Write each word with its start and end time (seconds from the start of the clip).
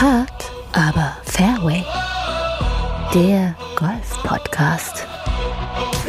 Hard, 0.00 0.50
aber 0.72 1.14
Fairway. 1.24 1.84
Der 3.12 3.54
Golf-Podcast 3.76 5.06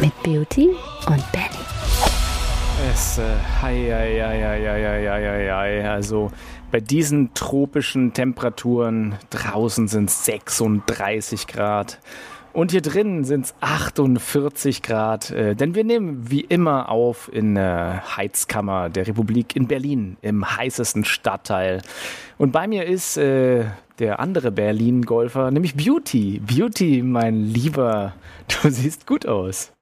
mit 0.00 0.14
Beauty 0.22 0.70
und 1.08 1.22
Benny. 1.30 1.62
Es, 2.90 3.18
äh, 3.18 3.22
hei, 3.60 3.90
hei, 3.90 4.18
hei, 4.18 4.42
hei, 4.42 5.10
hei, 5.10 5.52
hei, 5.52 5.90
also 5.90 6.30
bei 6.70 6.80
diesen 6.80 7.34
tropischen 7.34 8.14
Temperaturen 8.14 9.16
draußen 9.28 9.88
sind 9.88 10.10
36 10.10 11.46
Grad 11.46 12.00
und 12.52 12.70
hier 12.70 12.82
drinnen 12.82 13.24
sind 13.24 13.46
es 13.46 13.54
48 13.60 14.82
Grad, 14.82 15.30
äh, 15.30 15.54
denn 15.54 15.74
wir 15.74 15.84
nehmen 15.84 16.30
wie 16.30 16.42
immer 16.42 16.90
auf 16.90 17.30
in 17.32 17.54
der 17.54 18.16
Heizkammer 18.16 18.90
der 18.90 19.06
Republik 19.06 19.56
in 19.56 19.68
Berlin, 19.68 20.18
im 20.20 20.44
heißesten 20.56 21.04
Stadtteil. 21.04 21.80
Und 22.36 22.52
bei 22.52 22.66
mir 22.66 22.84
ist 22.84 23.16
äh, 23.16 23.64
der 23.98 24.20
andere 24.20 24.50
Berlin-Golfer, 24.52 25.50
nämlich 25.50 25.76
Beauty. 25.76 26.40
Beauty, 26.40 27.02
mein 27.02 27.44
Lieber, 27.44 28.12
du 28.62 28.68
siehst 28.68 29.06
gut 29.06 29.26
aus. 29.26 29.72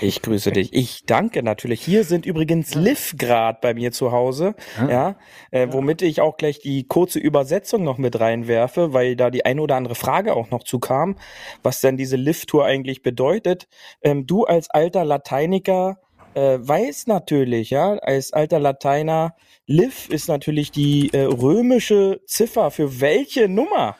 Ich 0.00 0.22
grüße 0.22 0.50
dich. 0.52 0.72
Ich 0.72 1.04
danke 1.06 1.42
natürlich. 1.42 1.80
Hier 1.80 2.04
sind 2.04 2.26
übrigens 2.26 2.74
Liv 2.74 3.14
grad 3.18 3.60
bei 3.60 3.74
mir 3.74 3.92
zu 3.92 4.12
Hause, 4.12 4.54
Ah. 4.78 4.88
ja, 4.90 5.16
äh, 5.50 5.68
womit 5.70 6.02
ich 6.02 6.20
auch 6.20 6.36
gleich 6.36 6.58
die 6.58 6.84
kurze 6.86 7.18
Übersetzung 7.18 7.84
noch 7.84 7.98
mit 7.98 8.18
reinwerfe, 8.18 8.92
weil 8.92 9.16
da 9.16 9.30
die 9.30 9.44
eine 9.44 9.62
oder 9.62 9.76
andere 9.76 9.94
Frage 9.94 10.34
auch 10.34 10.50
noch 10.50 10.64
zukam, 10.64 11.16
was 11.62 11.80
denn 11.80 11.96
diese 11.96 12.16
Liv-Tour 12.16 12.64
eigentlich 12.64 13.02
bedeutet. 13.02 13.66
Ähm, 14.02 14.26
du 14.26 14.44
als 14.44 14.70
alter 14.70 15.04
Lateiniker 15.04 15.98
äh, 16.34 16.58
weiß 16.60 17.06
natürlich, 17.06 17.70
ja, 17.70 17.92
als 17.94 18.32
alter 18.32 18.58
Lateiner, 18.58 19.34
Liv 19.66 20.08
ist 20.10 20.28
natürlich 20.28 20.72
die 20.72 21.10
äh, 21.12 21.22
römische 21.22 22.20
Ziffer 22.26 22.70
für 22.70 23.00
welche 23.00 23.48
Nummer? 23.48 23.96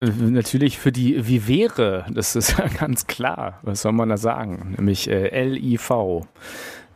Äh, 0.00 0.06
Natürlich 0.06 0.78
für 0.78 0.92
die 0.92 1.26
Vivere, 1.26 2.06
das 2.10 2.36
ist 2.36 2.58
ja 2.58 2.66
ganz 2.68 3.06
klar. 3.06 3.60
Was 3.62 3.82
soll 3.82 3.92
man 3.92 4.08
da 4.08 4.16
sagen? 4.16 4.74
Nämlich 4.76 5.08
äh, 5.08 5.28
L-I-V. 5.28 6.26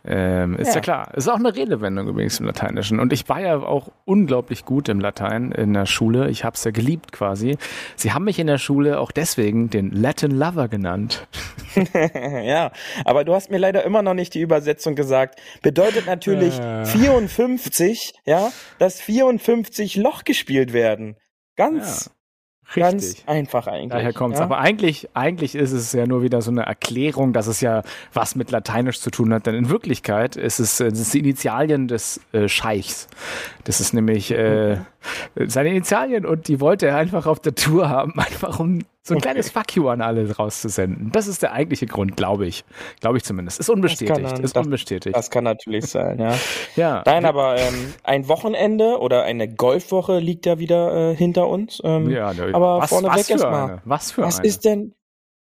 Ähm, 0.02 0.56
ist 0.56 0.68
ja. 0.68 0.74
Ja. 0.76 0.80
klar. 0.80 1.14
Ist 1.14 1.28
auch 1.28 1.36
eine 1.36 1.54
Redewendung 1.54 2.08
übrigens 2.08 2.40
im 2.40 2.46
Lateinischen. 2.46 2.98
Und 3.00 3.12
ich 3.12 3.28
war 3.28 3.40
ja 3.40 3.58
auch 3.58 3.90
unglaublich 4.06 4.64
gut 4.64 4.88
im 4.88 4.98
Latein 4.98 5.52
in 5.52 5.74
der 5.74 5.84
Schule. 5.84 6.30
Ich 6.30 6.42
habe 6.42 6.54
es 6.54 6.64
ja 6.64 6.70
geliebt 6.70 7.12
quasi. 7.12 7.58
Sie 7.96 8.12
haben 8.14 8.24
mich 8.24 8.38
in 8.38 8.46
der 8.46 8.56
Schule 8.56 8.98
auch 8.98 9.12
deswegen 9.12 9.68
den 9.68 9.90
Latin 9.90 10.30
Lover 10.30 10.68
genannt. 10.68 11.26
ja, 11.94 12.72
aber 13.04 13.24
du 13.24 13.34
hast 13.34 13.50
mir 13.50 13.58
leider 13.58 13.84
immer 13.84 14.00
noch 14.00 14.14
nicht 14.14 14.32
die 14.32 14.40
Übersetzung 14.40 14.94
gesagt. 14.94 15.38
Bedeutet 15.60 16.06
natürlich 16.06 16.58
Äh. 16.58 16.86
54, 16.86 18.14
ja, 18.24 18.50
dass 18.78 19.02
54 19.02 19.96
Loch 19.96 20.24
gespielt 20.24 20.72
werden. 20.72 21.16
Ganz, 21.56 22.10
ganz 22.74 23.16
einfach 23.26 23.66
eigentlich. 23.66 23.90
Daher 23.90 24.12
kommt's. 24.12 24.38
Ja? 24.38 24.44
Aber 24.44 24.58
eigentlich, 24.58 25.08
eigentlich 25.14 25.54
ist 25.54 25.72
es 25.72 25.92
ja 25.92 26.06
nur 26.06 26.22
wieder 26.22 26.42
so 26.42 26.50
eine 26.50 26.62
Erklärung, 26.62 27.32
dass 27.32 27.46
es 27.46 27.60
ja 27.60 27.82
was 28.12 28.34
mit 28.34 28.50
Lateinisch 28.50 29.00
zu 29.00 29.10
tun 29.10 29.32
hat. 29.34 29.46
Denn 29.46 29.54
in 29.54 29.70
Wirklichkeit 29.70 30.36
ist 30.36 30.60
es, 30.60 30.80
es 30.80 31.00
ist 31.00 31.14
die 31.14 31.20
Initialien 31.20 31.88
des 31.88 32.20
äh, 32.32 32.48
Scheichs. 32.48 33.08
Das 33.64 33.80
ist 33.80 33.92
nämlich 33.92 34.30
äh, 34.30 34.78
seine 35.46 35.70
Initialien 35.70 36.26
und 36.26 36.48
die 36.48 36.60
wollte 36.60 36.86
er 36.86 36.96
einfach 36.96 37.26
auf 37.26 37.40
der 37.40 37.54
Tour 37.54 37.88
haben, 37.88 38.12
einfach 38.18 38.60
um 38.60 38.80
so 39.10 39.14
ein 39.14 39.18
Okay. 39.18 39.28
kleines 39.28 39.50
Fuck 39.50 39.76
you 39.76 39.88
an 39.88 40.00
alle 40.00 40.30
rauszusenden. 40.34 41.10
Das 41.12 41.26
ist 41.26 41.42
der 41.42 41.52
eigentliche 41.52 41.86
Grund, 41.86 42.16
glaube 42.16 42.46
ich. 42.46 42.64
Glaube 43.00 43.18
ich 43.18 43.24
zumindest. 43.24 43.60
Ist 43.60 43.68
unbestätigt. 43.68 44.18
dann- 44.18 44.42
ist 44.42 44.56
das- 44.56 44.64
unbestätigt. 44.64 45.14
Das 45.14 45.30
kann 45.30 45.44
natürlich 45.44 45.86
sein, 45.86 46.18
ja. 46.18 46.34
ja. 46.76 47.02
Nein, 47.04 47.24
aber 47.24 47.58
ähm, 47.58 47.92
ein 48.04 48.28
Wochenende 48.28 48.98
oder 49.00 49.24
eine 49.24 49.52
Golfwoche 49.52 50.18
liegt 50.18 50.46
ja 50.46 50.58
wieder 50.58 51.10
äh, 51.12 51.14
hinter 51.16 51.48
uns. 51.48 51.80
Ähm, 51.84 52.08
ja, 52.10 52.32
ne, 52.32 52.50
aber 52.54 52.78
was, 52.78 52.90
vorneweg 52.90 53.28
erstmal. 53.28 53.82
Was 53.84 54.12
für 54.12 54.22
was 54.22 54.38
eine? 54.38 54.48
ist 54.48 54.64
denn, 54.64 54.94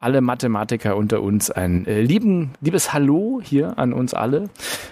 alle 0.00 0.20
Mathematiker 0.20 0.96
unter 0.96 1.22
uns 1.22 1.50
ein 1.50 1.86
äh, 1.86 2.00
lieben, 2.00 2.52
liebes 2.60 2.92
Hallo 2.92 3.40
hier 3.42 3.78
an 3.78 3.92
uns 3.92 4.14
alle. 4.14 4.48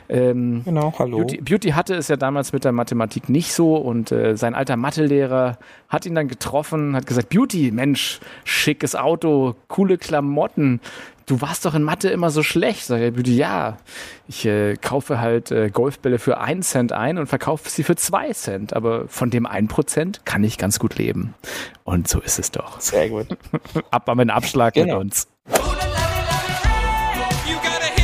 Ähm, 0.08 0.62
Genau, 0.64 0.92
hallo. 0.98 1.18
Beauty, 1.18 1.40
Beauty 1.40 1.70
hatte 1.70 1.94
es 1.94 2.08
ja 2.08 2.16
damals 2.16 2.52
mit 2.52 2.64
der 2.64 2.72
Mathematik 2.72 3.28
nicht 3.28 3.52
so 3.52 3.76
und 3.76 4.10
äh, 4.10 4.36
sein 4.36 4.54
alter 4.54 4.76
Mathelehrer 4.76 5.58
hat 5.88 6.06
ihn 6.06 6.14
dann 6.16 6.26
getroffen, 6.26 6.96
hat 6.96 7.06
gesagt, 7.06 7.28
Beauty, 7.28 7.70
Mensch, 7.70 8.18
schickes 8.44 8.96
Auto, 8.96 9.54
coole 9.68 9.96
Klamotten. 9.96 10.80
Du 11.26 11.40
warst 11.40 11.64
doch 11.66 11.74
in 11.74 11.82
Mathe 11.82 12.08
immer 12.08 12.30
so 12.30 12.44
schlecht. 12.44 12.86
Sag 12.86 13.00
Beauty, 13.14 13.34
ja, 13.36 13.78
ich 14.28 14.46
äh, 14.46 14.76
kaufe 14.76 15.18
halt 15.18 15.50
äh, 15.50 15.70
Golfbälle 15.70 16.20
für 16.20 16.38
einen 16.38 16.62
Cent 16.62 16.92
ein 16.92 17.18
und 17.18 17.26
verkaufe 17.26 17.68
sie 17.68 17.82
für 17.82 17.96
zwei 17.96 18.32
Cent. 18.32 18.74
Aber 18.74 19.08
von 19.08 19.30
dem 19.30 19.44
ein 19.44 19.66
Prozent 19.66 20.24
kann 20.24 20.44
ich 20.44 20.56
ganz 20.56 20.78
gut 20.78 20.96
leben. 20.98 21.34
Und 21.82 22.06
so 22.06 22.20
ist 22.20 22.38
es 22.38 22.52
doch. 22.52 22.80
Sehr 22.80 23.08
gut. 23.08 23.26
Ab 23.90 24.06
mit 24.06 24.28
dem 24.28 24.30
Abschlag 24.30 24.74
Genau. 24.74 24.98
mit 24.98 25.02
uns. 25.06 25.26
You 25.48 25.56
gotta 27.56 27.96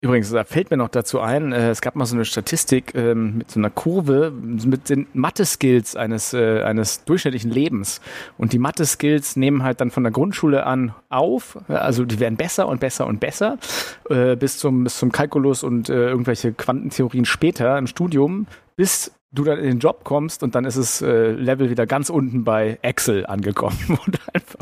Übrigens, 0.00 0.30
da 0.30 0.44
fällt 0.44 0.70
mir 0.70 0.76
noch 0.76 0.90
dazu 0.90 1.18
ein, 1.18 1.50
äh, 1.50 1.70
es 1.70 1.80
gab 1.80 1.96
mal 1.96 2.06
so 2.06 2.14
eine 2.14 2.24
Statistik 2.24 2.94
ähm, 2.94 3.38
mit 3.38 3.50
so 3.50 3.58
einer 3.58 3.70
Kurve 3.70 4.30
mit 4.30 4.90
den 4.90 5.08
Mathe-Skills 5.12 5.96
eines, 5.96 6.32
äh, 6.34 6.62
eines 6.62 7.04
durchschnittlichen 7.04 7.50
Lebens. 7.50 8.00
Und 8.36 8.52
die 8.52 8.60
Mathe-Skills 8.60 9.34
nehmen 9.34 9.64
halt 9.64 9.80
dann 9.80 9.90
von 9.90 10.04
der 10.04 10.12
Grundschule 10.12 10.64
an 10.66 10.94
auf, 11.08 11.58
also 11.66 12.04
die 12.04 12.20
werden 12.20 12.36
besser 12.36 12.68
und 12.68 12.78
besser 12.78 13.08
und 13.08 13.18
besser, 13.18 13.58
äh, 14.08 14.36
bis 14.36 14.58
zum, 14.58 14.84
bis 14.84 14.98
zum 14.98 15.10
Kalkulus 15.10 15.64
und 15.64 15.88
äh, 15.88 16.10
irgendwelche 16.10 16.52
Quantentheorien 16.52 17.24
später 17.24 17.76
im 17.76 17.88
Studium, 17.88 18.46
bis 18.76 19.12
du 19.32 19.44
dann 19.44 19.58
in 19.58 19.64
den 19.64 19.78
Job 19.80 20.04
kommst 20.04 20.42
und 20.44 20.54
dann 20.54 20.64
ist 20.64 20.76
es 20.76 21.02
äh, 21.02 21.32
Level 21.32 21.70
wieder 21.70 21.86
ganz 21.86 22.08
unten 22.08 22.44
bei 22.44 22.78
Excel 22.82 23.26
angekommen, 23.26 23.76
wo 23.88 23.98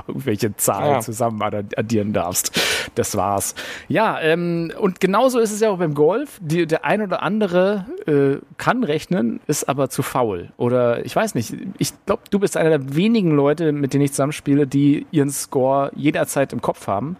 irgendwelche 0.09 0.57
Zahlen 0.57 0.95
Ja. 0.95 1.01
zusammen 1.01 1.41
addieren 1.43 2.13
darfst. 2.13 2.59
Das 2.95 3.17
war's. 3.17 3.55
Ja, 3.89 4.21
ähm, 4.21 4.73
und 4.79 5.01
genauso 5.01 5.39
ist 5.39 5.53
es 5.53 5.61
ja 5.61 5.71
auch 5.71 5.79
beim 5.79 5.95
Golf. 5.95 6.39
Die, 6.41 6.67
der 6.67 6.85
ein 6.85 7.03
oder 7.03 7.23
andere 7.23 7.87
äh, 8.07 8.41
kann 8.59 8.85
rechnen, 8.85 9.41
ist 9.47 9.69
aber 9.69 9.89
zu 9.91 10.03
faul. 10.03 10.51
Oder 10.57 11.05
ich 11.05 11.15
weiß 11.15 11.35
nicht, 11.35 11.55
ich 11.79 11.93
glaube, 12.07 12.23
du 12.31 12.39
bist 12.39 12.57
einer 12.57 12.71
der 12.71 12.95
wenigen 12.97 13.33
Leute, 13.33 13.73
mit 13.73 13.93
denen 13.95 14.05
ich 14.05 14.13
zusammenspiele, 14.13 14.67
die 14.67 15.07
ihren 15.11 15.31
Score 15.31 15.91
jederzeit 15.95 16.53
im 16.53 16.61
Kopf 16.63 16.87
haben. 16.87 17.17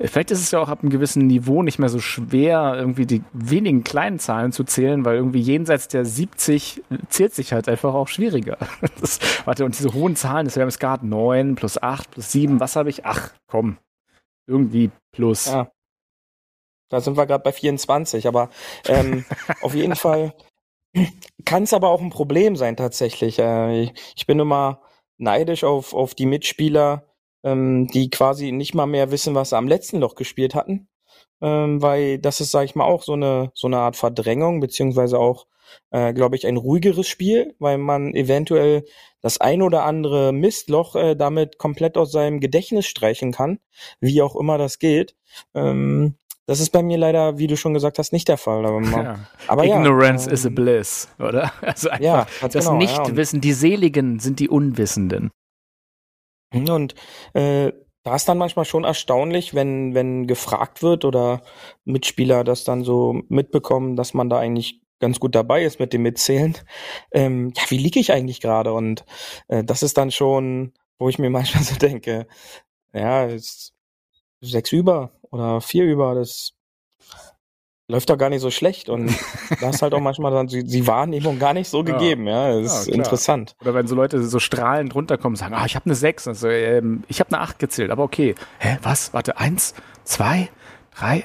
Vielleicht 0.00 0.30
ist 0.30 0.40
es 0.40 0.50
ja 0.50 0.58
auch 0.58 0.68
ab 0.68 0.80
einem 0.82 0.90
gewissen 0.90 1.26
Niveau 1.26 1.62
nicht 1.62 1.78
mehr 1.78 1.88
so 1.88 1.98
schwer, 1.98 2.74
irgendwie 2.76 3.06
die 3.06 3.22
wenigen 3.32 3.82
kleinen 3.84 4.18
Zahlen 4.18 4.52
zu 4.52 4.64
zählen, 4.64 5.04
weil 5.04 5.16
irgendwie 5.16 5.40
jenseits 5.40 5.88
der 5.88 6.04
70 6.04 6.82
zählt 7.08 7.34
sich 7.34 7.52
halt 7.52 7.68
einfach 7.68 7.94
auch 7.94 8.08
schwieriger. 8.08 8.58
Das, 9.00 9.18
warte, 9.44 9.64
und 9.64 9.78
diese 9.78 9.92
hohen 9.92 10.16
Zahlen, 10.16 10.46
das 10.46 10.56
wäre 10.56 10.64
im 10.64 10.70
Skat 10.70 11.02
9 11.02 11.54
plus 11.54 11.82
8 11.82 12.15
plus 12.16 12.32
7, 12.32 12.60
was 12.60 12.76
habe 12.76 12.88
ich? 12.88 13.04
Ach, 13.04 13.30
komm. 13.46 13.76
Irgendwie 14.46 14.90
plus. 15.12 15.46
Ja. 15.46 15.70
Da 16.88 17.00
sind 17.00 17.18
wir 17.18 17.26
gerade 17.26 17.42
bei 17.42 17.52
24, 17.52 18.26
aber 18.26 18.48
ähm, 18.88 19.26
auf 19.60 19.74
jeden 19.74 19.96
Fall 19.96 20.34
kann 21.44 21.64
es 21.64 21.74
aber 21.74 21.90
auch 21.90 22.00
ein 22.00 22.08
Problem 22.08 22.56
sein 22.56 22.74
tatsächlich. 22.74 23.38
Äh, 23.38 23.82
ich, 23.82 23.92
ich 24.16 24.26
bin 24.26 24.38
immer 24.38 24.80
neidisch 25.18 25.62
auf, 25.62 25.92
auf 25.92 26.14
die 26.14 26.24
Mitspieler, 26.24 27.04
ähm, 27.44 27.86
die 27.88 28.08
quasi 28.08 28.50
nicht 28.50 28.74
mal 28.74 28.86
mehr 28.86 29.10
wissen, 29.10 29.34
was 29.34 29.50
sie 29.50 29.58
am 29.58 29.68
letzten 29.68 29.98
Loch 29.98 30.14
gespielt 30.14 30.54
hatten. 30.54 30.88
Ähm, 31.42 31.82
weil 31.82 32.18
das 32.18 32.40
ist, 32.40 32.50
sag 32.50 32.64
ich 32.64 32.76
mal, 32.76 32.86
auch 32.86 33.02
so 33.02 33.12
eine, 33.12 33.50
so 33.52 33.66
eine 33.66 33.78
Art 33.78 33.96
Verdrängung, 33.96 34.60
beziehungsweise 34.60 35.18
auch, 35.18 35.46
äh, 35.90 36.14
glaube 36.14 36.36
ich, 36.36 36.46
ein 36.46 36.56
ruhigeres 36.56 37.08
Spiel, 37.08 37.54
weil 37.58 37.76
man 37.76 38.14
eventuell 38.14 38.86
das 39.26 39.40
ein 39.40 39.60
oder 39.60 39.82
andere 39.82 40.32
Mistloch 40.32 40.94
äh, 40.94 41.16
damit 41.16 41.58
komplett 41.58 41.98
aus 41.98 42.12
seinem 42.12 42.38
Gedächtnis 42.38 42.86
streichen 42.86 43.32
kann, 43.32 43.58
wie 43.98 44.22
auch 44.22 44.36
immer 44.36 44.56
das 44.56 44.78
geht. 44.78 45.16
Ähm, 45.52 46.14
das 46.46 46.60
ist 46.60 46.70
bei 46.70 46.80
mir 46.80 46.96
leider, 46.96 47.36
wie 47.36 47.48
du 47.48 47.56
schon 47.56 47.74
gesagt 47.74 47.98
hast, 47.98 48.12
nicht 48.12 48.28
der 48.28 48.36
Fall. 48.36 48.64
Aber, 48.64 48.80
Ja. 48.82 49.18
aber 49.48 49.64
Ignorance 49.64 50.28
ja, 50.28 50.32
is 50.32 50.44
a 50.44 50.48
ähm, 50.48 50.54
bliss, 50.54 51.08
oder? 51.18 51.52
Also 51.60 51.90
einfach 51.90 52.04
Ja, 52.04 52.26
das 52.40 52.52
genau, 52.52 52.76
Nichtwissen, 52.76 53.40
die 53.40 53.52
Seligen 53.52 54.20
sind 54.20 54.38
die 54.38 54.48
Unwissenden. 54.48 55.32
Und 56.54 56.94
äh, 57.34 57.72
da 58.04 58.14
ist 58.14 58.28
dann 58.28 58.38
manchmal 58.38 58.64
schon 58.64 58.84
erstaunlich, 58.84 59.54
wenn, 59.54 59.92
wenn 59.92 60.28
gefragt 60.28 60.84
wird 60.84 61.04
oder 61.04 61.42
Mitspieler 61.84 62.44
das 62.44 62.62
dann 62.62 62.84
so 62.84 63.22
mitbekommen, 63.28 63.96
dass 63.96 64.14
man 64.14 64.30
da 64.30 64.38
eigentlich 64.38 64.85
ganz 64.98 65.20
gut 65.20 65.34
dabei 65.34 65.64
ist 65.64 65.78
mit 65.80 65.92
dem 65.92 66.02
Mitzählen. 66.02 66.56
Ähm, 67.12 67.52
ja, 67.56 67.62
wie 67.68 67.78
liege 67.78 68.00
ich 68.00 68.12
eigentlich 68.12 68.40
gerade? 68.40 68.72
Und 68.72 69.04
äh, 69.48 69.62
das 69.64 69.82
ist 69.82 69.98
dann 69.98 70.10
schon, 70.10 70.72
wo 70.98 71.08
ich 71.08 71.18
mir 71.18 71.30
manchmal 71.38 71.62
so 71.62 71.76
denke, 71.76 72.26
ja, 72.92 73.24
ist 73.24 73.72
sechs 74.40 74.72
über 74.72 75.12
oder 75.30 75.60
vier 75.60 75.84
über, 75.84 76.14
das 76.14 76.52
läuft 77.88 78.10
doch 78.10 78.18
gar 78.18 78.30
nicht 78.30 78.40
so 78.40 78.50
schlecht. 78.50 78.88
Und 78.88 79.14
da 79.60 79.70
ist 79.70 79.82
halt 79.82 79.94
auch 79.94 80.00
manchmal 80.00 80.32
dann 80.32 80.46
die, 80.46 80.64
die 80.64 80.86
Wahrnehmung 80.86 81.38
gar 81.38 81.52
nicht 81.52 81.68
so 81.68 81.78
Ja. 81.78 81.84
gegeben. 81.84 82.26
Ja, 82.26 82.60
das 82.60 82.72
Ja, 82.72 82.80
ist 82.80 82.86
klar. 82.86 82.98
interessant. 82.98 83.56
Oder 83.60 83.74
wenn 83.74 83.86
so 83.86 83.94
Leute 83.94 84.22
so 84.24 84.38
strahlend 84.38 84.94
runterkommen 84.94 85.34
und 85.34 85.36
sagen, 85.38 85.54
ah, 85.54 85.66
ich 85.66 85.74
habe 85.76 85.86
eine 85.86 85.94
6. 85.94 86.26
Also, 86.28 86.48
ähm, 86.48 87.04
ich 87.08 87.20
habe 87.20 87.32
eine 87.34 87.42
8 87.42 87.58
gezählt, 87.58 87.90
aber 87.90 88.02
okay. 88.02 88.34
Hä, 88.58 88.78
was? 88.82 89.12
Warte, 89.14 89.36
eins, 89.38 89.74
zwei, 90.04 90.48
drei. 90.94 91.24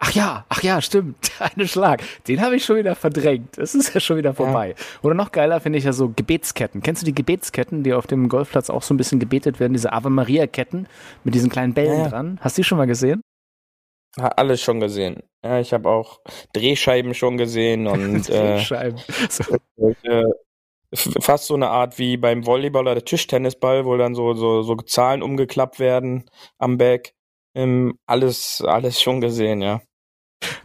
Ach 0.00 0.10
ja, 0.12 0.44
ach 0.48 0.62
ja, 0.62 0.80
stimmt. 0.82 1.16
Eine 1.38 1.66
Schlag. 1.66 2.02
Den 2.28 2.40
habe 2.42 2.56
ich 2.56 2.64
schon 2.64 2.76
wieder 2.76 2.94
verdrängt. 2.94 3.56
Es 3.58 3.74
ist 3.74 3.94
ja 3.94 4.00
schon 4.00 4.16
wieder 4.16 4.34
vorbei. 4.34 4.74
Oder 5.02 5.14
noch 5.14 5.32
geiler 5.32 5.60
finde 5.60 5.78
ich 5.78 5.84
ja 5.84 5.92
so 5.92 6.10
Gebetsketten. 6.14 6.82
Kennst 6.82 7.02
du 7.02 7.06
die 7.06 7.14
Gebetsketten, 7.14 7.82
die 7.84 7.94
auf 7.94 8.06
dem 8.06 8.28
Golfplatz 8.28 8.68
auch 8.70 8.82
so 8.82 8.92
ein 8.92 8.96
bisschen 8.96 9.18
gebetet 9.20 9.60
werden? 9.60 9.72
Diese 9.72 9.92
Ave 9.92 10.10
Maria 10.10 10.46
Ketten 10.46 10.88
mit 11.22 11.34
diesen 11.34 11.48
kleinen 11.48 11.72
Bällen 11.74 11.98
Ja, 11.98 12.02
ja. 12.04 12.08
dran. 12.10 12.38
Hast 12.42 12.58
du 12.58 12.60
die 12.62 12.64
schon 12.64 12.76
mal 12.78 12.86
gesehen? 12.86 13.20
Ja, 14.16 14.28
alles 14.28 14.60
schon 14.60 14.78
gesehen. 14.80 15.22
Ja, 15.44 15.58
ich 15.58 15.72
habe 15.72 15.88
auch 15.88 16.20
Drehscheiben 16.52 17.14
schon 17.14 17.36
gesehen 17.38 17.86
und 17.88 18.28
äh, 18.28 18.58
Scheiben. 18.60 18.98
So. 19.30 19.56
solche, 19.76 20.24
f- 20.90 21.14
fast 21.20 21.46
so 21.46 21.54
eine 21.54 21.68
Art 21.70 21.98
wie 21.98 22.16
beim 22.16 22.44
Volleyball 22.46 22.82
oder 22.88 23.04
Tischtennisball, 23.04 23.84
wo 23.86 23.96
dann 23.96 24.14
so, 24.14 24.34
so, 24.34 24.62
so 24.62 24.76
Zahlen 24.76 25.22
umgeklappt 25.22 25.78
werden 25.80 26.28
am 26.58 26.78
Back. 26.78 27.14
Ähm, 27.54 27.98
alles, 28.06 28.62
alles 28.66 29.00
schon 29.00 29.20
gesehen, 29.20 29.62
ja. 29.62 29.80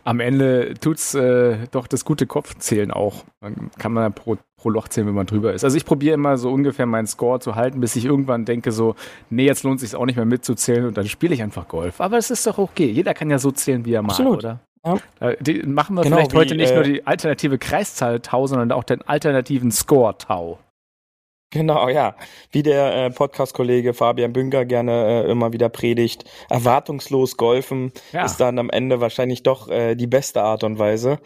Am 0.03 0.19
Ende 0.19 0.73
tut's 0.73 1.13
äh, 1.13 1.57
doch 1.71 1.87
das 1.87 2.03
gute 2.03 2.25
Kopfzählen 2.25 2.91
auch. 2.91 3.23
Dann 3.41 3.71
kann 3.77 3.93
man 3.93 4.11
pro, 4.13 4.37
pro 4.57 4.69
Loch 4.69 4.87
zählen, 4.87 5.07
wenn 5.07 5.13
man 5.13 5.25
drüber 5.25 5.53
ist. 5.53 5.63
Also 5.63 5.77
ich 5.77 5.85
probiere 5.85 6.15
immer 6.15 6.37
so 6.37 6.51
ungefähr 6.51 6.85
meinen 6.85 7.07
Score 7.07 7.39
zu 7.39 7.55
halten, 7.55 7.79
bis 7.79 7.95
ich 7.95 8.05
irgendwann 8.05 8.45
denke 8.45 8.71
so, 8.71 8.95
nee, 9.29 9.45
jetzt 9.45 9.63
lohnt 9.63 9.79
sich 9.79 9.95
auch 9.95 10.05
nicht 10.05 10.15
mehr 10.15 10.25
mitzuzählen 10.25 10.85
und 10.85 10.97
dann 10.97 11.07
spiele 11.07 11.33
ich 11.33 11.41
einfach 11.41 11.67
Golf. 11.67 12.01
Aber 12.01 12.17
es 12.17 12.29
ist 12.29 12.45
doch 12.47 12.57
okay. 12.57 12.89
Jeder 12.89 13.13
kann 13.13 13.29
ja 13.29 13.39
so 13.39 13.51
zählen, 13.51 13.85
wie 13.85 13.93
er 13.93 14.01
mag, 14.01 14.19
oder? 14.19 14.59
Ja. 14.85 14.97
Äh, 15.19 15.37
Die, 15.41 15.63
machen 15.63 15.95
wir 15.95 16.03
Genau, 16.03 16.15
vielleicht 16.17 16.33
wie, 16.33 16.37
heute 16.37 16.55
nicht 16.55 16.71
äh, 16.71 16.75
nur 16.75 16.83
die 16.83 17.05
alternative 17.05 17.57
Kreiszahl-Tau, 17.57 18.47
sondern 18.47 18.71
auch 18.71 18.83
den 18.83 19.01
alternativen 19.01 19.71
Score-Tau. 19.71 20.59
Genau, 21.51 21.89
ja. 21.89 22.15
Wie 22.51 22.61
der 22.63 22.95
äh, 23.05 23.09
Podcast-Kollege 23.09 23.93
Fabian 23.95 24.33
Bünker 24.33 24.65
gerne 24.65 25.23
äh, 25.25 25.31
immer 25.31 25.51
wieder 25.51 25.69
predigt, 25.69 26.25
erwartungslos 26.49 27.37
golfen 27.37 27.91
Ja. 28.11 28.25
ist 28.25 28.37
dann 28.37 28.59
am 28.59 28.69
Ende 28.69 29.01
wahrscheinlich 29.01 29.41
doch 29.43 29.67
äh, 29.69 29.95
die 29.95 30.07
beste 30.07 30.41
Art 30.43 30.63
und 30.63 30.77
Weise. 30.77 31.17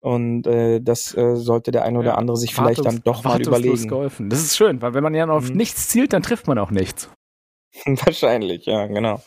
Und 0.00 0.46
äh, 0.46 0.80
das 0.80 1.16
äh, 1.16 1.36
sollte 1.36 1.70
der 1.70 1.84
ein 1.84 1.96
oder 1.96 2.10
Ja, 2.10 2.14
andere 2.16 2.36
sich 2.36 2.54
vielleicht 2.54 2.84
dann 2.84 3.00
doch 3.04 3.24
mal 3.24 3.40
überlegen. 3.40 3.88
Golfen. 3.88 4.30
Das 4.30 4.40
ist 4.40 4.56
schön, 4.56 4.82
weil 4.82 4.94
wenn 4.94 5.02
man 5.02 5.14
ja 5.14 5.28
auf 5.28 5.50
Mhm. 5.50 5.56
nichts 5.56 5.88
zielt, 5.88 6.12
dann 6.12 6.22
trifft 6.22 6.46
man 6.48 6.58
auch 6.58 6.70
nichts. 6.70 7.08
Wahrscheinlich, 7.86 8.66
ja, 8.66 8.86
genau. 8.86 9.22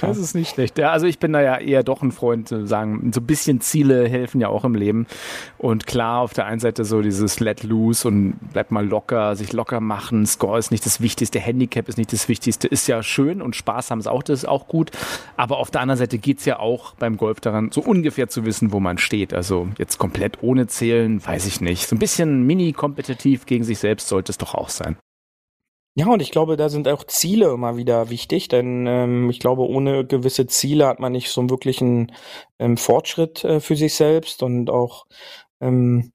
Das 0.00 0.18
ist 0.18 0.34
nicht 0.34 0.54
schlecht. 0.54 0.78
Ja, 0.78 0.92
also 0.92 1.06
ich 1.06 1.18
bin 1.18 1.32
da 1.32 1.42
ja 1.42 1.58
eher 1.58 1.82
doch 1.82 2.00
ein 2.00 2.12
Freund, 2.12 2.46
zu 2.46 2.64
sagen, 2.64 3.10
so 3.12 3.20
ein 3.20 3.26
bisschen 3.26 3.60
Ziele 3.60 4.08
helfen 4.08 4.40
ja 4.40 4.48
auch 4.48 4.64
im 4.64 4.76
Leben. 4.76 5.06
Und 5.58 5.86
klar, 5.86 6.20
auf 6.20 6.32
der 6.32 6.46
einen 6.46 6.60
Seite 6.60 6.84
so 6.84 7.02
dieses 7.02 7.40
Let 7.40 7.64
loose 7.64 8.06
und 8.06 8.36
bleib 8.52 8.70
mal 8.70 8.86
locker, 8.86 9.34
sich 9.34 9.52
locker 9.52 9.80
machen. 9.80 10.26
Score 10.26 10.58
ist 10.60 10.70
nicht 10.70 10.86
das 10.86 11.00
Wichtigste, 11.00 11.40
Handicap 11.40 11.88
ist 11.88 11.98
nicht 11.98 12.12
das 12.12 12.28
Wichtigste. 12.28 12.68
Ist 12.68 12.86
ja 12.86 13.02
schön 13.02 13.42
und 13.42 13.56
Spaß 13.56 13.90
haben 13.90 13.98
es 13.98 14.06
auch, 14.06 14.22
das 14.22 14.40
ist 14.40 14.48
auch 14.48 14.68
gut. 14.68 14.92
Aber 15.36 15.58
auf 15.58 15.72
der 15.72 15.80
anderen 15.80 15.98
Seite 15.98 16.18
geht's 16.18 16.44
ja 16.44 16.60
auch 16.60 16.94
beim 16.94 17.16
Golf 17.16 17.40
daran, 17.40 17.72
so 17.72 17.80
ungefähr 17.80 18.28
zu 18.28 18.46
wissen, 18.46 18.70
wo 18.70 18.78
man 18.78 18.98
steht. 18.98 19.34
Also 19.34 19.68
jetzt 19.76 19.98
komplett 19.98 20.40
ohne 20.40 20.68
Zählen, 20.68 21.24
weiß 21.24 21.46
ich 21.46 21.60
nicht. 21.60 21.88
So 21.88 21.96
ein 21.96 21.98
bisschen 21.98 22.46
mini-kompetitiv 22.46 23.44
gegen 23.46 23.64
sich 23.64 23.80
selbst 23.80 24.06
sollte 24.06 24.30
es 24.30 24.38
doch 24.38 24.54
auch 24.54 24.68
sein. 24.68 24.96
Ja, 25.98 26.06
und 26.12 26.22
ich 26.22 26.30
glaube, 26.30 26.56
da 26.56 26.68
sind 26.68 26.86
auch 26.86 27.02
Ziele 27.02 27.50
immer 27.52 27.76
wieder 27.76 28.08
wichtig, 28.08 28.46
denn 28.46 28.86
ähm, 28.86 29.30
ich 29.30 29.40
glaube, 29.40 29.62
ohne 29.62 30.06
gewisse 30.06 30.46
Ziele 30.46 30.86
hat 30.86 31.00
man 31.00 31.10
nicht 31.10 31.28
so 31.28 31.40
einen 31.40 31.50
wirklichen 31.50 32.12
ähm, 32.60 32.76
Fortschritt 32.76 33.42
äh, 33.42 33.58
für 33.58 33.74
sich 33.74 33.94
selbst 33.96 34.44
und 34.44 34.70
auch, 34.70 35.06
ähm, 35.60 36.12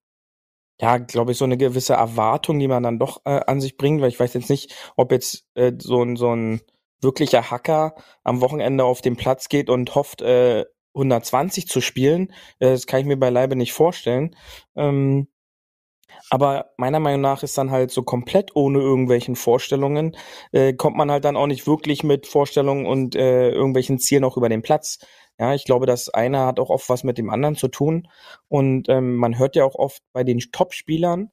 ja, 0.81 0.97
glaube 1.00 1.33
ich, 1.33 1.38
so 1.38 1.45
eine 1.45 1.57
gewisse 1.57 1.94
Erwartung, 1.95 2.59
die 2.59 2.69
man 2.69 2.83
dann 2.83 3.00
doch 3.00 3.21
äh, 3.25 3.41
an 3.47 3.62
sich 3.62 3.77
bringt, 3.77 4.01
weil 4.01 4.09
ich 4.09 4.19
weiß 4.19 4.33
jetzt 4.35 4.50
nicht, 4.50 4.74
ob 4.97 5.12
jetzt 5.12 5.45
äh, 5.56 5.74
so 5.80 6.03
ein 6.03 6.15
so 6.18 6.35
ein 6.35 6.62
wirklicher 7.01 7.51
Hacker 7.51 7.95
am 8.24 8.41
Wochenende 8.41 8.85
auf 8.85 9.01
den 9.01 9.18
Platz 9.18 9.50
geht 9.50 9.69
und 9.69 9.95
hofft, 9.95 10.21
äh, 10.21 10.65
120 10.95 11.68
zu 11.68 11.81
spielen. 11.81 12.30
Äh, 12.59 12.71
das 12.71 12.88
kann 12.88 13.01
ich 13.01 13.06
mir 13.07 13.18
beileibe 13.18 13.56
nicht 13.57 13.74
vorstellen. 13.74 14.35
Ähm, 14.75 15.27
aber 16.29 16.71
meiner 16.77 16.99
Meinung 16.99 17.21
nach 17.21 17.43
ist 17.43 17.57
dann 17.57 17.71
halt 17.71 17.91
so 17.91 18.03
komplett 18.03 18.55
ohne 18.55 18.79
irgendwelchen 18.79 19.35
Vorstellungen, 19.35 20.15
äh, 20.51 20.73
kommt 20.73 20.97
man 20.97 21.11
halt 21.11 21.25
dann 21.25 21.37
auch 21.37 21.47
nicht 21.47 21.67
wirklich 21.67 22.03
mit 22.03 22.27
Vorstellungen 22.27 22.85
und 22.85 23.15
äh, 23.15 23.49
irgendwelchen 23.49 23.99
Zielen 23.99 24.23
auch 24.23 24.37
über 24.37 24.49
den 24.49 24.61
Platz. 24.61 24.99
Ja, 25.39 25.53
ich 25.53 25.65
glaube, 25.65 25.85
das 25.85 26.09
eine 26.09 26.45
hat 26.45 26.59
auch 26.59 26.69
oft 26.69 26.89
was 26.89 27.03
mit 27.03 27.17
dem 27.17 27.29
anderen 27.29 27.55
zu 27.55 27.67
tun. 27.67 28.07
Und 28.47 28.87
ähm, 28.89 29.15
man 29.15 29.37
hört 29.37 29.55
ja 29.55 29.65
auch 29.65 29.75
oft 29.75 30.01
bei 30.13 30.23
den 30.23 30.39
Top-Spielern, 30.39 31.31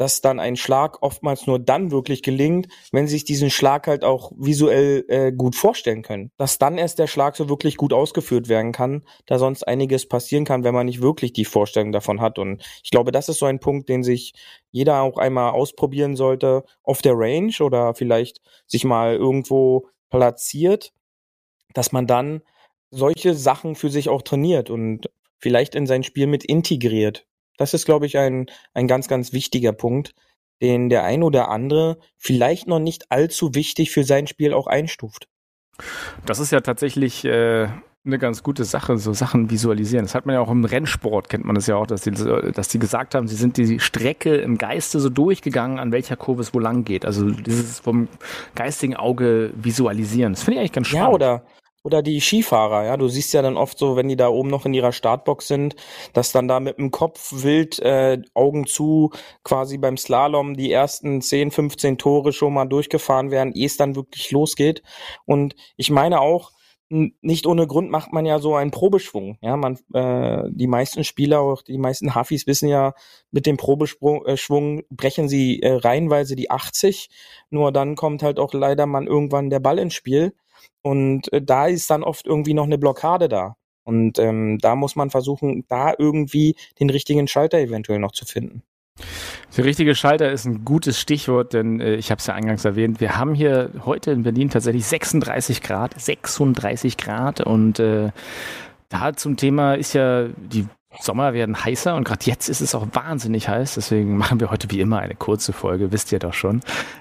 dass 0.00 0.22
dann 0.22 0.40
ein 0.40 0.56
Schlag 0.56 1.02
oftmals 1.02 1.46
nur 1.46 1.58
dann 1.58 1.90
wirklich 1.90 2.22
gelingt, 2.22 2.68
wenn 2.90 3.06
sie 3.06 3.16
sich 3.16 3.24
diesen 3.24 3.50
Schlag 3.50 3.86
halt 3.86 4.02
auch 4.02 4.32
visuell 4.34 5.04
äh, 5.08 5.30
gut 5.30 5.54
vorstellen 5.54 6.00
können. 6.00 6.30
Dass 6.38 6.56
dann 6.56 6.78
erst 6.78 6.98
der 6.98 7.06
Schlag 7.06 7.36
so 7.36 7.50
wirklich 7.50 7.76
gut 7.76 7.92
ausgeführt 7.92 8.48
werden 8.48 8.72
kann, 8.72 9.04
da 9.26 9.38
sonst 9.38 9.62
einiges 9.68 10.08
passieren 10.08 10.46
kann, 10.46 10.64
wenn 10.64 10.72
man 10.72 10.86
nicht 10.86 11.02
wirklich 11.02 11.34
die 11.34 11.44
Vorstellung 11.44 11.92
davon 11.92 12.22
hat. 12.22 12.38
Und 12.38 12.62
ich 12.82 12.90
glaube, 12.90 13.12
das 13.12 13.28
ist 13.28 13.40
so 13.40 13.44
ein 13.44 13.60
Punkt, 13.60 13.90
den 13.90 14.02
sich 14.02 14.32
jeder 14.70 15.02
auch 15.02 15.18
einmal 15.18 15.50
ausprobieren 15.50 16.16
sollte 16.16 16.64
auf 16.82 17.02
der 17.02 17.12
Range 17.14 17.52
oder 17.60 17.92
vielleicht 17.92 18.40
sich 18.66 18.84
mal 18.84 19.16
irgendwo 19.16 19.86
platziert, 20.08 20.94
dass 21.74 21.92
man 21.92 22.06
dann 22.06 22.40
solche 22.90 23.34
Sachen 23.34 23.74
für 23.74 23.90
sich 23.90 24.08
auch 24.08 24.22
trainiert 24.22 24.70
und 24.70 25.10
vielleicht 25.36 25.74
in 25.74 25.86
sein 25.86 26.04
Spiel 26.04 26.26
mit 26.26 26.42
integriert. 26.42 27.26
Das 27.60 27.74
ist, 27.74 27.84
glaube 27.84 28.06
ich, 28.06 28.16
ein, 28.16 28.46
ein 28.72 28.88
ganz, 28.88 29.06
ganz 29.06 29.34
wichtiger 29.34 29.72
Punkt, 29.72 30.14
den 30.62 30.88
der 30.88 31.04
ein 31.04 31.22
oder 31.22 31.50
andere 31.50 31.98
vielleicht 32.16 32.66
noch 32.66 32.78
nicht 32.78 33.12
allzu 33.12 33.54
wichtig 33.54 33.90
für 33.90 34.02
sein 34.02 34.26
Spiel 34.26 34.54
auch 34.54 34.66
einstuft. 34.66 35.28
Das 36.24 36.38
ist 36.38 36.52
ja 36.52 36.62
tatsächlich 36.62 37.22
äh, 37.26 37.68
eine 38.06 38.18
ganz 38.18 38.42
gute 38.42 38.64
Sache, 38.64 38.96
so 38.96 39.12
Sachen 39.12 39.50
visualisieren. 39.50 40.06
Das 40.06 40.14
hat 40.14 40.24
man 40.24 40.36
ja 40.36 40.40
auch 40.40 40.50
im 40.50 40.64
Rennsport, 40.64 41.28
kennt 41.28 41.44
man 41.44 41.54
das 41.54 41.66
ja 41.66 41.76
auch, 41.76 41.86
dass 41.86 42.00
die, 42.00 42.12
dass 42.12 42.68
die 42.68 42.78
gesagt 42.78 43.14
haben, 43.14 43.28
sie 43.28 43.36
sind 43.36 43.58
die 43.58 43.78
Strecke 43.78 44.36
im 44.36 44.56
Geiste 44.56 44.98
so 44.98 45.10
durchgegangen, 45.10 45.78
an 45.78 45.92
welcher 45.92 46.16
Kurve 46.16 46.40
es 46.40 46.54
wo 46.54 46.60
lang 46.60 46.84
geht. 46.84 47.04
Also 47.04 47.30
dieses 47.30 47.78
vom 47.78 48.08
geistigen 48.54 48.96
Auge 48.96 49.52
visualisieren. 49.54 50.32
Das 50.32 50.44
finde 50.44 50.54
ich 50.54 50.60
eigentlich 50.60 50.72
ganz 50.72 50.86
spannend. 50.86 51.08
Ja, 51.08 51.14
oder, 51.14 51.42
oder 51.82 52.02
die 52.02 52.20
Skifahrer, 52.20 52.84
ja. 52.84 52.96
Du 52.96 53.08
siehst 53.08 53.32
ja 53.32 53.42
dann 53.42 53.56
oft 53.56 53.78
so, 53.78 53.96
wenn 53.96 54.08
die 54.08 54.16
da 54.16 54.28
oben 54.28 54.50
noch 54.50 54.66
in 54.66 54.74
ihrer 54.74 54.92
Startbox 54.92 55.48
sind, 55.48 55.76
dass 56.12 56.32
dann 56.32 56.48
da 56.48 56.60
mit 56.60 56.78
dem 56.78 56.90
Kopf 56.90 57.32
wild, 57.42 57.78
äh, 57.80 58.20
Augen 58.34 58.66
zu, 58.66 59.10
quasi 59.44 59.78
beim 59.78 59.96
Slalom 59.96 60.56
die 60.56 60.72
ersten 60.72 61.22
10, 61.22 61.50
15 61.50 61.98
Tore 61.98 62.32
schon 62.32 62.54
mal 62.54 62.66
durchgefahren 62.66 63.30
werden, 63.30 63.54
ehe 63.54 63.66
es 63.66 63.76
dann 63.76 63.96
wirklich 63.96 64.30
losgeht. 64.30 64.82
Und 65.24 65.56
ich 65.76 65.90
meine 65.90 66.20
auch, 66.20 66.52
nicht 66.90 67.46
ohne 67.46 67.68
Grund 67.68 67.90
macht 67.90 68.12
man 68.12 68.26
ja 68.26 68.40
so 68.40 68.56
einen 68.56 68.72
Probeschwung. 68.72 69.38
Ja, 69.42 69.56
man, 69.56 69.78
äh, 69.94 70.42
die 70.50 70.66
meisten 70.66 71.04
Spieler, 71.04 71.40
auch 71.40 71.62
die 71.62 71.78
meisten 71.78 72.16
Hafis 72.16 72.48
wissen 72.48 72.68
ja, 72.68 72.94
mit 73.30 73.46
dem 73.46 73.56
Probeschwung 73.56 74.26
äh, 74.26 74.82
brechen 74.90 75.28
sie 75.28 75.62
äh, 75.62 75.74
reihenweise 75.74 76.34
die 76.34 76.50
80. 76.50 77.08
Nur 77.50 77.70
dann 77.70 77.94
kommt 77.94 78.24
halt 78.24 78.40
auch 78.40 78.52
leider 78.54 78.86
man 78.86 79.06
irgendwann 79.06 79.50
der 79.50 79.60
Ball 79.60 79.78
ins 79.78 79.94
Spiel. 79.94 80.34
Und 80.82 81.32
äh, 81.32 81.42
da 81.42 81.66
ist 81.66 81.90
dann 81.90 82.02
oft 82.02 82.26
irgendwie 82.26 82.54
noch 82.54 82.64
eine 82.64 82.78
Blockade 82.78 83.28
da. 83.28 83.56
Und 83.84 84.18
ähm, 84.18 84.58
da 84.60 84.76
muss 84.76 84.96
man 84.96 85.10
versuchen, 85.10 85.64
da 85.68 85.94
irgendwie 85.98 86.56
den 86.78 86.90
richtigen 86.90 87.26
Schalter 87.28 87.58
eventuell 87.58 87.98
noch 87.98 88.12
zu 88.12 88.24
finden. 88.24 88.62
Der 89.56 89.64
richtige 89.64 89.94
Schalter 89.94 90.30
ist 90.30 90.44
ein 90.44 90.64
gutes 90.64 91.00
Stichwort, 91.00 91.54
denn 91.54 91.80
äh, 91.80 91.94
ich 91.96 92.10
habe 92.10 92.18
es 92.18 92.26
ja 92.26 92.34
eingangs 92.34 92.64
erwähnt. 92.64 93.00
Wir 93.00 93.16
haben 93.16 93.34
hier 93.34 93.70
heute 93.84 94.12
in 94.12 94.22
Berlin 94.22 94.50
tatsächlich 94.50 94.86
36 94.86 95.62
Grad, 95.62 95.98
36 95.98 96.96
Grad 96.96 97.40
und 97.40 97.78
äh, 97.80 98.10
da 98.88 99.14
zum 99.14 99.36
Thema 99.36 99.74
ist 99.74 99.94
ja 99.94 100.28
die 100.36 100.66
Sommer 100.98 101.32
werden 101.32 101.64
heißer 101.64 101.94
und 101.94 102.04
gerade 102.04 102.24
jetzt 102.24 102.48
ist 102.48 102.60
es 102.60 102.74
auch 102.74 102.86
wahnsinnig 102.92 103.48
heiß. 103.48 103.74
Deswegen 103.74 104.16
machen 104.16 104.40
wir 104.40 104.50
heute 104.50 104.70
wie 104.70 104.80
immer 104.80 104.98
eine 104.98 105.14
kurze 105.14 105.52
Folge, 105.52 105.92
wisst 105.92 106.10
ihr 106.12 106.18
doch 106.18 106.34
schon. 106.34 106.60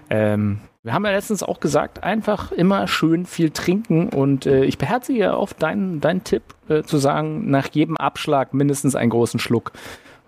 Ähm, 0.10 0.60
wir 0.84 0.94
haben 0.94 1.06
ja 1.06 1.12
letztens 1.12 1.44
auch 1.44 1.60
gesagt, 1.60 2.04
einfach 2.04 2.52
immer 2.52 2.88
schön 2.88 3.26
viel 3.26 3.50
trinken 3.50 4.10
und 4.10 4.46
äh, 4.46 4.64
ich 4.64 4.78
beherzige 4.78 5.20
ja 5.20 5.36
oft 5.36 5.62
deinen, 5.62 6.00
deinen 6.00 6.24
Tipp 6.24 6.44
äh, 6.70 6.84
zu 6.84 6.98
sagen, 6.98 7.50
nach 7.50 7.68
jedem 7.72 7.98
Abschlag 7.98 8.54
mindestens 8.54 8.96
einen 8.96 9.10
großen 9.10 9.40
Schluck. 9.40 9.74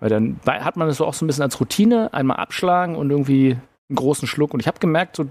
Weil 0.00 0.10
dann 0.10 0.40
hat 0.44 0.76
man 0.76 0.88
das 0.88 0.96
so 0.96 1.06
auch 1.06 1.14
so 1.14 1.24
ein 1.24 1.28
bisschen 1.28 1.44
als 1.44 1.60
Routine, 1.60 2.12
einmal 2.12 2.38
abschlagen 2.38 2.96
und 2.96 3.10
irgendwie 3.10 3.56
einen 3.88 3.96
großen 3.96 4.26
Schluck. 4.26 4.52
Und 4.52 4.60
ich 4.60 4.66
habe 4.66 4.80
gemerkt, 4.80 5.16
so 5.16 5.26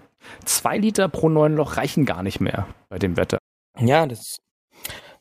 zwei 0.46 0.78
Liter 0.78 1.10
pro 1.10 1.28
neun 1.28 1.56
Loch 1.56 1.78
reichen 1.78 2.06
gar 2.06 2.24
nicht 2.24 2.40
mehr 2.40 2.68
bei 2.90 2.98
dem 2.98 3.18
Wetter. 3.18 3.38
Ja, 3.80 4.06
das 4.06 4.40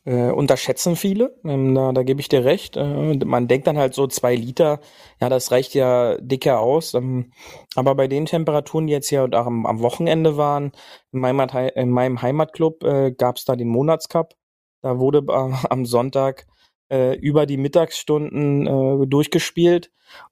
äh, 0.04 0.30
unterschätzen 0.30 0.96
viele. 0.96 1.36
Ähm, 1.44 1.74
da, 1.74 1.92
da 1.92 2.02
gebe 2.02 2.20
ich 2.20 2.28
dir 2.28 2.44
recht. 2.44 2.76
Äh, 2.76 3.14
man 3.24 3.48
denkt 3.48 3.66
dann 3.66 3.78
halt 3.78 3.94
so 3.94 4.06
zwei 4.06 4.34
Liter, 4.34 4.80
ja, 5.20 5.28
das 5.28 5.50
reicht 5.50 5.74
ja 5.74 6.16
dicker 6.20 6.60
aus. 6.60 6.94
Ähm, 6.94 7.32
aber 7.74 7.94
bei 7.94 8.08
den 8.08 8.26
Temperaturen, 8.26 8.86
die 8.86 8.92
jetzt 8.92 9.08
hier 9.08 9.24
auch 9.24 9.46
am, 9.46 9.66
am 9.66 9.80
Wochenende 9.80 10.36
waren, 10.36 10.72
in 11.12 11.20
meinem, 11.20 11.40
in 11.74 11.90
meinem 11.90 12.22
Heimatclub 12.22 12.82
äh, 12.84 13.12
gab 13.12 13.36
es 13.36 13.44
da 13.44 13.56
den 13.56 13.68
Monatscup. 13.68 14.34
Da 14.82 14.98
wurde 14.98 15.22
am 15.70 15.84
Sonntag 15.86 16.46
äh, 16.90 17.16
über 17.16 17.46
die 17.46 17.58
Mittagsstunden 17.58 18.66
äh, 18.66 19.06
durchgespielt. 19.06 19.90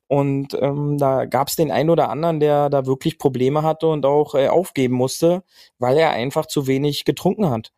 Und 0.08 0.54
ähm, 0.60 0.98
da 0.98 1.26
gab 1.26 1.48
es 1.48 1.56
den 1.56 1.70
einen 1.70 1.90
oder 1.90 2.10
anderen, 2.10 2.40
der 2.40 2.70
da 2.70 2.86
wirklich 2.86 3.18
Probleme 3.18 3.62
hatte 3.62 3.86
und 3.86 4.06
auch 4.06 4.34
äh, 4.34 4.48
aufgeben 4.48 4.94
musste, 4.94 5.44
weil 5.78 5.96
er 5.98 6.10
einfach 6.10 6.46
zu 6.46 6.66
wenig 6.66 7.04
getrunken 7.04 7.50
hat. 7.50 7.72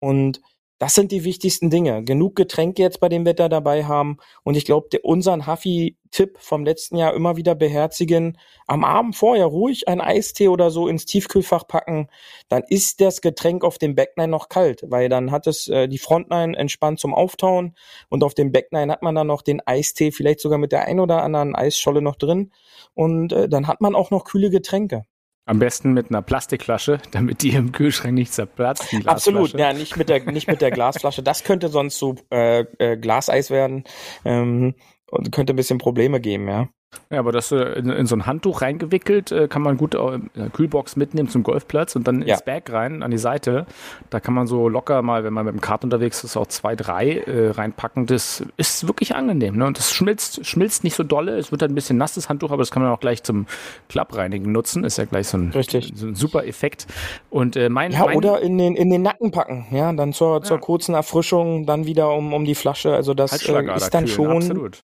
Und 0.00 0.40
das 0.78 0.94
sind 0.94 1.10
die 1.10 1.24
wichtigsten 1.24 1.70
Dinge. 1.70 2.04
Genug 2.04 2.36
Getränke 2.36 2.82
jetzt 2.82 3.00
bei 3.00 3.08
dem 3.08 3.24
Wetter 3.24 3.48
dabei 3.48 3.84
haben. 3.84 4.18
Und 4.44 4.56
ich 4.58 4.66
glaube, 4.66 4.88
unseren 5.02 5.46
Huffy-Tipp 5.46 6.36
vom 6.38 6.64
letzten 6.64 6.96
Jahr 6.96 7.14
immer 7.14 7.36
wieder 7.36 7.54
beherzigen. 7.54 8.36
Am 8.66 8.84
Abend 8.84 9.16
vorher 9.16 9.46
ruhig 9.46 9.88
ein 9.88 10.02
Eistee 10.02 10.48
oder 10.48 10.70
so 10.70 10.86
ins 10.86 11.06
Tiefkühlfach 11.06 11.66
packen. 11.66 12.08
Dann 12.48 12.62
ist 12.68 13.00
das 13.00 13.22
Getränk 13.22 13.64
auf 13.64 13.78
dem 13.78 13.94
Backline 13.94 14.28
noch 14.28 14.50
kalt, 14.50 14.82
weil 14.86 15.08
dann 15.08 15.30
hat 15.30 15.46
es 15.46 15.66
äh, 15.68 15.88
die 15.88 15.98
Frontline 15.98 16.54
entspannt 16.54 17.00
zum 17.00 17.14
Auftauen. 17.14 17.74
Und 18.10 18.22
auf 18.22 18.34
dem 18.34 18.52
Backline 18.52 18.92
hat 18.92 19.02
man 19.02 19.14
dann 19.14 19.28
noch 19.28 19.40
den 19.40 19.66
Eistee, 19.66 20.12
vielleicht 20.12 20.40
sogar 20.40 20.58
mit 20.58 20.72
der 20.72 20.84
ein 20.84 21.00
oder 21.00 21.22
anderen 21.22 21.54
Eisscholle 21.54 22.02
noch 22.02 22.16
drin. 22.16 22.52
Und 22.92 23.32
äh, 23.32 23.48
dann 23.48 23.66
hat 23.66 23.80
man 23.80 23.94
auch 23.94 24.10
noch 24.10 24.24
kühle 24.24 24.50
Getränke. 24.50 25.06
Am 25.48 25.60
besten 25.60 25.92
mit 25.92 26.10
einer 26.10 26.22
Plastikflasche, 26.22 27.00
damit 27.12 27.42
die 27.42 27.50
im 27.50 27.70
Kühlschrank 27.72 28.14
nicht 28.14 28.32
zerplatzt. 28.32 28.92
Absolut, 29.06 29.54
ja, 29.54 29.72
nicht 29.72 29.96
mit 29.96 30.08
der 30.08 30.24
nicht 30.30 30.48
mit 30.48 30.60
der 30.60 30.72
Glasflasche. 30.72 31.22
Das 31.22 31.44
könnte 31.44 31.68
sonst 31.68 31.98
so 31.98 32.16
äh, 32.30 32.64
äh, 32.78 32.96
Glaseis 32.96 33.50
werden 33.50 33.84
ähm, 34.24 34.74
und 35.08 35.30
könnte 35.30 35.52
ein 35.52 35.56
bisschen 35.56 35.78
Probleme 35.78 36.20
geben, 36.20 36.48
ja. 36.48 36.68
Ja, 37.10 37.20
aber 37.20 37.30
das 37.30 37.52
äh, 37.52 37.56
in, 37.78 37.90
in, 37.90 38.06
so 38.06 38.16
ein 38.16 38.26
Handtuch 38.26 38.62
reingewickelt, 38.62 39.30
äh, 39.30 39.48
kann 39.48 39.62
man 39.62 39.76
gut 39.76 39.94
in 39.94 40.30
der 40.34 40.50
Kühlbox 40.50 40.96
mitnehmen 40.96 41.28
zum 41.28 41.42
Golfplatz 41.42 41.94
und 41.94 42.06
dann 42.08 42.22
ins 42.22 42.42
Bag 42.42 42.72
rein, 42.72 43.02
an 43.02 43.10
die 43.10 43.18
Seite. 43.18 43.66
Da 44.10 44.18
kann 44.18 44.34
man 44.34 44.46
so 44.46 44.68
locker 44.68 45.02
mal, 45.02 45.22
wenn 45.22 45.32
man 45.32 45.46
mit 45.46 45.54
dem 45.54 45.60
Kart 45.60 45.84
unterwegs 45.84 46.24
ist, 46.24 46.36
auch 46.36 46.48
zwei, 46.48 46.74
drei 46.74 47.18
äh, 47.18 47.50
reinpacken. 47.50 48.06
Das 48.06 48.44
ist 48.56 48.88
wirklich 48.88 49.14
angenehm. 49.14 49.56
Ne? 49.56 49.66
Und 49.66 49.78
das 49.78 49.92
schmilzt, 49.92 50.44
schmilzt 50.46 50.82
nicht 50.82 50.96
so 50.96 51.04
dolle. 51.04 51.38
Es 51.38 51.52
wird 51.52 51.62
dann 51.62 51.70
ein 51.70 51.74
bisschen 51.74 51.96
nasses 51.96 52.28
Handtuch, 52.28 52.50
aber 52.50 52.62
das 52.62 52.72
kann 52.72 52.82
man 52.82 52.90
auch 52.90 53.00
gleich 53.00 53.22
zum 53.22 53.46
Klappreinigen 53.88 54.50
nutzen. 54.50 54.82
Ist 54.82 54.98
ja 54.98 55.04
gleich 55.04 55.28
so 55.28 55.38
ein, 55.38 55.52
so 55.52 56.06
ein 56.06 56.14
super 56.16 56.44
Effekt. 56.44 56.86
Und 57.30 57.56
äh, 57.56 57.68
mein, 57.68 57.92
ja, 57.92 58.04
mein, 58.04 58.16
oder 58.16 58.40
in 58.40 58.58
den, 58.58 58.74
in 58.74 58.90
den 58.90 59.02
Nacken 59.02 59.30
packen. 59.30 59.66
Ja, 59.70 59.92
dann 59.92 60.12
zur, 60.12 60.42
zur 60.42 60.56
ja. 60.56 60.60
kurzen 60.60 60.94
Erfrischung, 60.94 61.66
dann 61.66 61.86
wieder 61.86 62.12
um, 62.12 62.32
um 62.32 62.44
die 62.44 62.56
Flasche. 62.56 62.94
Also 62.94 63.14
das 63.14 63.32
äh, 63.32 63.36
ist 63.76 63.94
dann 63.94 64.06
kühlen, 64.06 64.08
schon. 64.08 64.36
Absolut 64.36 64.82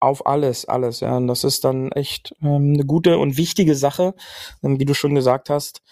auf 0.00 0.26
alles, 0.26 0.64
alles, 0.64 1.00
ja. 1.00 1.16
Und 1.16 1.28
das 1.28 1.44
ist 1.44 1.64
dann 1.64 1.92
echt 1.92 2.34
ähm, 2.42 2.74
eine 2.74 2.84
gute 2.84 3.18
und 3.18 3.36
wichtige 3.36 3.74
Sache, 3.74 4.14
ähm, 4.62 4.80
wie 4.80 4.84
du 4.84 4.94
schon 4.94 5.14
gesagt 5.14 5.50
hast, 5.50 5.82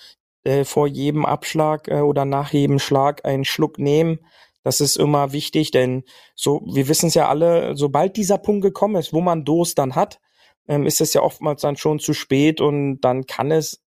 äh, 0.45 0.65
vor 0.65 0.87
jedem 0.87 1.27
Abschlag 1.27 1.89
äh, 1.89 2.01
oder 2.01 2.25
nach 2.25 2.53
jedem 2.53 2.79
Schlag 2.79 3.25
einen 3.25 3.45
Schluck 3.45 3.79
nehmen. 3.79 4.19
Das 4.65 4.81
ist 4.81 4.97
immer 4.97 5.33
wichtig, 5.33 5.71
denn 5.71 6.05
so, 6.35 6.63
wir 6.67 6.89
wissen 6.89 7.07
es 7.09 7.15
ja 7.15 7.29
alle, 7.29 7.77
sobald 7.77 8.17
dieser 8.17 8.39
Punkt 8.39 8.63
gekommen 8.63 8.97
ist, 8.97 9.13
wo 9.13 9.21
man 9.21 9.45
Durst 9.45 9.79
dann 9.79 9.95
hat, 9.95 10.21
ähm, 10.67 10.87
ist 10.87 11.01
es 11.01 11.15
ja 11.15 11.23
oftmals 11.23 11.63
dann 11.63 11.77
schon 11.77 11.99
zu 11.99 12.13
spät 12.13 12.61
und 12.61 13.01
dann 13.01 13.27
kann 13.27 13.51
es 13.51 13.83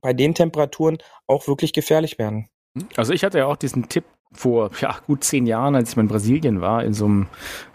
bei 0.00 0.12
den 0.12 0.34
Temperaturen 0.34 0.98
auch 1.26 1.46
wirklich 1.46 1.72
gefährlich 1.72 2.18
werden. 2.18 2.48
Also 2.96 3.12
ich 3.12 3.24
hatte 3.24 3.38
ja 3.38 3.46
auch 3.46 3.56
diesen 3.56 3.88
Tipp 3.88 4.04
vor 4.34 4.70
ja, 4.80 4.96
gut 5.06 5.24
zehn 5.24 5.46
Jahren, 5.46 5.74
als 5.74 5.90
ich 5.90 5.96
mal 5.96 6.02
in 6.02 6.08
Brasilien 6.08 6.60
war, 6.60 6.84
in 6.84 6.92
so 6.92 7.06
einem 7.06 7.26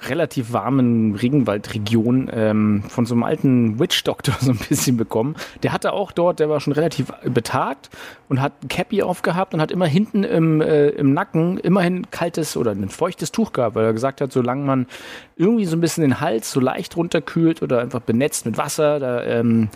relativ 0.07 0.53
warmen 0.53 1.15
Regenwaldregion 1.15 2.29
ähm, 2.31 2.83
von 2.87 3.05
so 3.05 3.15
einem 3.15 3.23
alten 3.23 3.79
Witch 3.79 4.03
Doctor 4.03 4.35
so 4.39 4.51
ein 4.51 4.57
bisschen 4.57 4.97
bekommen. 4.97 5.35
Der 5.63 5.73
hatte 5.73 5.93
auch 5.93 6.11
dort, 6.11 6.39
der 6.39 6.49
war 6.49 6.59
schon 6.59 6.73
relativ 6.73 7.07
betagt 7.23 7.89
und 8.27 8.41
hat 8.41 8.53
ein 8.63 8.67
Cappy 8.67 9.01
aufgehabt 9.01 9.53
und 9.53 9.61
hat 9.61 9.71
immer 9.71 9.87
hinten 9.87 10.23
im, 10.23 10.61
äh, 10.61 10.89
im 10.89 11.13
Nacken 11.13 11.57
immerhin 11.57 12.09
kaltes 12.11 12.57
oder 12.57 12.71
ein 12.71 12.89
feuchtes 12.89 13.31
Tuch 13.31 13.53
gehabt, 13.53 13.75
weil 13.75 13.85
er 13.85 13.93
gesagt 13.93 14.21
hat, 14.21 14.31
solange 14.31 14.63
man 14.63 14.87
irgendwie 15.35 15.65
so 15.65 15.77
ein 15.77 15.81
bisschen 15.81 16.01
den 16.01 16.19
Hals 16.19 16.51
so 16.51 16.59
leicht 16.59 16.97
runterkühlt 16.97 17.61
oder 17.61 17.79
einfach 17.81 18.01
benetzt 18.01 18.45
mit 18.45 18.57
Wasser, 18.57 18.99
da 18.99 19.23
ähm, 19.23 19.69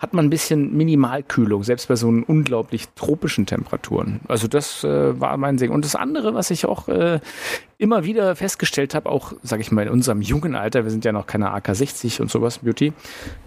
hat 0.00 0.14
man 0.14 0.24
ein 0.24 0.30
bisschen 0.30 0.74
Minimalkühlung, 0.76 1.62
selbst 1.62 1.88
bei 1.88 1.94
so 1.94 2.08
unglaublich 2.08 2.88
tropischen 2.96 3.44
Temperaturen. 3.44 4.20
Also 4.28 4.48
das 4.48 4.82
äh, 4.82 5.20
war 5.20 5.36
mein 5.36 5.58
Segen. 5.58 5.74
Und 5.74 5.84
das 5.84 5.94
andere, 5.94 6.34
was 6.34 6.50
ich 6.50 6.64
auch 6.64 6.88
äh, 6.88 7.20
immer 7.76 8.02
wieder 8.02 8.34
festgestellt 8.34 8.94
habe, 8.94 9.10
auch, 9.10 9.34
sage 9.42 9.60
ich 9.60 9.70
mal, 9.70 9.82
in 9.82 9.90
unserem 9.90 10.22
jungen 10.22 10.54
Alter, 10.54 10.84
wir 10.84 10.90
sind 10.90 11.04
ja 11.04 11.12
noch 11.12 11.26
keine 11.26 11.54
AK60 11.54 12.22
und 12.22 12.30
sowas, 12.30 12.58
Beauty, 12.60 12.94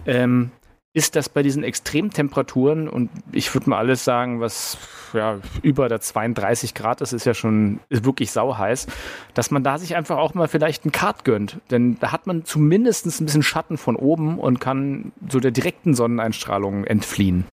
ähm, 0.05 0.51
ist 0.93 1.15
das 1.15 1.27
bei 1.27 1.41
diesen 1.41 1.63
Extremtemperaturen 1.63 2.87
und 2.87 3.09
ich 3.31 3.53
würde 3.53 3.69
mal 3.69 3.79
alles 3.79 4.05
sagen, 4.05 4.39
was 4.39 4.77
ja 5.13 5.39
über 5.63 5.89
der 5.89 6.01
32 6.01 6.75
Grad 6.75 7.01
ist, 7.01 7.13
ist 7.13 7.25
ja 7.25 7.33
schon 7.33 7.79
ist 7.89 8.05
wirklich 8.05 8.31
sauheiß, 8.31 8.87
dass 9.33 9.49
man 9.49 9.63
da 9.63 9.79
sich 9.79 9.95
einfach 9.95 10.17
auch 10.17 10.35
mal 10.35 10.47
vielleicht 10.47 10.85
einen 10.85 10.91
Kart 10.91 11.25
gönnt, 11.25 11.59
denn 11.71 11.97
da 11.99 12.11
hat 12.11 12.27
man 12.27 12.45
zumindest 12.45 13.07
ein 13.19 13.25
bisschen 13.25 13.43
Schatten 13.43 13.77
von 13.77 13.95
oben 13.95 14.37
und 14.37 14.59
kann 14.59 15.11
so 15.29 15.39
der 15.39 15.51
direkten 15.51 15.95
Sonneneinstrahlung 15.95 16.85
entfliehen. 16.85 17.45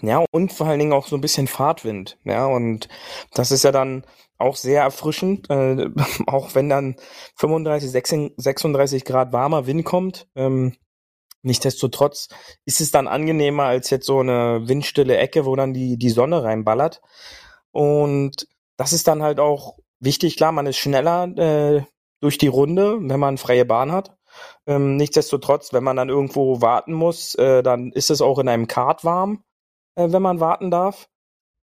Ja, 0.00 0.24
und 0.30 0.52
vor 0.52 0.68
allen 0.68 0.78
Dingen 0.78 0.92
auch 0.92 1.06
so 1.06 1.16
ein 1.16 1.20
bisschen 1.20 1.46
Fahrtwind. 1.46 2.18
Ja, 2.24 2.46
und 2.46 2.88
das 3.34 3.50
ist 3.50 3.64
ja 3.64 3.72
dann 3.72 4.04
auch 4.38 4.56
sehr 4.56 4.82
erfrischend, 4.82 5.50
äh, 5.50 5.88
auch 6.26 6.54
wenn 6.54 6.68
dann 6.68 6.96
35, 7.36 7.90
36 7.90 9.04
Grad 9.04 9.32
warmer 9.32 9.66
Wind 9.66 9.84
kommt. 9.84 10.28
Ähm, 10.36 10.74
Nichtsdestotrotz 11.46 12.28
ist 12.64 12.80
es 12.80 12.90
dann 12.90 13.06
angenehmer 13.06 13.64
als 13.64 13.90
jetzt 13.90 14.06
so 14.06 14.18
eine 14.18 14.66
windstille 14.66 15.16
Ecke, 15.16 15.46
wo 15.46 15.54
dann 15.54 15.72
die, 15.72 15.96
die 15.96 16.10
Sonne 16.10 16.42
reinballert. 16.42 17.00
Und 17.70 18.48
das 18.76 18.92
ist 18.92 19.06
dann 19.06 19.22
halt 19.22 19.38
auch 19.38 19.76
wichtig. 20.00 20.36
Klar, 20.36 20.50
man 20.50 20.66
ist 20.66 20.76
schneller 20.76 21.28
äh, 21.38 21.84
durch 22.20 22.36
die 22.38 22.48
Runde, 22.48 22.98
wenn 23.00 23.20
man 23.20 23.38
freie 23.38 23.64
Bahn 23.64 23.92
hat. 23.92 24.16
Ähm, 24.66 24.96
nichtsdestotrotz, 24.96 25.72
wenn 25.72 25.84
man 25.84 25.96
dann 25.96 26.08
irgendwo 26.08 26.60
warten 26.60 26.92
muss, 26.92 27.36
äh, 27.36 27.62
dann 27.62 27.92
ist 27.92 28.10
es 28.10 28.20
auch 28.20 28.40
in 28.40 28.48
einem 28.48 28.66
Kart 28.66 29.04
warm, 29.04 29.44
äh, 29.94 30.10
wenn 30.10 30.22
man 30.22 30.40
warten 30.40 30.72
darf. 30.72 31.08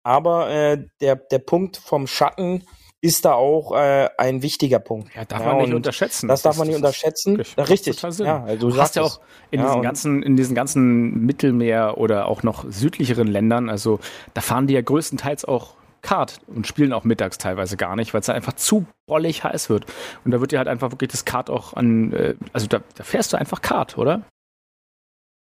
Aber 0.03 0.50
äh, 0.50 0.88
der, 1.01 1.17
der 1.17 1.39
Punkt 1.39 1.75
vom 1.75 2.08
Schatten 2.08 2.63
ist 3.05 3.24
da 3.24 3.33
auch 3.33 3.71
äh, 3.71 4.09
ein 4.17 4.41
wichtiger 4.41 4.79
Punkt. 4.79 5.13
Ja, 5.15 5.25
darf 5.25 5.41
ja, 5.41 5.45
man 5.45 5.57
nicht 5.59 5.74
unterschätzen. 5.75 6.27
Das, 6.27 6.41
darf 6.41 6.57
man 6.57 6.67
nicht 6.67 6.75
unterschätzen. 6.75 7.41
Ja, 7.55 7.63
richtig. 7.63 8.01
Ja, 8.01 8.43
also 8.43 8.71
du 8.71 8.77
hast 8.81 8.95
ja 8.95 9.03
auch 9.03 9.19
in 9.51 9.62
diesen 9.62 9.81
ganzen, 9.83 10.24
in 10.24 10.35
diesen 10.35 10.55
ganzen 10.55 11.24
Mittelmeer 11.24 12.00
oder 12.00 12.27
auch 12.27 12.41
noch 12.41 12.65
südlicheren 12.67 13.27
Ländern, 13.27 13.69
also 13.69 14.00
da 14.33 14.41
fahren 14.41 14.65
die 14.65 14.74
ja 14.74 14.81
größtenteils 14.81 15.45
auch 15.45 15.75
Kart 16.01 16.39
und 16.47 16.65
spielen 16.65 16.93
auch 16.93 17.03
mittags 17.03 17.38
teilweise 17.38 17.77
gar 17.77 17.95
nicht, 17.95 18.13
weil 18.13 18.21
es 18.21 18.29
einfach 18.29 18.53
zu 18.53 18.88
bollig 19.05 19.43
heiß 19.43 19.69
wird. 19.69 19.85
Und 20.24 20.31
da 20.31 20.41
wird 20.41 20.51
dir 20.51 20.57
halt 20.57 20.67
einfach 20.67 20.91
wirklich 20.91 21.12
das 21.12 21.25
Kart 21.25 21.51
auch 21.51 21.74
an, 21.74 22.12
äh, 22.13 22.35
also 22.53 22.65
da, 22.65 22.81
da 22.95 23.03
fährst 23.03 23.33
du 23.33 23.38
einfach 23.38 23.62
Kart, 23.62 24.00
oder? 24.00 24.24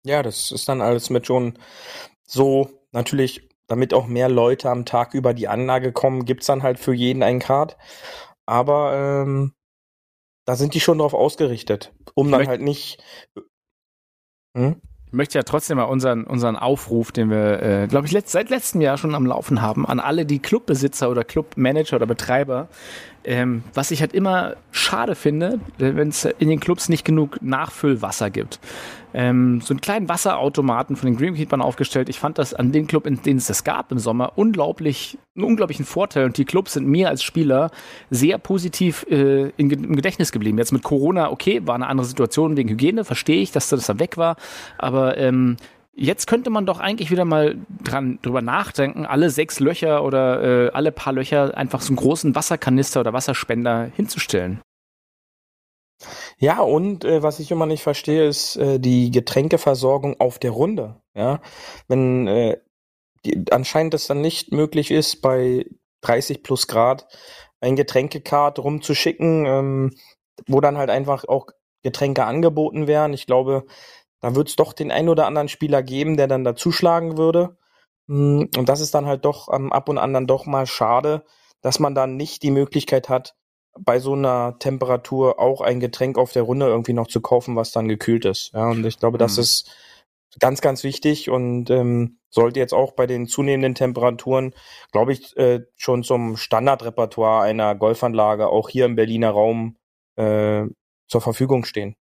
Ja, 0.05 0.23
das 0.23 0.53
ist 0.53 0.69
dann 0.69 0.81
alles 0.81 1.11
mit 1.11 1.27
schon 1.27 1.55
so 2.25 2.71
natürlich 2.93 3.48
damit 3.69 3.95
auch 3.95 4.07
mehr 4.07 4.29
Leute 4.29 4.71
am 4.71 4.85
Tag 4.85 5.15
über 5.15 5.35
die 5.35 5.47
Anlage 5.47 5.93
kommen, 5.93 6.25
gibt's 6.25 6.47
dann 6.47 6.63
halt 6.63 6.79
für 6.79 6.93
jeden 6.93 7.23
ein 7.23 7.39
Card. 7.39 7.77
Aber 8.47 8.95
ähm, 8.95 9.53
da 10.47 10.57
sind 10.57 10.75
die 10.75 10.81
schon 10.81 10.99
drauf 10.99 11.15
ausgerichtet, 11.15 11.93
um 12.15 12.31
dann 12.31 12.49
halt 12.49 12.63
nicht. 12.63 13.03
Hm? 14.57 14.81
Ich 15.07 15.13
möchte 15.13 15.39
ja 15.39 15.43
trotzdem 15.43 15.79
mal 15.79 15.85
unseren, 15.85 16.25
unseren 16.25 16.57
Aufruf, 16.57 17.13
den 17.13 17.31
wir, 17.31 17.63
äh, 17.63 17.87
glaube 17.87 18.07
ich, 18.07 18.13
letzt, 18.13 18.33
seit 18.33 18.51
letztem 18.51 18.83
Jahr 18.83 18.99
schon 18.99 19.15
am 19.15 19.25
Laufen 19.25 19.63
haben, 19.63 19.87
an 19.87 20.01
alle 20.01 20.27
die 20.27 20.39
Clubbesitzer 20.39 21.11
oder 21.11 21.25
Clubmanager 21.25 21.97
oder 21.97 22.07
Betreiber, 22.07 22.69
ähm, 23.25 23.65
was 23.73 23.91
ich 23.91 24.03
halt 24.03 24.13
immer 24.13 24.57
schade 24.71 25.15
finde, 25.15 25.61
wenn 25.79 26.09
es 26.09 26.27
in 26.27 26.49
den 26.49 26.61
Clubs 26.61 26.91
nicht 26.91 27.07
genug 27.07 27.41
Nachfüllwasser 27.43 28.29
gibt. 28.29 28.61
Ähm, 29.15 29.61
so 29.61 29.73
einen 29.73 29.81
kleinen 29.81 30.09
Wasserautomaten 30.09 30.97
von 30.97 31.07
den 31.07 31.17
Greenkeepern 31.17 31.63
aufgestellt. 31.63 32.09
Ich 32.09 32.19
fand 32.19 32.39
das 32.39 32.55
an 32.55 32.73
den 32.73 32.87
Club, 32.87 33.07
in 33.07 33.23
denen 33.23 33.39
es 33.39 33.47
das 33.47 33.65
gab 33.65 33.91
im 33.93 33.99
Sommer, 33.99 34.33
unglaublich, 34.37 35.19
einen 35.37 35.45
unglaublichen 35.45 35.85
Vorteil. 35.85 36.25
Und 36.25 36.37
die 36.37 36.45
Clubs 36.45 36.75
sind 36.75 36.87
mir 36.87 37.09
als 37.09 37.23
Spieler 37.23 37.71
sehr 38.11 38.39
positiv 38.39 39.07
äh, 39.11 39.49
in, 39.57 39.71
im 39.71 39.97
Gedächtnis 39.97 40.33
geblieben. 40.33 40.59
Jetzt 40.59 40.73
mit 40.73 40.83
Corona, 40.83 41.31
okay, 41.31 41.63
war 41.65 41.75
eine 41.75 41.87
andere 41.87 42.07
Situation 42.07 42.57
wegen 42.57 42.69
Hygiene, 42.69 43.05
verstehe 43.05 43.41
ich, 43.41 43.53
dass 43.53 43.69
das 43.69 43.87
da 43.87 43.99
weg 43.99 44.17
war. 44.17 44.37
Aber 44.79 45.17
ähm, 45.17 45.57
Jetzt 46.01 46.29
könnte 46.29 46.49
man 46.49 46.65
doch 46.65 46.79
eigentlich 46.79 47.11
wieder 47.11 47.25
mal 47.25 47.57
dran 47.83 48.21
drüber 48.23 48.41
nachdenken, 48.41 49.05
alle 49.05 49.31
sechs 49.31 49.59
Löcher 49.59 50.05
oder 50.05 50.67
äh, 50.67 50.71
alle 50.71 50.93
paar 50.93 51.13
Löcher 51.13 51.59
einfach 51.59 51.81
so 51.81 51.89
einen 51.89 51.97
großen 51.97 52.37
Wasserkanister 52.37 53.01
oder 53.01 53.13
Wasserspender 53.13 53.91
hinzustellen. 53.97 54.61
Ja, 56.39 56.61
und 56.61 57.05
äh, 57.05 57.23
was 57.23 57.41
ich 57.41 57.51
immer 57.51 57.67
nicht 57.67 57.83
verstehe, 57.83 58.27
ist 58.27 58.57
äh, 58.57 58.79
die 58.79 59.11
Getränkeversorgung 59.11 60.21
auf 60.21 60.39
der 60.39 60.53
Runde. 60.53 61.01
Ja, 61.15 61.41
wenn 61.89 62.27
äh, 62.29 62.59
die, 63.25 63.45
anscheinend 63.51 63.95
es 63.95 64.07
dann 64.07 64.21
nicht 64.21 64.53
möglich 64.53 64.91
ist, 64.91 65.21
bei 65.23 65.67
30 66.03 66.43
plus 66.43 66.69
Grad 66.69 67.09
ein 67.61 67.77
Getränkekart 67.77 68.59
rumzuschicken, 68.61 69.47
ähm, 69.47 69.97
wo 70.47 70.61
dann 70.61 70.79
halt 70.79 70.91
einfach 70.91 71.25
auch 71.27 71.49
Getränke 71.83 72.25
angeboten 72.25 72.87
werden. 72.87 73.13
Ich 73.13 73.27
glaube, 73.27 73.67
da 74.21 74.35
wird 74.35 74.49
es 74.49 74.57
doch 74.57 74.73
den 74.73 74.91
ein 74.93 75.09
oder 75.09 75.27
anderen 75.27 75.49
Spieler 75.49 75.83
geben, 75.83 76.17
der 76.17 76.29
dann 76.29 76.45
dazuschlagen 76.45 77.19
würde. 77.19 77.57
Hm, 78.09 78.51
und 78.57 78.69
das 78.69 78.81
ist 78.81 78.95
dann 78.95 79.07
halt 79.07 79.25
doch 79.25 79.49
ähm, 79.53 79.73
ab 79.73 79.89
und 79.89 79.99
an 79.99 80.13
dann 80.13 80.27
doch 80.27 80.47
mal 80.47 80.67
schade, 80.67 81.25
dass 81.61 81.81
man 81.81 81.95
dann 81.95 82.17
nicht 82.17 82.43
die 82.43 82.51
Möglichkeit 82.51 83.09
hat, 83.09 83.37
bei 83.85 83.99
so 83.99 84.15
einer 84.15 84.59
Temperatur 84.59 85.39
auch 85.39 85.61
ein 85.61 85.81
Getränk 85.81 86.19
auf 86.19 86.33
der 86.33 86.43
Runde 86.43 86.67
irgendwie 86.67 86.93
noch 86.93 87.07
zu 87.07 87.21
kaufen, 87.21 87.57
was 87.57 87.73
dann 87.73 87.89
gekühlt 87.89 88.25
ist. 88.25 88.53
Ja, 88.55 88.71
und 88.71 88.85
ich 88.85 88.99
glaube, 88.99 89.19
das 89.19 89.37
mhm. 89.37 89.43
ist 89.43 89.71
ganz, 90.41 90.61
ganz 90.61 90.85
wichtig 90.85 91.31
und 91.31 91.71
ähm, 91.71 92.19
sollte 92.31 92.61
jetzt 92.61 92.75
auch 92.75 92.93
bei 92.93 93.07
den 93.07 93.27
zunehmenden 93.27 93.75
Temperaturen, 93.75 94.55
glaube 94.93 95.13
ich, 95.13 95.37
äh, 95.37 95.63
schon 95.77 96.03
zum 96.03 96.37
Standardrepertoire 96.37 97.43
einer 97.43 97.75
Golfanlage 97.75 98.49
auch 98.49 98.69
hier 98.69 98.85
im 98.85 98.97
Berliner 98.97 99.31
Raum 99.31 99.77
äh, 100.17 100.65
zur 101.09 101.21
Verfügung 101.21 101.65
stehen. 101.65 101.95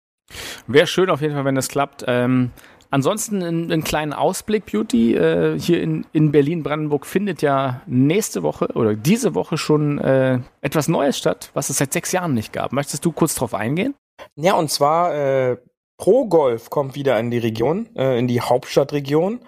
Wäre 0.68 0.88
schön 0.88 1.10
auf 1.10 1.22
jeden 1.22 1.36
Fall, 1.36 1.46
wenn 1.46 1.56
das 1.56 1.70
klappt. 1.70 2.04
Ähm, 2.08 2.52
ansonsten 2.90 3.44
einen 3.44 3.84
kleinen 3.84 4.14
Ausblick, 4.14 4.66
Beauty. 4.66 5.16
Äh, 5.16 5.60
hier 5.60 5.82
in, 5.82 6.06
in 6.14 6.32
Berlin-Brandenburg 6.32 7.06
findet 7.06 7.42
ja 7.42 7.82
nächste 7.86 8.44
Woche 8.44 8.68
oder 8.74 8.96
diese 8.96 9.36
Woche 9.36 9.58
schon 9.58 10.00
äh, 10.00 10.40
etwas 10.62 10.88
Neues 10.88 11.18
statt, 11.18 11.52
was 11.54 11.70
es 11.70 11.78
seit 11.78 11.94
sechs 11.94 12.12
Jahren 12.12 12.34
nicht 12.34 12.54
gab. 12.54 12.72
Möchtest 12.72 13.06
du 13.06 13.12
kurz 13.12 13.36
drauf 13.36 13.54
eingehen? 13.54 13.96
Ja, 14.36 14.54
und 14.56 14.72
zwar 14.72 15.14
äh, 15.14 15.58
Pro 15.98 16.28
Golf 16.28 16.70
kommt 16.70 16.96
wieder 16.96 17.18
in 17.20 17.32
die 17.32 17.38
Region, 17.38 17.90
äh, 17.96 18.20
in 18.20 18.28
die 18.28 18.42
Hauptstadtregion. 18.42 19.40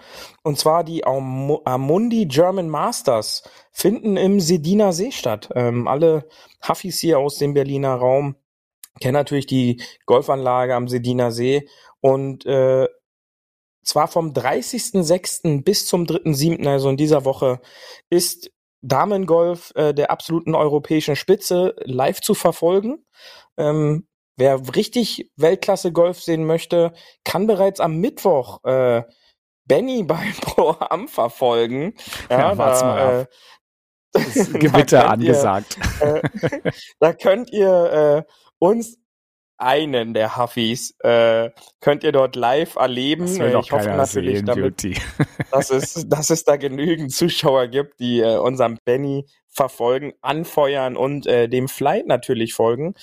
Und 0.43 0.57
zwar 0.57 0.83
die 0.83 1.05
Amundi 1.05 2.25
German 2.25 2.69
Masters 2.69 3.43
finden 3.71 4.15
im 4.15 4.39
Sediner 4.39 4.93
See 4.93 5.11
statt. 5.11 5.49
Ähm, 5.55 5.87
alle 5.87 6.27
Huffis 6.67 6.99
hier 6.99 7.19
aus 7.19 7.37
dem 7.37 7.53
Berliner 7.53 7.95
Raum 7.95 8.35
kenne 9.01 9.17
natürlich 9.17 9.45
die 9.45 9.81
Golfanlage 10.05 10.73
am 10.73 10.87
Sediner 10.87 11.31
See 11.31 11.67
und 11.99 12.45
äh, 12.45 12.87
zwar 13.87 14.07
vom 14.07 14.33
30.06. 14.33 15.63
bis 15.63 15.87
zum 15.87 16.03
3.07., 16.03 16.67
also 16.67 16.89
in 16.89 16.97
dieser 16.97 17.25
Woche, 17.25 17.61
ist 18.09 18.51
Damengolf 18.81 19.71
äh, 19.75 19.93
der 19.93 20.11
absoluten 20.11 20.53
europäischen 20.55 21.15
Spitze 21.15 21.75
live 21.83 22.21
zu 22.21 22.33
verfolgen. 22.33 23.05
Ähm, 23.57 24.07
wer 24.35 24.59
richtig 24.75 25.31
Weltklasse-Golf 25.37 26.21
sehen 26.21 26.45
möchte, 26.45 26.93
kann 27.23 27.47
bereits 27.47 27.79
am 27.79 27.97
Mittwoch 27.97 28.63
äh, 28.65 29.03
Benny 29.65 30.03
beim 30.07 30.33
Pro 30.41 30.75
Am 30.79 31.07
verfolgen. 31.07 31.93
Ja, 32.29 32.39
ja 32.39 32.55
da, 32.55 32.55
mal 32.55 33.27
äh, 34.15 34.19
Gewitter 34.59 35.09
angesagt. 35.09 35.77
Ihr, 36.01 36.23
äh, 36.23 36.71
da 36.99 37.13
könnt 37.13 37.51
ihr 37.51 38.25
äh, 38.27 38.31
uns 38.59 38.97
einen 39.57 40.13
der 40.13 40.37
Huffis 40.37 40.95
äh, 40.99 41.51
könnt 41.79 42.03
ihr 42.03 42.11
dort 42.11 42.35
live 42.35 42.75
erleben. 42.75 43.25
Das 43.25 43.39
will 43.39 43.59
ich 43.59 43.71
hoffe 43.71 43.89
natürlich, 43.89 44.37
sehen, 44.37 44.45
damit, 44.45 44.83
dass, 45.51 45.69
es, 45.69 46.07
dass 46.07 46.29
es 46.29 46.43
da 46.43 46.57
genügend 46.57 47.11
Zuschauer 47.11 47.67
gibt, 47.67 47.99
die 47.99 48.19
äh, 48.19 48.37
unserem 48.37 48.77
Benny 48.85 49.25
verfolgen, 49.47 50.13
anfeuern 50.21 50.95
und 50.95 51.25
äh, 51.25 51.49
dem 51.49 51.67
Flight 51.67 52.07
natürlich 52.07 52.53
folgen. 52.53 52.93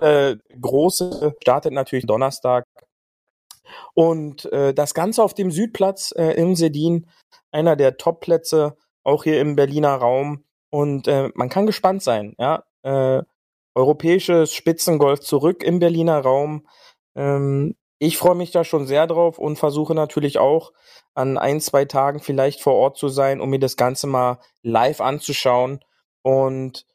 Äh, 0.00 0.36
große 0.60 1.34
startet 1.42 1.72
natürlich 1.72 2.06
Donnerstag. 2.06 2.64
Und 3.94 4.46
äh, 4.52 4.72
das 4.72 4.94
Ganze 4.94 5.22
auf 5.22 5.34
dem 5.34 5.50
Südplatz 5.50 6.12
äh, 6.16 6.32
im 6.32 6.54
Sedin, 6.54 7.08
einer 7.50 7.76
der 7.76 7.96
Topplätze, 7.96 8.76
auch 9.02 9.24
hier 9.24 9.40
im 9.40 9.56
Berliner 9.56 9.94
Raum. 9.94 10.44
Und 10.70 11.08
äh, 11.08 11.30
man 11.34 11.48
kann 11.48 11.66
gespannt 11.66 12.02
sein, 12.02 12.34
ja. 12.38 12.64
Äh, 12.82 13.22
europäisches 13.76 14.54
Spitzengolf 14.54 15.20
zurück 15.20 15.62
im 15.62 15.78
Berliner 15.78 16.20
Raum. 16.20 16.66
Ähm, 17.14 17.76
ich 17.98 18.16
freue 18.16 18.34
mich 18.34 18.50
da 18.50 18.64
schon 18.64 18.86
sehr 18.86 19.06
drauf 19.06 19.38
und 19.38 19.56
versuche 19.56 19.94
natürlich 19.94 20.38
auch 20.38 20.72
an 21.14 21.38
ein, 21.38 21.60
zwei 21.60 21.84
Tagen 21.84 22.20
vielleicht 22.20 22.62
vor 22.62 22.74
Ort 22.74 22.96
zu 22.96 23.08
sein, 23.08 23.40
um 23.40 23.50
mir 23.50 23.58
das 23.58 23.76
Ganze 23.76 24.06
mal 24.06 24.40
live 24.62 25.00
anzuschauen. 25.00 25.80
Und 26.22 26.86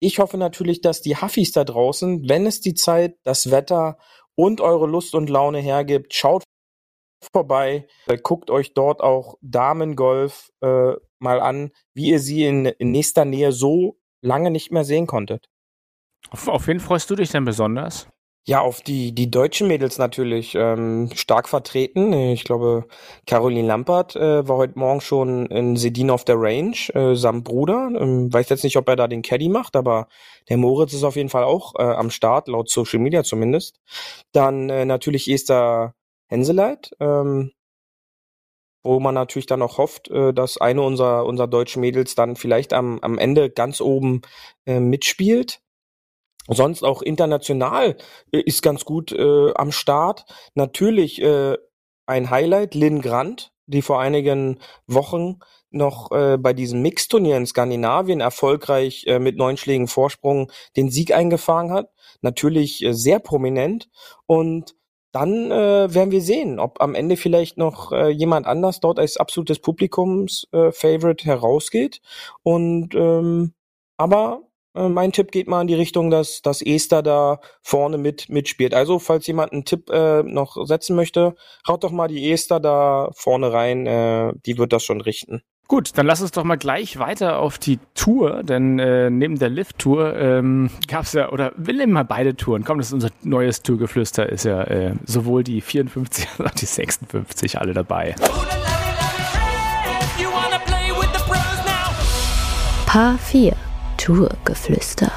ich 0.00 0.18
hoffe 0.18 0.36
natürlich, 0.36 0.80
dass 0.80 1.00
die 1.00 1.16
Huffis 1.16 1.52
da 1.52 1.64
draußen, 1.64 2.28
wenn 2.28 2.46
es 2.46 2.60
die 2.60 2.74
Zeit, 2.74 3.16
das 3.22 3.50
Wetter 3.50 3.96
und 4.34 4.60
eure 4.60 4.86
Lust 4.86 5.14
und 5.14 5.30
Laune 5.30 5.60
hergibt, 5.60 6.12
schaut 6.12 6.42
vorbei, 7.32 7.86
äh, 8.06 8.18
guckt 8.18 8.50
euch 8.50 8.74
dort 8.74 9.00
auch 9.00 9.36
Damengolf 9.42 10.52
äh, 10.60 10.92
mal 11.18 11.40
an, 11.40 11.70
wie 11.94 12.10
ihr 12.10 12.20
sie 12.20 12.44
in, 12.44 12.66
in 12.66 12.90
nächster 12.90 13.24
Nähe 13.24 13.52
so 13.52 13.96
lange 14.20 14.50
nicht 14.50 14.70
mehr 14.70 14.84
sehen 14.84 15.06
konntet. 15.06 15.48
Auf, 16.30 16.48
auf 16.48 16.66
wen 16.66 16.80
freust 16.80 17.08
du 17.10 17.14
dich 17.16 17.30
denn 17.30 17.44
besonders? 17.44 18.08
Ja, 18.48 18.60
auf 18.60 18.80
die, 18.80 19.12
die 19.12 19.28
deutschen 19.28 19.66
Mädels 19.66 19.98
natürlich 19.98 20.54
ähm, 20.54 21.10
stark 21.16 21.48
vertreten. 21.48 22.12
Ich 22.12 22.44
glaube, 22.44 22.86
Caroline 23.26 23.66
Lampert 23.66 24.14
äh, 24.14 24.46
war 24.46 24.56
heute 24.56 24.78
Morgen 24.78 25.00
schon 25.00 25.46
in 25.46 25.76
Sedin 25.76 26.10
auf 26.10 26.24
der 26.24 26.36
Range, 26.38 26.76
äh, 26.94 27.16
samt 27.16 27.42
Bruder. 27.42 27.90
Ähm, 27.98 28.32
weiß 28.32 28.48
jetzt 28.50 28.62
nicht, 28.62 28.76
ob 28.76 28.88
er 28.88 28.94
da 28.94 29.08
den 29.08 29.22
Caddy 29.22 29.48
macht, 29.48 29.74
aber 29.74 30.06
der 30.48 30.58
Moritz 30.58 30.92
ist 30.92 31.02
auf 31.02 31.16
jeden 31.16 31.28
Fall 31.28 31.42
auch 31.42 31.74
äh, 31.76 31.82
am 31.82 32.10
Start, 32.10 32.46
laut 32.46 32.70
Social 32.70 33.00
Media 33.00 33.24
zumindest. 33.24 33.80
Dann 34.30 34.70
äh, 34.70 34.84
natürlich 34.84 35.28
Esther 35.28 35.94
Henseleit, 36.28 36.92
ähm, 37.00 37.50
wo 38.84 39.00
man 39.00 39.14
natürlich 39.14 39.46
dann 39.46 39.62
auch 39.62 39.78
hofft, 39.78 40.08
äh, 40.08 40.32
dass 40.32 40.56
eine 40.60 40.82
unserer, 40.82 41.26
unserer 41.26 41.48
deutschen 41.48 41.80
Mädels 41.80 42.14
dann 42.14 42.36
vielleicht 42.36 42.72
am, 42.72 43.00
am 43.00 43.18
Ende 43.18 43.50
ganz 43.50 43.80
oben 43.80 44.22
äh, 44.66 44.78
mitspielt. 44.78 45.62
Sonst 46.48 46.82
auch 46.82 47.02
international 47.02 47.96
äh, 48.32 48.40
ist 48.40 48.62
ganz 48.62 48.84
gut 48.84 49.12
äh, 49.12 49.52
am 49.54 49.72
Start. 49.72 50.24
Natürlich 50.54 51.20
äh, 51.20 51.56
ein 52.06 52.30
Highlight, 52.30 52.74
Lynn 52.74 53.02
Grant, 53.02 53.52
die 53.66 53.82
vor 53.82 54.00
einigen 54.00 54.60
Wochen 54.86 55.40
noch 55.70 56.10
äh, 56.12 56.38
bei 56.38 56.52
diesem 56.52 56.82
Mixturnier 56.82 57.36
in 57.36 57.46
Skandinavien 57.46 58.20
erfolgreich 58.20 59.04
äh, 59.06 59.18
mit 59.18 59.36
neun 59.36 59.56
Schlägen 59.56 59.88
Vorsprung 59.88 60.50
den 60.76 60.90
Sieg 60.90 61.12
eingefahren 61.12 61.72
hat. 61.72 61.90
Natürlich 62.22 62.82
äh, 62.84 62.92
sehr 62.92 63.18
prominent. 63.18 63.88
Und 64.26 64.76
dann 65.12 65.50
äh, 65.50 65.92
werden 65.94 66.10
wir 66.10 66.20
sehen, 66.20 66.60
ob 66.60 66.80
am 66.80 66.94
Ende 66.94 67.16
vielleicht 67.16 67.56
noch 67.56 67.90
äh, 67.90 68.08
jemand 68.10 68.46
anders 68.46 68.80
dort 68.80 68.98
als 68.98 69.16
absolutes 69.16 69.58
Publikums-Favorite 69.58 71.24
äh, 71.24 71.26
herausgeht. 71.26 72.00
Und 72.42 72.94
ähm, 72.94 73.54
aber 73.96 74.45
mein 74.76 75.12
Tipp 75.12 75.32
geht 75.32 75.48
mal 75.48 75.62
in 75.62 75.66
die 75.66 75.74
Richtung, 75.74 76.10
dass, 76.10 76.42
dass 76.42 76.62
Esther 76.62 77.02
da 77.02 77.40
vorne 77.62 77.98
mit 77.98 78.28
mitspielt. 78.28 78.74
Also, 78.74 78.98
falls 78.98 79.26
jemand 79.26 79.52
einen 79.52 79.64
Tipp 79.64 79.90
äh, 79.90 80.22
noch 80.22 80.56
setzen 80.66 80.96
möchte, 80.96 81.34
haut 81.66 81.84
doch 81.84 81.92
mal 81.92 82.08
die 82.08 82.30
Esther 82.30 82.60
da 82.60 83.10
vorne 83.14 83.52
rein. 83.52 83.86
Äh, 83.86 84.32
die 84.44 84.58
wird 84.58 84.72
das 84.72 84.84
schon 84.84 85.00
richten. 85.00 85.42
Gut, 85.68 85.98
dann 85.98 86.06
lass 86.06 86.20
uns 86.20 86.30
doch 86.30 86.44
mal 86.44 86.56
gleich 86.56 86.98
weiter 87.00 87.40
auf 87.40 87.58
die 87.58 87.80
Tour, 87.94 88.44
denn 88.44 88.78
äh, 88.78 89.10
neben 89.10 89.36
der 89.36 89.48
Lift-Tour 89.48 90.14
ähm, 90.16 90.70
gab 90.86 91.02
es 91.02 91.12
ja, 91.12 91.32
oder 91.32 91.52
wir 91.56 91.74
nehmen 91.74 91.92
mal 91.92 92.04
beide 92.04 92.36
Touren. 92.36 92.62
Komm, 92.62 92.78
das 92.78 92.88
ist 92.88 92.92
unser 92.92 93.08
neues 93.24 93.62
Tourgeflüster, 93.62 94.28
ist 94.28 94.44
ja 94.44 94.62
äh, 94.62 94.94
sowohl 95.04 95.42
die 95.42 95.60
54 95.60 96.28
als 96.38 96.52
auch 96.52 96.54
die 96.54 96.66
56 96.66 97.58
alle 97.58 97.74
dabei. 97.74 98.14
Paar 102.86 103.18
4 103.18 103.65
Tourgeflüster. 104.06 105.10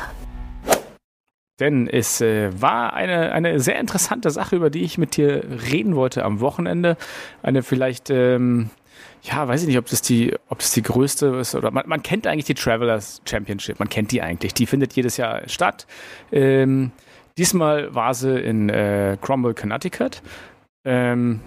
denn 1.60 1.88
es 1.88 2.22
äh, 2.22 2.50
war 2.60 2.94
eine, 2.94 3.34
eine 3.34 3.60
sehr 3.60 3.80
interessante 3.80 4.32
Sache, 4.32 4.56
über 4.56 4.72
die 4.72 4.82
ich 4.82 4.98
mit 4.98 5.16
dir 5.16 5.44
reden 5.72 5.96
wollte 5.96 6.26
am 6.26 6.40
Wochenende. 6.40 6.98
Eine 7.44 7.62
vielleicht, 7.62 8.10
ähm, 8.10 8.72
ja, 9.22 9.48
weiß 9.48 9.62
ich 9.62 9.68
nicht, 9.68 9.78
ob 9.78 9.86
das 9.86 10.02
die, 10.02 10.34
ob 10.48 10.58
das 10.58 10.72
die 10.72 10.82
größte 10.82 11.28
ist 11.40 11.54
oder 11.54 11.70
man, 11.70 11.88
man 11.88 12.02
kennt 12.02 12.26
eigentlich 12.26 12.46
die 12.46 12.56
Travelers 12.56 13.22
Championship, 13.30 13.78
man 13.78 13.90
kennt 13.90 14.12
die 14.12 14.24
eigentlich. 14.24 14.56
Die 14.56 14.66
findet 14.66 14.94
jedes 14.94 15.18
Jahr 15.18 15.48
statt. 15.48 15.86
Ähm, 16.32 16.92
diesmal 17.38 17.94
war 17.94 18.16
sie 18.16 18.40
in 18.40 18.70
äh, 18.70 19.18
Cromwell, 19.22 19.54
Connecticut. 19.54 20.24
Ähm, 20.84 21.42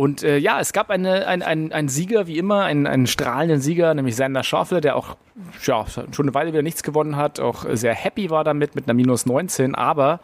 und 0.00 0.22
äh, 0.22 0.38
ja, 0.38 0.60
es 0.60 0.72
gab 0.72 0.88
eine, 0.88 1.26
ein, 1.26 1.42
ein, 1.42 1.74
einen 1.74 1.88
Sieger, 1.88 2.26
wie 2.26 2.38
immer, 2.38 2.64
einen, 2.64 2.86
einen 2.86 3.06
strahlenden 3.06 3.60
Sieger, 3.60 3.92
nämlich 3.92 4.16
Sander 4.16 4.42
Schaufler, 4.42 4.80
der 4.80 4.96
auch 4.96 5.18
ja, 5.62 5.84
schon 5.86 6.06
eine 6.20 6.32
Weile 6.32 6.54
wieder 6.54 6.62
nichts 6.62 6.82
gewonnen 6.82 7.16
hat, 7.16 7.38
auch 7.38 7.66
sehr 7.72 7.92
happy 7.92 8.30
war 8.30 8.42
damit 8.42 8.74
mit 8.74 8.86
einer 8.86 8.94
minus 8.94 9.26
19, 9.26 9.74
aber 9.74 10.20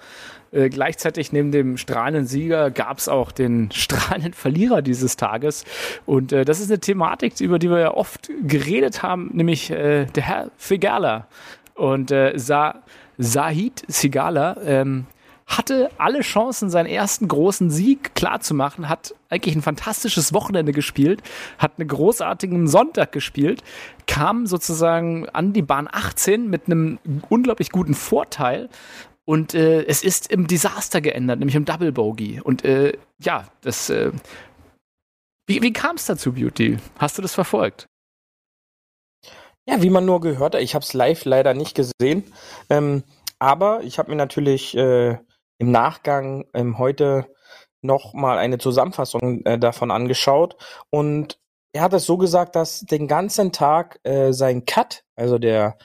äh, 0.51 0.71
gleichzeitig 0.71 1.31
neben 1.31 1.53
dem 1.53 1.77
strahlenden 1.77 2.25
Sieger 2.25 2.71
gab 2.71 2.97
es 2.97 3.11
auch 3.11 3.31
den 3.33 3.71
strahlenden 3.75 4.33
Verlierer 4.33 4.81
dieses 4.81 5.17
Tages. 5.17 5.67
Und 6.07 6.33
äh, 6.33 6.47
das 6.47 6.59
ist 6.59 6.71
eine 6.71 6.81
Thematik, 6.81 7.39
über 7.43 7.59
die 7.59 7.69
wir 7.69 7.79
ja 7.79 7.93
oft 7.93 8.31
geredet 8.47 9.03
haben, 9.03 9.29
nämlich 9.35 9.71
äh, 9.71 10.07
der 10.07 10.23
Herr 10.23 10.51
Figala. 10.57 11.27
Und 11.75 12.11
äh, 12.12 12.33
Sa 12.39 12.77
Sahid 13.19 13.85
Sigala 13.89 14.57
ähm, 14.65 15.05
hatte 15.47 15.91
alle 15.99 16.21
Chancen, 16.21 16.71
seinen 16.71 16.87
ersten 16.87 17.29
großen 17.29 17.71
Sieg 17.71 18.15
klarzumachen, 18.15 18.89
hat 18.89 19.15
eigentlich 19.29 19.55
ein 19.55 19.63
fantastisches 19.63 20.33
Wochenende 20.33 20.73
gespielt, 20.73 21.23
hat 21.59 21.73
einen 21.79 21.89
großartigen 21.89 22.67
Sonntag 22.67 23.13
gespielt, 23.13 23.63
kam 24.07 24.47
sozusagen 24.47 25.29
an 25.29 25.53
die 25.53 25.63
Bahn 25.63 25.89
18 25.91 26.49
mit 26.49 26.67
einem 26.67 26.99
unglaublich 27.29 27.71
guten 27.71 27.95
Vorteil 27.95 28.69
und 29.27 29.55
äh, 29.55 29.85
es 29.85 30.05
ist 30.05 30.31
im 30.31 30.47
Desaster 30.47 31.01
geändert, 31.01 31.41
nämlich 31.41 31.57
im 31.57 31.65
Double 31.65 31.93
Bogey. 31.93 32.41
Und 32.41 32.65
äh, 32.65 32.97
ja, 33.19 33.49
das. 33.61 33.91
Äh, 33.91 34.13
wie 35.49 35.63
wie 35.63 35.73
kam 35.73 35.97
es 35.97 36.07
dazu, 36.07 36.33
Beauty? 36.33 36.79
Hast 36.99 37.19
du 37.19 37.23
das 37.23 37.35
verfolgt? 37.35 37.87
Ja, 39.69 39.83
wie 39.83 39.91
man 39.91 40.05
nur 40.05 40.21
gehört 40.21 40.55
hat, 40.55 40.63
ich 40.63 40.77
habe 40.77 40.85
es 40.85 40.95
live 40.95 41.25
leider 41.25 41.55
nicht 41.55 41.75
gesehen. 41.75 42.33
Ähm, 42.71 43.03
aber 43.41 43.83
ich 43.83 43.99
habe 43.99 44.11
mir 44.11 44.17
natürlich 44.17 44.77
äh, 44.77 45.19
im 45.59 45.71
Nachgang 45.71 46.45
ähm, 46.55 46.79
heute 46.79 47.27
noch 47.83 48.14
mal 48.14 48.38
eine 48.38 48.59
Zusammenfassung 48.59 49.45
äh, 49.45 49.59
davon 49.59 49.90
angeschaut 49.90 50.57
und 50.90 51.38
er 51.73 51.83
hat 51.83 51.92
es 51.92 52.07
so 52.07 52.16
gesagt, 52.16 52.57
dass 52.57 52.81
den 52.81 53.07
ganzen 53.07 53.53
Tag 53.53 54.01
äh, 54.03 54.33
sein 54.33 54.64
Cut, 54.64 55.05
also 55.14 55.38
der 55.38 55.77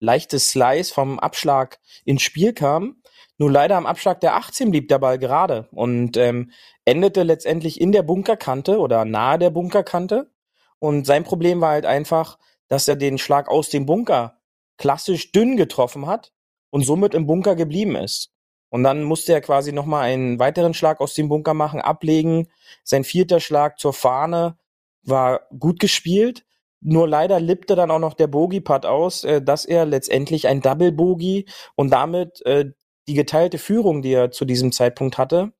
leichte 0.00 0.38
Slice 0.38 0.92
vom 0.92 1.20
Abschlag 1.20 1.78
ins 2.04 2.22
Spiel 2.22 2.52
kam, 2.52 3.00
nur 3.38 3.50
leider 3.50 3.76
am 3.76 3.86
Abschlag 3.86 4.20
der 4.20 4.36
18 4.36 4.70
blieb 4.70 4.88
der 4.88 4.98
Ball 4.98 5.18
gerade 5.18 5.68
und 5.72 6.16
ähm, 6.16 6.50
endete 6.84 7.22
letztendlich 7.22 7.80
in 7.80 7.92
der 7.92 8.02
Bunkerkante 8.02 8.78
oder 8.78 9.04
nahe 9.04 9.38
der 9.38 9.50
Bunkerkante. 9.50 10.30
Und 10.78 11.06
sein 11.06 11.24
Problem 11.24 11.60
war 11.60 11.70
halt 11.70 11.86
einfach, 11.86 12.38
dass 12.68 12.88
er 12.88 12.96
den 12.96 13.18
Schlag 13.18 13.48
aus 13.48 13.68
dem 13.68 13.86
Bunker 13.86 14.40
klassisch 14.78 15.32
dünn 15.32 15.56
getroffen 15.56 16.06
hat 16.06 16.32
und 16.70 16.82
somit 16.82 17.14
im 17.14 17.26
Bunker 17.26 17.56
geblieben 17.56 17.96
ist. 17.96 18.32
Und 18.68 18.82
dann 18.82 19.04
musste 19.04 19.32
er 19.32 19.40
quasi 19.40 19.72
nochmal 19.72 20.02
einen 20.02 20.38
weiteren 20.38 20.74
Schlag 20.74 21.00
aus 21.00 21.14
dem 21.14 21.28
Bunker 21.28 21.54
machen, 21.54 21.80
ablegen. 21.80 22.48
Sein 22.84 23.04
vierter 23.04 23.40
Schlag 23.40 23.78
zur 23.78 23.92
Fahne 23.92 24.58
war 25.02 25.42
gut 25.58 25.78
gespielt. 25.78 26.44
Nur 26.80 27.08
leider 27.08 27.40
lippte 27.40 27.74
dann 27.74 27.90
auch 27.90 27.98
noch 27.98 28.14
der 28.14 28.26
Bogey-Putt 28.26 28.86
aus, 28.86 29.24
äh, 29.24 29.40
dass 29.40 29.64
er 29.64 29.86
letztendlich 29.86 30.46
ein 30.46 30.60
Double-Bogey 30.60 31.46
und 31.74 31.90
damit 31.90 32.44
äh, 32.44 32.66
die 33.08 33.14
geteilte 33.14 33.58
Führung, 33.58 34.02
die 34.02 34.12
er 34.12 34.30
zu 34.30 34.44
diesem 34.44 34.72
Zeitpunkt 34.72 35.16
hatte, 35.16 35.52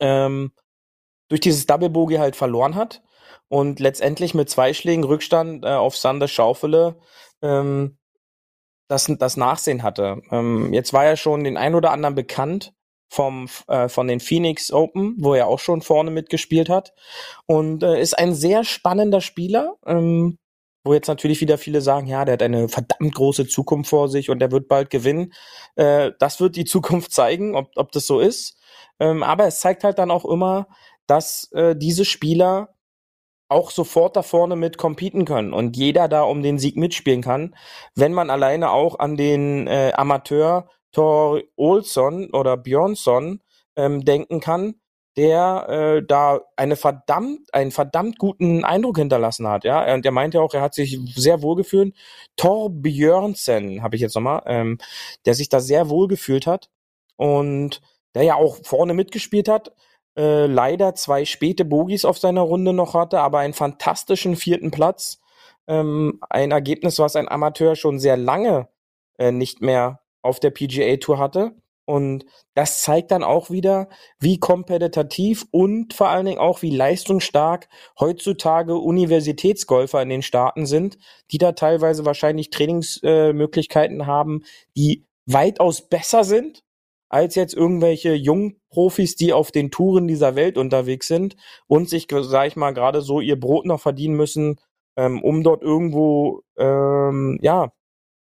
ähm, 0.00 0.52
durch 1.28 1.40
dieses 1.40 1.66
Double-Bogey 1.66 2.16
halt 2.16 2.36
verloren 2.36 2.74
hat 2.74 3.02
und 3.48 3.80
letztendlich 3.80 4.34
mit 4.34 4.48
zwei 4.48 4.72
Schlägen 4.72 5.04
Rückstand 5.04 5.64
äh, 5.64 5.68
auf 5.68 5.96
Sander 5.96 6.28
Schaufele 6.28 6.96
ähm, 7.42 7.97
das, 8.88 9.10
das 9.18 9.36
Nachsehen 9.36 9.82
hatte. 9.82 10.22
Ähm, 10.30 10.72
jetzt 10.72 10.92
war 10.92 11.04
er 11.04 11.16
schon 11.16 11.44
den 11.44 11.56
ein 11.56 11.74
oder 11.74 11.92
anderen 11.92 12.14
bekannt 12.14 12.72
vom 13.10 13.48
äh, 13.68 13.88
von 13.88 14.06
den 14.06 14.20
Phoenix 14.20 14.70
Open, 14.70 15.16
wo 15.18 15.34
er 15.34 15.46
auch 15.46 15.58
schon 15.60 15.80
vorne 15.80 16.10
mitgespielt 16.10 16.68
hat 16.68 16.92
und 17.46 17.82
äh, 17.82 18.00
ist 18.00 18.18
ein 18.18 18.34
sehr 18.34 18.64
spannender 18.64 19.20
Spieler. 19.20 19.76
Ähm, 19.86 20.38
wo 20.84 20.94
jetzt 20.94 21.08
natürlich 21.08 21.40
wieder 21.40 21.58
viele 21.58 21.80
sagen, 21.82 22.06
ja, 22.06 22.24
der 22.24 22.34
hat 22.34 22.42
eine 22.42 22.68
verdammt 22.68 23.14
große 23.14 23.46
Zukunft 23.46 23.90
vor 23.90 24.08
sich 24.08 24.30
und 24.30 24.38
der 24.38 24.50
wird 24.50 24.68
bald 24.68 24.90
gewinnen. 24.90 25.32
Äh, 25.76 26.12
das 26.18 26.40
wird 26.40 26.56
die 26.56 26.64
Zukunft 26.66 27.12
zeigen, 27.12 27.54
ob, 27.54 27.70
ob 27.76 27.92
das 27.92 28.06
so 28.06 28.20
ist. 28.20 28.56
Ähm, 29.00 29.22
aber 29.22 29.46
es 29.46 29.60
zeigt 29.60 29.84
halt 29.84 29.98
dann 29.98 30.10
auch 30.10 30.24
immer, 30.24 30.68
dass 31.06 31.50
äh, 31.52 31.76
diese 31.76 32.04
Spieler 32.04 32.74
auch 33.48 33.70
sofort 33.70 34.16
da 34.16 34.22
vorne 34.22 34.56
mit 34.56 34.78
competen 34.78 35.24
können 35.24 35.52
und 35.52 35.76
jeder 35.76 36.08
da 36.08 36.22
um 36.22 36.42
den 36.42 36.58
Sieg 36.58 36.76
mitspielen 36.76 37.22
kann, 37.22 37.54
wenn 37.94 38.12
man 38.12 38.30
alleine 38.30 38.70
auch 38.70 38.98
an 38.98 39.16
den 39.16 39.66
äh, 39.66 39.92
Amateur 39.94 40.68
Thor 40.92 41.40
Olsson 41.56 42.30
oder 42.30 42.56
Björnsson 42.56 43.40
ähm, 43.76 44.04
denken 44.04 44.40
kann, 44.40 44.74
der 45.16 45.66
äh, 45.68 46.06
da 46.06 46.40
eine 46.56 46.76
verdammt, 46.76 47.52
einen 47.52 47.72
verdammt 47.72 48.18
guten 48.18 48.64
Eindruck 48.64 48.98
hinterlassen 48.98 49.48
hat, 49.48 49.64
ja. 49.64 49.92
Und 49.92 50.06
er 50.06 50.12
meinte 50.12 50.40
auch, 50.40 50.54
er 50.54 50.62
hat 50.62 50.74
sich 50.74 50.98
sehr 51.14 51.42
wohl 51.42 51.56
gefühlt. 51.56 51.94
Thor 52.36 52.70
Björnsen, 52.70 53.82
habe 53.82 53.96
ich 53.96 54.02
jetzt 54.02 54.14
nochmal, 54.14 54.42
ähm, 54.46 54.78
der 55.26 55.34
sich 55.34 55.48
da 55.48 55.60
sehr 55.60 55.88
wohl 55.88 56.06
gefühlt 56.06 56.46
hat 56.46 56.70
und 57.16 57.80
der 58.14 58.22
ja 58.22 58.36
auch 58.36 58.58
vorne 58.62 58.94
mitgespielt 58.94 59.48
hat 59.48 59.72
äh, 60.18 60.46
leider 60.46 60.96
zwei 60.96 61.24
späte 61.24 61.64
Bogies 61.64 62.04
auf 62.04 62.18
seiner 62.18 62.40
Runde 62.40 62.72
noch 62.72 62.94
hatte, 62.94 63.20
aber 63.20 63.38
einen 63.38 63.54
fantastischen 63.54 64.34
vierten 64.34 64.72
Platz. 64.72 65.20
Ähm, 65.68 66.18
ein 66.28 66.50
Ergebnis, 66.50 66.98
was 66.98 67.14
ein 67.14 67.28
Amateur 67.28 67.76
schon 67.76 68.00
sehr 68.00 68.16
lange 68.16 68.68
äh, 69.18 69.30
nicht 69.30 69.62
mehr 69.62 70.00
auf 70.22 70.40
der 70.40 70.50
PGA 70.50 70.96
Tour 70.96 71.18
hatte. 71.18 71.52
Und 71.84 72.26
das 72.54 72.82
zeigt 72.82 73.12
dann 73.12 73.22
auch 73.22 73.48
wieder, 73.48 73.88
wie 74.18 74.40
kompetitiv 74.40 75.46
und 75.52 75.94
vor 75.94 76.08
allen 76.08 76.26
Dingen 76.26 76.38
auch 76.38 76.62
wie 76.62 76.74
leistungsstark 76.74 77.68
heutzutage 77.98 78.74
Universitätsgolfer 78.76 80.02
in 80.02 80.10
den 80.10 80.22
Staaten 80.22 80.66
sind, 80.66 80.98
die 81.30 81.38
da 81.38 81.52
teilweise 81.52 82.04
wahrscheinlich 82.04 82.50
Trainingsmöglichkeiten 82.50 84.00
äh, 84.00 84.04
haben, 84.04 84.42
die 84.76 85.06
weitaus 85.26 85.88
besser 85.88 86.24
sind 86.24 86.64
als 87.08 87.34
jetzt 87.34 87.54
irgendwelche 87.54 88.14
Jungprofis, 88.14 89.16
die 89.16 89.32
auf 89.32 89.50
den 89.50 89.70
Touren 89.70 90.08
dieser 90.08 90.34
Welt 90.36 90.58
unterwegs 90.58 91.08
sind 91.08 91.36
und 91.66 91.88
sich, 91.88 92.06
sag 92.10 92.48
ich 92.48 92.56
mal, 92.56 92.72
gerade 92.72 93.00
so 93.00 93.20
ihr 93.20 93.38
Brot 93.38 93.66
noch 93.66 93.80
verdienen 93.80 94.16
müssen, 94.16 94.60
ähm, 94.96 95.22
um 95.22 95.42
dort 95.42 95.62
irgendwo 95.62 96.42
ähm, 96.56 97.38
ja 97.40 97.72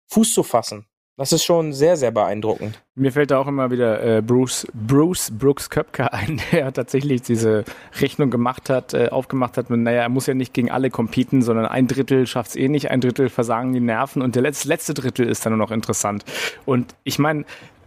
Fuß 0.07 0.33
zu 0.33 0.43
fassen. 0.43 0.87
Das 1.17 1.31
ist 1.31 1.45
schon 1.45 1.71
sehr, 1.71 1.95
sehr 1.95 2.11
beeindruckend. 2.11 2.81
Mir 2.93 3.13
fällt 3.13 3.31
da 3.31 3.39
auch 3.39 3.47
immer 3.47 3.71
wieder 3.71 4.03
äh, 4.03 4.21
Bruce, 4.21 4.67
Bruce 4.73 5.31
Brooks 5.31 5.69
Köpke 5.69 6.11
ein, 6.13 6.41
der 6.51 6.73
tatsächlich 6.73 7.21
diese 7.21 7.63
Rechnung 8.01 8.29
gemacht 8.29 8.69
hat, 8.69 8.93
äh, 8.93 9.07
aufgemacht 9.09 9.55
hat, 9.55 9.69
mit, 9.69 9.79
naja, 9.79 10.01
er 10.01 10.09
muss 10.09 10.25
ja 10.27 10.33
nicht 10.33 10.53
gegen 10.53 10.71
alle 10.71 10.89
competen, 10.89 11.41
sondern 11.41 11.67
ein 11.67 11.87
Drittel 11.87 12.27
schafft's 12.27 12.57
eh 12.57 12.67
nicht, 12.67 12.91
ein 12.91 12.99
Drittel 12.99 13.29
versagen 13.29 13.71
die 13.71 13.79
Nerven 13.79 14.21
und 14.21 14.35
der 14.35 14.41
letzte, 14.41 14.67
letzte 14.67 14.93
Drittel 14.93 15.25
ist 15.25 15.45
dann 15.45 15.53
nur 15.53 15.65
noch 15.65 15.71
interessant. 15.71 16.25
Und 16.65 16.95
ich 17.05 17.17
meine, 17.17 17.45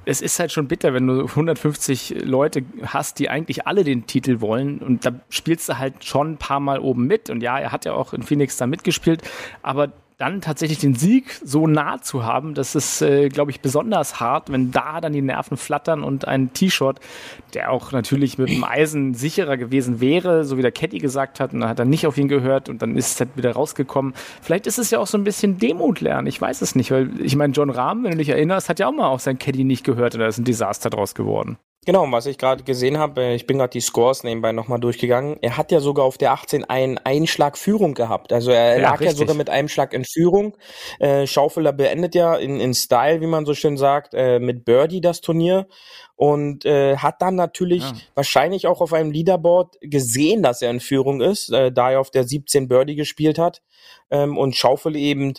es 0.08 0.22
ist 0.22 0.40
halt 0.40 0.52
schon 0.52 0.68
bitter, 0.68 0.94
wenn 0.94 1.06
du 1.06 1.26
150 1.26 2.22
Leute 2.24 2.64
hast, 2.82 3.18
die 3.18 3.28
eigentlich 3.28 3.66
alle 3.66 3.84
den 3.84 4.06
Titel 4.06 4.40
wollen. 4.40 4.78
Und 4.78 5.04
da 5.04 5.12
spielst 5.28 5.68
du 5.68 5.76
halt 5.76 6.02
schon 6.02 6.32
ein 6.32 6.36
paar 6.38 6.60
Mal 6.60 6.78
oben 6.78 7.06
mit. 7.06 7.28
Und 7.28 7.42
ja, 7.42 7.58
er 7.58 7.72
hat 7.72 7.84
ja 7.84 7.92
auch 7.92 8.14
in 8.14 8.22
Phoenix 8.22 8.56
da 8.56 8.66
mitgespielt, 8.66 9.20
aber 9.62 9.92
dann 10.18 10.40
tatsächlich 10.40 10.80
den 10.80 10.96
Sieg 10.96 11.40
so 11.44 11.68
nah 11.68 12.02
zu 12.02 12.24
haben, 12.24 12.54
das 12.54 12.74
ist, 12.74 13.02
äh, 13.02 13.28
glaube 13.28 13.52
ich, 13.52 13.60
besonders 13.60 14.18
hart, 14.18 14.50
wenn 14.50 14.72
da 14.72 15.00
dann 15.00 15.12
die 15.12 15.22
Nerven 15.22 15.56
flattern 15.56 16.02
und 16.02 16.26
ein 16.26 16.52
T-Shirt, 16.52 16.98
der 17.54 17.70
auch 17.70 17.92
natürlich 17.92 18.36
mit 18.36 18.48
dem 18.48 18.64
Eisen 18.64 19.14
sicherer 19.14 19.56
gewesen 19.56 20.00
wäre, 20.00 20.44
so 20.44 20.58
wie 20.58 20.62
der 20.62 20.72
Caddy 20.72 20.98
gesagt 20.98 21.38
hat, 21.38 21.52
und 21.52 21.60
dann 21.60 21.68
hat 21.68 21.78
er 21.78 21.84
nicht 21.84 22.04
auf 22.04 22.18
ihn 22.18 22.26
gehört 22.26 22.68
und 22.68 22.82
dann 22.82 22.96
ist 22.96 23.12
es 23.12 23.20
halt 23.20 23.36
wieder 23.36 23.52
rausgekommen. 23.52 24.12
Vielleicht 24.42 24.66
ist 24.66 24.78
es 24.78 24.90
ja 24.90 24.98
auch 24.98 25.06
so 25.06 25.16
ein 25.16 25.24
bisschen 25.24 25.58
Demut 25.58 26.00
lernen, 26.00 26.26
ich 26.26 26.40
weiß 26.40 26.62
es 26.62 26.74
nicht, 26.74 26.90
weil 26.90 27.08
ich 27.20 27.36
meine, 27.36 27.52
John 27.52 27.70
Rahm, 27.70 28.02
wenn 28.02 28.12
du 28.12 28.18
dich 28.18 28.30
erinnerst, 28.30 28.68
hat 28.68 28.80
ja 28.80 28.88
auch 28.88 28.92
mal 28.92 29.06
auf 29.06 29.20
sein 29.20 29.38
Caddy 29.38 29.62
nicht 29.62 29.84
gehört 29.84 30.14
und 30.14 30.20
da 30.20 30.26
ist 30.26 30.38
ein 30.38 30.44
Desaster 30.44 30.90
draus 30.90 31.14
geworden. 31.14 31.58
Genau, 31.86 32.10
was 32.10 32.26
ich 32.26 32.36
gerade 32.36 32.64
gesehen 32.64 32.98
habe, 32.98 33.22
äh, 33.22 33.34
ich 33.34 33.46
bin 33.46 33.58
gerade 33.58 33.70
die 33.70 33.80
Scores 33.80 34.22
nebenbei 34.22 34.52
nochmal 34.52 34.80
durchgegangen. 34.80 35.38
Er 35.40 35.56
hat 35.56 35.72
ja 35.72 35.80
sogar 35.80 36.04
auf 36.04 36.18
der 36.18 36.32
18 36.32 36.64
einen 36.64 36.98
Einschlag 36.98 37.56
Führung 37.56 37.94
gehabt. 37.94 38.32
Also 38.32 38.50
er 38.50 38.76
ja, 38.76 38.82
lag 38.82 39.00
richtig. 39.00 39.10
ja 39.10 39.14
sogar 39.16 39.34
mit 39.34 39.48
einem 39.48 39.68
Schlag 39.68 39.94
in 39.94 40.04
Führung. 40.04 40.56
Äh, 40.98 41.26
Schaufeler 41.26 41.72
beendet 41.72 42.14
ja 42.14 42.36
in, 42.36 42.60
in 42.60 42.74
Style, 42.74 43.20
wie 43.20 43.26
man 43.26 43.46
so 43.46 43.54
schön 43.54 43.78
sagt, 43.78 44.12
äh, 44.12 44.38
mit 44.38 44.64
Birdie 44.64 45.00
das 45.00 45.20
Turnier 45.20 45.66
und 46.14 46.66
äh, 46.66 46.96
hat 46.96 47.22
dann 47.22 47.36
natürlich 47.36 47.84
ja. 47.84 47.94
wahrscheinlich 48.14 48.66
auch 48.66 48.80
auf 48.80 48.92
einem 48.92 49.12
Leaderboard 49.12 49.76
gesehen, 49.80 50.42
dass 50.42 50.60
er 50.60 50.70
in 50.70 50.80
Führung 50.80 51.20
ist, 51.20 51.50
äh, 51.52 51.72
da 51.72 51.92
er 51.92 52.00
auf 52.00 52.10
der 52.10 52.24
17 52.24 52.68
Birdie 52.68 52.96
gespielt 52.96 53.38
hat 53.38 53.62
ähm, 54.10 54.36
und 54.36 54.56
Schaufel 54.56 54.96
eben 54.96 55.34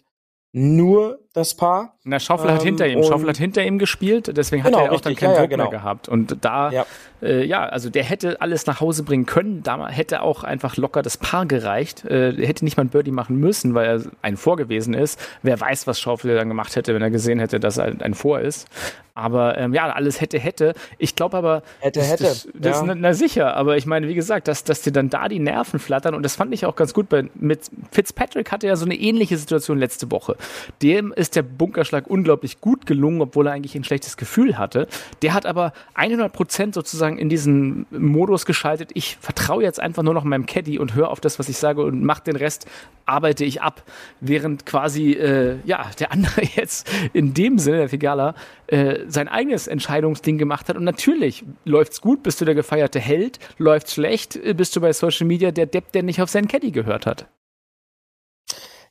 nur 0.52 1.20
das 1.34 1.54
Paar. 1.56 1.94
Na, 2.04 2.20
Schaufel 2.20 2.52
hat 2.52 2.62
Ähm, 2.62 2.66
hinter 2.66 2.88
ihm. 2.88 3.04
Schaufel 3.04 3.30
hat 3.30 3.38
hinter 3.38 3.64
ihm 3.64 3.78
gespielt, 3.78 4.36
deswegen 4.36 4.64
Genau, 4.64 4.80
hat 4.80 4.86
er 4.86 4.92
auch 4.94 5.02
dann 5.02 5.12
richtig, 5.12 5.18
keinen 5.18 5.30
ja, 5.32 5.36
ja, 5.36 5.42
Druck 5.42 5.50
genau. 5.52 5.64
mehr 5.70 5.80
gehabt. 5.80 6.10
Und 6.10 6.38
da, 6.42 6.72
ja. 6.72 6.86
Ja. 7.22 7.28
Äh, 7.28 7.46
ja, 7.46 7.66
also 7.66 7.90
der 7.90 8.04
hätte 8.04 8.42
alles 8.42 8.66
nach 8.66 8.80
Hause 8.80 9.04
bringen 9.04 9.26
können. 9.26 9.62
Da 9.64 9.90
hätte 9.90 10.22
auch 10.22 10.44
einfach 10.44 10.78
locker 10.78 11.02
das 11.02 11.18
Paar 11.18 11.46
gereicht. 11.46 12.06
Äh, 12.06 12.34
hätte 12.46 12.64
nicht 12.64 12.78
mal 12.78 12.84
ein 12.84 12.90
Birdie 12.90 13.12
machen 13.12 13.38
müssen, 13.40 13.74
weil 13.76 13.86
er 13.88 14.02
ein 14.22 14.38
Vor 14.38 14.56
gewesen 14.56 14.94
ist. 14.94 15.20
Wer 15.44 15.60
weiß, 15.60 15.86
was 15.88 16.00
Schaufel 16.00 16.36
dann 16.36 16.48
gemacht 16.48 16.76
hätte, 16.76 16.94
wenn 16.96 17.02
er 17.02 17.12
gesehen 17.12 17.40
hätte, 17.40 17.60
dass 17.60 17.78
er 17.78 17.94
ein, 18.02 18.14
Vor 18.14 18.40
ist. 18.40 18.68
Aber 19.14 19.58
ähm, 19.58 19.74
ja, 19.74 19.92
alles 19.92 20.22
hätte, 20.22 20.40
hätte. 20.40 20.74
Ich 20.98 21.16
glaube 21.16 21.38
aber. 21.38 21.62
Hätte, 21.80 22.00
das, 22.00 22.12
hätte, 22.12 22.24
Das, 22.24 22.48
das, 22.54 22.78
ja. 22.78 22.84
na, 22.86 22.96
na 22.96 23.14
sicher, 23.14 23.56
aber 23.56 23.76
ich 23.76 23.86
meine, 23.86 24.08
wie 24.08 24.16
gesagt, 24.16 24.48
dass, 24.48 24.64
dass 24.64 24.82
dir 24.82 24.94
dann 24.94 25.10
da 25.10 25.28
die 25.28 25.40
Nerven 25.40 25.80
flattern 25.80 26.16
und 26.16 26.24
das 26.24 26.38
fand 26.38 26.54
ich 26.54 26.66
auch 26.66 26.76
ganz 26.76 26.94
gut. 26.94 27.10
Bei, 27.10 27.26
mit 27.36 27.70
Fitzpatrick 27.92 28.52
hatte 28.52 28.68
ja 28.68 28.78
so 28.78 28.86
eine 28.86 28.96
ähnliche 28.96 29.38
Situation 29.38 29.78
letzte 29.78 30.10
Woche. 30.10 30.38
Dem 30.82 31.14
ist 31.20 31.36
der 31.36 31.44
Bunkerschlag 31.44 32.08
unglaublich 32.08 32.62
gut 32.62 32.86
gelungen, 32.86 33.22
obwohl 33.22 33.48
er 33.48 33.54
eigentlich 33.54 33.76
ein 33.76 33.84
schlechtes 33.84 34.18
Gefühl 34.18 34.58
hatte. 34.58 34.88
Der 35.22 35.34
hat 35.34 35.46
aber 35.46 35.74
100 35.94 36.32
Prozent 36.32 36.74
sozusagen 36.74 37.18
in 37.18 37.30
diesen 37.30 37.86
Modus 37.92 38.46
geschaltet. 38.46 38.92
Ich 38.94 39.18
vertraue 39.20 39.62
jetzt 39.62 39.80
einfach 39.80 40.02
nur 40.02 40.14
noch 40.14 40.24
meinem 40.24 40.46
Caddy 40.46 40.80
und 40.80 40.96
höre 40.96 41.10
auf 41.10 41.20
das, 41.20 41.38
was 41.38 41.50
ich 41.50 41.58
sage 41.58 41.84
und 41.84 42.04
mach 42.04 42.22
den 42.22 42.38
Rest, 42.38 42.66
arbeite 43.06 43.44
ich 43.44 43.62
ab. 43.62 43.84
Während 44.22 44.66
quasi, 44.66 45.12
äh, 45.12 45.58
ja, 45.66 45.92
der 46.00 46.12
andere 46.12 46.42
jetzt 46.56 46.90
in 47.14 47.34
dem 47.34 47.60
Sinne, 47.60 47.78
der 47.78 47.90
Figala, 47.90 48.34
äh, 48.68 49.00
sein 49.08 49.28
eigenes 49.28 49.68
Entscheidungsding 49.68 50.38
gemacht 50.38 50.70
hat. 50.70 50.78
Und 50.78 50.86
natürlich 50.86 51.44
läuft's 51.66 52.02
gut, 52.02 52.24
bist 52.24 52.40
du 52.40 52.46
der 52.46 52.56
gefeierte 52.56 53.00
Held, 53.00 53.40
läuft's 53.58 53.94
schlecht, 53.94 54.38
äh, 54.38 54.54
bist 54.54 54.76
du 54.76 54.82
bei 54.82 54.94
Social 54.94 55.28
Media 55.28 55.52
der 55.52 55.66
Depp, 55.66 55.92
der 55.92 56.04
nicht 56.04 56.22
auf 56.22 56.30
seinen 56.30 56.48
Caddy 56.48 56.72
gehört 56.72 57.06
hat. 57.06 57.28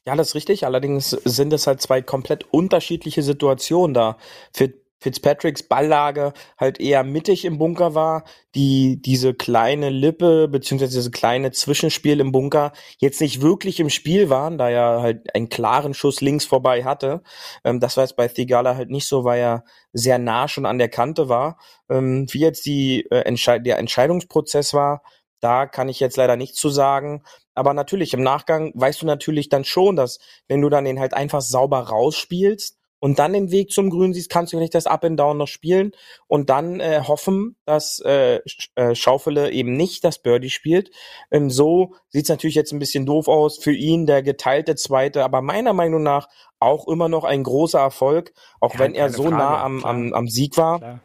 Ja, 0.06 0.16
das 0.16 0.28
ist 0.28 0.34
richtig. 0.34 0.64
Allerdings 0.64 1.11
sind 1.11 1.52
es 1.52 1.66
halt 1.66 1.80
zwei 1.82 2.02
komplett 2.02 2.44
unterschiedliche 2.52 3.22
Situationen 3.22 3.94
da. 3.94 4.16
Fit 4.54 4.74
Fitzpatricks 5.00 5.62
Balllage 5.62 6.32
halt 6.58 6.80
eher 6.80 7.04
mittig 7.04 7.44
im 7.44 7.58
Bunker 7.58 7.94
war, 7.94 8.24
die 8.56 9.00
diese 9.00 9.32
kleine 9.32 9.90
Lippe 9.90 10.48
beziehungsweise 10.48 10.96
diese 10.96 11.12
kleine 11.12 11.52
Zwischenspiel 11.52 12.18
im 12.18 12.32
Bunker 12.32 12.72
jetzt 12.98 13.20
nicht 13.20 13.40
wirklich 13.40 13.78
im 13.78 13.90
Spiel 13.90 14.28
waren, 14.28 14.58
da 14.58 14.68
er 14.68 15.00
halt 15.00 15.34
einen 15.37 15.48
klaren 15.48 15.94
Schuss 15.94 16.20
links 16.20 16.46
vorbei 16.46 16.82
hatte. 16.84 17.22
Ähm, 17.64 17.78
das 17.78 17.96
war 17.96 18.04
jetzt 18.04 18.16
bei 18.16 18.26
Thigala 18.26 18.74
halt 18.74 18.90
nicht 18.90 19.06
so, 19.06 19.22
weil 19.24 19.40
er 19.40 19.64
sehr 19.92 20.18
nah 20.18 20.48
schon 20.48 20.66
an 20.66 20.78
der 20.78 20.88
Kante 20.88 21.28
war. 21.28 21.58
Ähm, 21.88 22.26
wie 22.30 22.40
jetzt 22.40 22.66
die, 22.66 23.06
äh, 23.11 23.20
Entschei 23.20 23.61
der 23.61 23.78
Entscheidungsprozess 23.78 24.74
war, 24.74 25.02
da 25.40 25.66
kann 25.66 25.88
ich 25.88 26.00
jetzt 26.00 26.16
leider 26.16 26.37
nichts 26.37 26.58
zu 26.58 26.68
sagen. 26.68 27.22
Aber 27.59 27.75
natürlich, 27.75 28.14
im 28.14 28.23
Nachgang 28.23 28.73
weißt 28.75 29.03
du 29.03 29.07
natürlich 29.07 29.49
dann 29.49 29.64
schon, 29.64 29.97
dass 29.97 30.18
wenn 30.47 30.61
du 30.61 30.68
dann 30.68 30.85
den 30.85 31.01
halt 31.01 31.14
einfach 31.14 31.42
sauber 31.42 31.81
rausspielst 31.81 32.79
und 33.01 33.18
dann 33.18 33.33
den 33.33 33.51
Weg 33.51 33.71
zum 33.71 33.90
Grün 33.90 34.12
siehst, 34.12 34.31
kannst 34.31 34.53
du 34.53 34.59
nicht 34.59 34.75
das 34.75 34.87
Up 34.87 35.05
and 35.05 35.18
Down 35.18 35.38
noch 35.38 35.49
spielen 35.49 35.92
und 36.27 36.51
dann 36.51 36.81
äh, 36.81 37.03
hoffen, 37.07 37.57
dass 37.64 38.01
äh, 38.01 38.40
äh, 38.75 38.94
Schaufele 38.94 39.51
eben 39.51 39.73
nicht 39.73 40.05
das 40.05 40.21
Birdie 40.21 40.51
spielt. 40.51 40.90
Ähm, 41.31 41.51
so 41.51 41.94
sieht's 42.09 42.29
natürlich 42.29 42.57
jetzt 42.57 42.73
ein 42.73 42.79
bisschen 42.79 43.07
doof 43.07 43.29
aus 43.29 43.59
für 43.59 43.73
ihn, 43.73 44.07
der 44.07 44.23
geteilte 44.23 44.75
Zweite, 44.75 45.25
aber 45.25 45.42
meiner 45.42 45.73
Meinung 45.73 46.03
nach 46.03 46.29
auch 46.59 46.88
immer 46.88 47.09
noch 47.09 47.25
ein 47.25 47.44
großer 47.44 47.79
Erfolg, 47.79 48.33
auch 48.61 48.75
Ja, 48.75 48.81
wenn 48.81 48.94
er 48.94 49.11
so 49.11 49.25
Frage, 49.25 49.37
nah 49.37 49.62
am, 49.62 49.85
am, 49.85 50.12
am 50.12 50.29
Sieg 50.29 50.57
war. 50.57 50.79
Klar. 50.79 51.01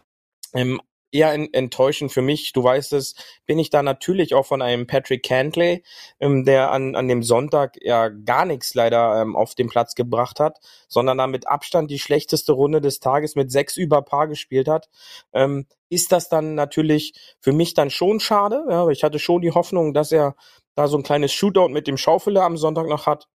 Ähm, 0.55 0.81
eher 1.13 1.33
en 1.33 1.53
enttäuschend 1.53 2.11
für 2.11 2.21
mich, 2.21 2.53
du 2.53 2.63
weißt 2.63 2.93
es, 2.93 3.15
bin 3.45 3.59
ich 3.59 3.69
da 3.69 3.83
natürlich 3.83 4.33
auch 4.33 4.45
von 4.45 4.61
einem 4.61 4.87
Patrick 4.87 5.23
Cantley, 5.23 5.83
ähm, 6.19 6.43
der 6.45 6.71
an, 6.71 6.95
an 6.95 7.07
dem 7.07 7.23
Sonntag 7.23 7.77
ja 7.81 8.09
gar 8.09 8.45
nichts 8.45 8.73
leider 8.73 9.21
ähm, 9.21 9.35
auf 9.35 9.55
den 9.55 9.69
Platz 9.69 9.95
gebracht 9.95 10.39
hat, 10.39 10.59
sondern 10.87 11.17
da 11.17 11.27
mit 11.27 11.47
Abstand 11.47 11.91
die 11.91 11.99
schlechteste 11.99 12.53
Runde 12.53 12.81
des 12.81 12.99
Tages 12.99 13.35
mit 13.35 13.51
sechs 13.51 13.77
über 13.77 14.01
Paar 14.01 14.27
gespielt 14.27 14.67
hat. 14.67 14.89
Ähm, 15.33 15.67
ist 15.89 16.11
das 16.11 16.27
dann 16.27 16.55
natürlich 16.55 17.13
für 17.39 17.51
mich 17.51 17.75
dann 17.75 17.91
schon 17.91 18.19
schade. 18.19 18.65
Ja, 18.69 18.87
ich 18.89 19.03
hatte 19.03 19.19
schon 19.19 19.41
die 19.41 19.51
Hoffnung, 19.51 19.93
dass 19.93 20.11
er 20.11 20.35
da 20.75 20.87
so 20.87 20.97
ein 20.97 21.03
kleines 21.03 21.31
Shootout 21.31 21.69
mit 21.69 21.87
dem 21.87 21.97
Schaufeler 21.97 22.43
am 22.43 22.57
Sonntag 22.57 22.87
noch 22.87 23.05
hat. 23.05 23.27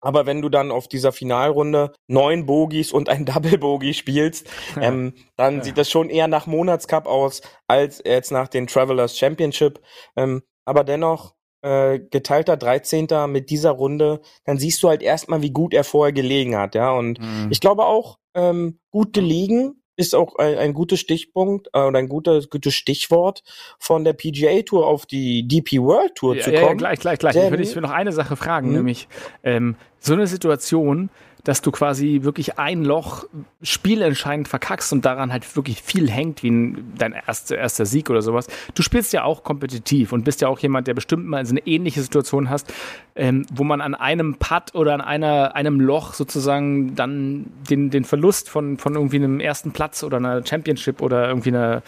Aber 0.00 0.26
wenn 0.26 0.42
du 0.42 0.48
dann 0.48 0.70
auf 0.70 0.88
dieser 0.88 1.12
Finalrunde 1.12 1.92
neun 2.06 2.46
Bogies 2.46 2.92
und 2.92 3.08
ein 3.08 3.24
Double 3.52 3.58
Bogey 3.58 3.94
spielst, 3.94 4.48
ähm, 4.80 5.14
dann 5.36 5.56
Ja. 5.58 5.62
sieht 5.64 5.78
das 5.78 5.90
schon 5.90 6.08
eher 6.10 6.28
nach 6.28 6.46
Monatscup 6.46 7.06
aus 7.06 7.40
als 7.66 8.02
jetzt 8.04 8.30
nach 8.30 8.48
den 8.48 8.66
Travelers 8.66 9.18
Championship. 9.18 9.80
Ähm, 10.16 10.42
aber 10.64 10.84
dennoch 10.84 11.34
äh, 11.62 11.98
geteilter 11.98 12.56
13. 12.56 13.08
mit 13.26 13.50
dieser 13.50 13.72
Runde, 13.72 14.20
dann 14.44 14.58
siehst 14.58 14.80
du 14.82 14.88
halt 14.88 15.02
erstmal, 15.02 15.42
wie 15.42 15.50
gut 15.50 15.74
er 15.74 15.82
vorher 15.82 16.12
gelegen 16.12 16.56
hat, 16.56 16.76
ja. 16.76 16.92
Und 16.92 17.18
Mhm. 17.18 17.48
ich 17.50 17.58
glaube 17.60 17.84
auch, 17.84 18.18
ähm, 18.34 18.78
gut 18.92 19.12
gelegen 19.12 19.77
ist 19.98 20.14
auch 20.14 20.36
ein, 20.36 20.56
ein 20.56 20.72
guter 20.74 20.96
Stichpunkt 20.96 21.68
äh, 21.74 21.80
oder 21.80 21.98
ein 21.98 22.08
guter, 22.08 22.40
gutes 22.48 22.74
Stichwort 22.74 23.42
von 23.78 24.04
der 24.04 24.12
PGA 24.14 24.62
Tour 24.62 24.86
auf 24.86 25.04
die 25.06 25.46
DP 25.46 25.80
World 25.82 26.14
Tour 26.14 26.36
Ja, 26.36 26.42
zu 26.44 26.52
ja, 26.52 26.60
kommen. 26.60 26.70
ja, 26.72 26.76
gleich, 26.76 27.00
gleich, 27.00 27.18
gleich. 27.18 27.34
Denn- 27.34 27.44
ich 27.46 27.50
will 27.50 27.58
dich 27.58 27.70
für 27.72 27.80
noch 27.80 27.90
eine 27.90 28.12
Sache 28.12 28.36
fragen, 28.36 28.68
Mhm. 28.68 28.74
nämlich 28.76 29.08
ähm, 29.42 29.76
so 29.98 30.12
eine 30.14 30.26
Situation, 30.26 31.10
dass 31.44 31.62
du 31.62 31.70
quasi 31.70 32.20
wirklich 32.22 32.58
ein 32.58 32.84
Loch 32.84 33.24
spielentscheidend 33.62 34.48
verkackst 34.48 34.92
und 34.92 35.04
daran 35.04 35.32
halt 35.32 35.56
wirklich 35.56 35.82
viel 35.82 36.10
hängt, 36.10 36.42
wie 36.42 36.50
ein, 36.50 36.92
dein 36.96 37.12
erster, 37.12 37.56
erster 37.56 37.86
Sieg 37.86 38.10
oder 38.10 38.22
sowas. 38.22 38.46
Du 38.74 38.82
spielst 38.82 39.12
ja 39.12 39.24
auch 39.24 39.44
kompetitiv 39.44 40.12
und 40.12 40.24
bist 40.24 40.40
ja 40.40 40.48
auch 40.48 40.58
jemand, 40.58 40.86
der 40.86 40.94
bestimmt 40.94 41.26
mal 41.26 41.44
so 41.46 41.52
eine 41.52 41.66
ähnliche 41.66 42.02
Situation 42.02 42.50
hast, 42.50 42.72
ähm, 43.14 43.46
wo 43.52 43.64
man 43.64 43.80
an 43.80 43.94
einem 43.94 44.36
Putt 44.36 44.74
oder 44.74 44.94
an 44.94 45.00
einer, 45.00 45.54
einem 45.54 45.80
Loch 45.80 46.14
sozusagen 46.14 46.94
dann 46.94 47.46
den, 47.70 47.90
den 47.90 48.04
Verlust 48.04 48.48
von, 48.48 48.78
von 48.78 48.94
irgendwie 48.94 49.16
einem 49.16 49.40
ersten 49.40 49.72
Platz 49.72 50.02
oder 50.02 50.18
einer 50.18 50.44
Championship 50.44 51.00
oder 51.02 51.28
irgendwie 51.28 51.50
einer, 51.50 51.82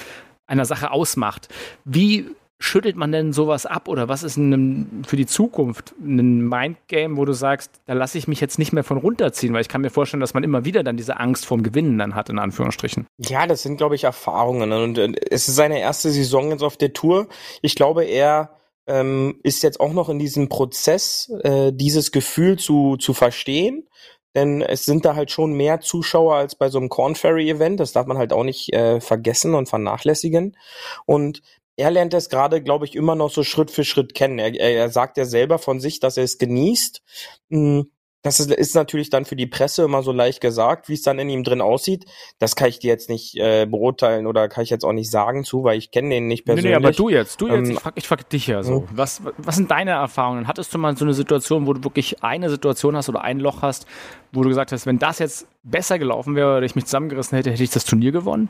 einer 0.47 0.65
Sache 0.65 0.91
ausmacht. 0.91 1.49
Wie 1.85 2.27
schüttelt 2.63 2.95
man 2.95 3.11
denn 3.11 3.33
sowas 3.33 3.65
ab 3.65 3.89
oder 3.89 4.09
was 4.09 4.23
ist 4.23 4.37
ein, 4.37 5.03
für 5.07 5.17
die 5.17 5.27
Zukunft 5.27 5.95
ein 5.99 6.47
Mindgame, 6.47 7.17
wo 7.17 7.25
du 7.25 7.33
sagst, 7.33 7.81
da 7.87 7.95
lasse 7.95 8.19
ich 8.19 8.29
mich 8.29 8.39
jetzt 8.41 8.59
nicht 8.59 8.73
mehr 8.73 8.85
von 8.85 8.99
runterziehen, 8.99 9.55
weil 9.55 9.63
ich 9.63 9.69
kann 9.69 9.81
mir 9.81 9.91
vorstellen, 9.91 10.21
dass 10.21 10.35
man 10.35 10.45
immer 10.45 10.65
wieder 10.67 10.85
dann 10.85 10.99
diese 10.99 11.19
Angst 11.19 11.47
vorm 11.47 11.63
Gewinnen 11.63 11.97
dann 11.99 12.15
hat, 12.15 12.29
in 12.29 12.39
Anführungsstrichen. 12.39 13.07
Ja, 13.19 13.47
das 13.47 13.63
sind, 13.63 13.79
glaube 13.79 13.95
ich, 13.95 14.05
Erfahrungen. 14.05 14.73
Und 14.73 14.99
äh, 14.99 15.13
es 15.31 15.49
ist 15.49 15.57
seine 15.57 15.81
erste 15.81 16.11
Saison 16.11 16.51
jetzt 16.51 16.63
auf 16.63 16.77
der 16.77 16.93
Tour. 16.93 17.29
Ich 17.63 17.75
glaube, 17.75 18.05
er 18.05 18.51
ähm, 18.87 19.41
ist 19.43 19.63
jetzt 19.63 19.81
auch 19.81 19.95
noch 19.95 20.11
in 20.11 20.19
diesem 20.19 20.51
Prozess, 20.51 21.33
äh, 21.43 21.73
dieses 21.73 22.13
Gefühl 22.13 22.59
zu, 22.59 22.99
zu 22.99 23.15
verstehen. 23.15 23.89
Denn 24.37 24.63
es 24.63 24.85
sind 24.85 25.05
da 25.05 25.17
halt 25.17 25.31
schon 25.33 25.55
mehr 25.55 25.81
Zuschauer 25.81 26.37
als 26.37 26.55
bei 26.55 26.69
so 26.69 26.79
einem 26.79 26.89
Corn 26.89 27.17
Ferry 27.17 27.51
Event. 27.51 27.81
Das 27.81 27.93
darf 27.93 28.07
man 28.07 28.19
halt 28.19 28.33
auch 28.33 28.45
nicht 28.45 28.73
äh, 28.73 29.01
vergessen 29.01 29.55
und 29.55 29.69
vernachlässigen. 29.69 30.57
Und 31.05 31.43
er 31.81 31.91
lernt 31.91 32.13
es 32.13 32.29
gerade, 32.29 32.63
glaube 32.63 32.85
ich, 32.85 32.95
immer 32.95 33.15
noch 33.15 33.31
so 33.31 33.43
Schritt 33.43 33.71
für 33.71 33.85
Schritt 33.85 34.15
kennen. 34.15 34.39
Er, 34.39 34.55
er, 34.55 34.91
sagt 34.91 35.17
ja 35.17 35.25
selber 35.25 35.59
von 35.59 35.81
sich, 35.81 35.99
dass 35.99 36.19
er 36.19 36.25
es 36.25 36.37
genießt. 36.37 37.03
Mm, 37.49 37.81
Das 38.23 38.39
ist, 38.39 38.51
ist 38.51 38.75
natürlich 38.75 39.09
dann 39.09 39.25
für 39.25 39.37
die 39.37 39.47
Presse 39.47 39.83
immer 39.85 40.03
so 40.03 40.13
leicht 40.13 40.41
gesagt, 40.41 40.89
wie 40.89 40.95
es 40.95 41.03
dann 41.03 41.19
in 41.19 41.31
ihm 41.31 41.43
drin 41.43 41.61
aussieht. 41.63 42.05
Das 42.39 42.55
kann 42.55 42.69
ich 42.69 42.79
dir 42.79 42.89
jetzt 42.89 43.09
nicht 43.09 43.37
äh, 43.37 43.67
beurteilen 43.67 44.27
oder 44.27 44.49
kann 44.49 44.63
ich 44.63 44.71
jetzt 44.71 44.85
auch 44.85 44.93
nicht 44.93 45.11
sagen 45.11 45.43
zu, 45.45 45.65
weil 45.65 45.79
ich 45.79 45.91
kenne 45.91 46.11
den 46.11 46.27
nicht 46.27 46.47
Nee, 46.47 46.55
persönlich. 46.55 46.71
nee, 46.71 46.77
aber 46.77 46.93
du 46.93 47.09
jetzt, 47.09 47.41
du 47.41 47.49
jetzt, 47.49 47.57
Ähm, 47.69 47.71
ich 47.71 47.81
frag, 47.81 47.93
ich 47.97 48.09
frag 48.09 48.29
dich 48.29 48.47
ja 48.47 48.63
so. 48.63 48.87
Was, 48.93 49.23
was 49.39 49.57
sind 49.57 49.71
deine 49.71 49.93
Erfahrungen? 49.93 50.47
Hattest 50.47 50.75
du 50.75 50.79
mal 50.79 50.97
so 50.97 51.05
eine 51.05 51.15
Situation, 51.15 51.67
wo 51.67 51.73
du 51.73 51.83
wirklich 51.83 52.23
eine 52.23 52.51
Situation 52.51 52.95
hast 52.97 53.09
oder 53.09 53.23
ein 53.23 53.39
Loch 53.41 53.63
hast, 53.63 53.87
wo 54.33 54.43
du 54.43 54.49
gesagt 54.51 54.73
hast, 54.73 54.85
wenn 54.87 54.99
das 54.99 55.19
jetzt 55.19 55.47
besser 55.63 55.99
gelaufen 55.99 56.37
wäre 56.37 56.57
oder 56.59 56.67
ich 56.67 56.75
mich 56.75 56.85
zusammengerissen 56.85 57.37
hätte, 57.37 57.51
hätte 57.51 57.63
ich 57.65 57.71
das 57.71 57.85
Turnier 57.85 58.13
gewonnen? 58.13 58.49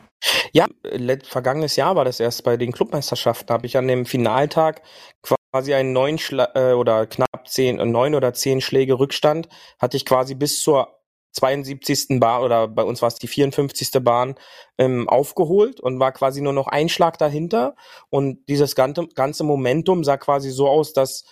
Ja, 0.52 0.66
vergangenes 1.28 1.76
Jahr 1.76 1.96
war 1.96 2.04
das 2.04 2.18
erst 2.20 2.44
bei 2.44 2.56
den 2.56 2.72
Clubmeisterschaften. 2.72 3.46
Da 3.46 3.54
habe 3.54 3.66
ich 3.66 3.76
an 3.76 3.86
dem 3.88 4.04
Finaltag 4.04 4.82
quasi 5.52 5.74
einen 5.74 5.92
neun 5.92 6.18
Schla 6.18 6.48
äh, 6.54 6.72
oder 6.74 7.06
knapp 7.40 7.48
zehn, 7.48 7.78
äh, 7.78 7.86
neun 7.86 8.14
oder 8.14 8.32
zehn 8.32 8.60
Schläge 8.60 8.98
Rückstand, 8.98 9.48
hatte 9.78 9.96
ich 9.96 10.04
quasi 10.04 10.34
bis 10.34 10.60
zur 10.60 10.96
72. 11.32 12.18
Bahn 12.18 12.42
oder 12.42 12.66
bei 12.66 12.82
uns 12.82 13.02
war 13.02 13.08
es 13.08 13.14
die 13.14 13.28
54. 13.28 14.02
Bahn 14.02 14.34
ähm, 14.78 15.08
aufgeholt 15.08 15.78
und 15.78 16.00
war 16.00 16.12
quasi 16.12 16.40
nur 16.40 16.52
noch 16.52 16.66
ein 16.66 16.88
Schlag 16.88 17.18
dahinter. 17.18 17.76
Und 18.08 18.48
dieses 18.48 18.74
ganze 18.74 19.44
Momentum 19.44 20.02
sah 20.02 20.16
quasi 20.16 20.50
so 20.50 20.68
aus, 20.68 20.92
dass 20.92 21.24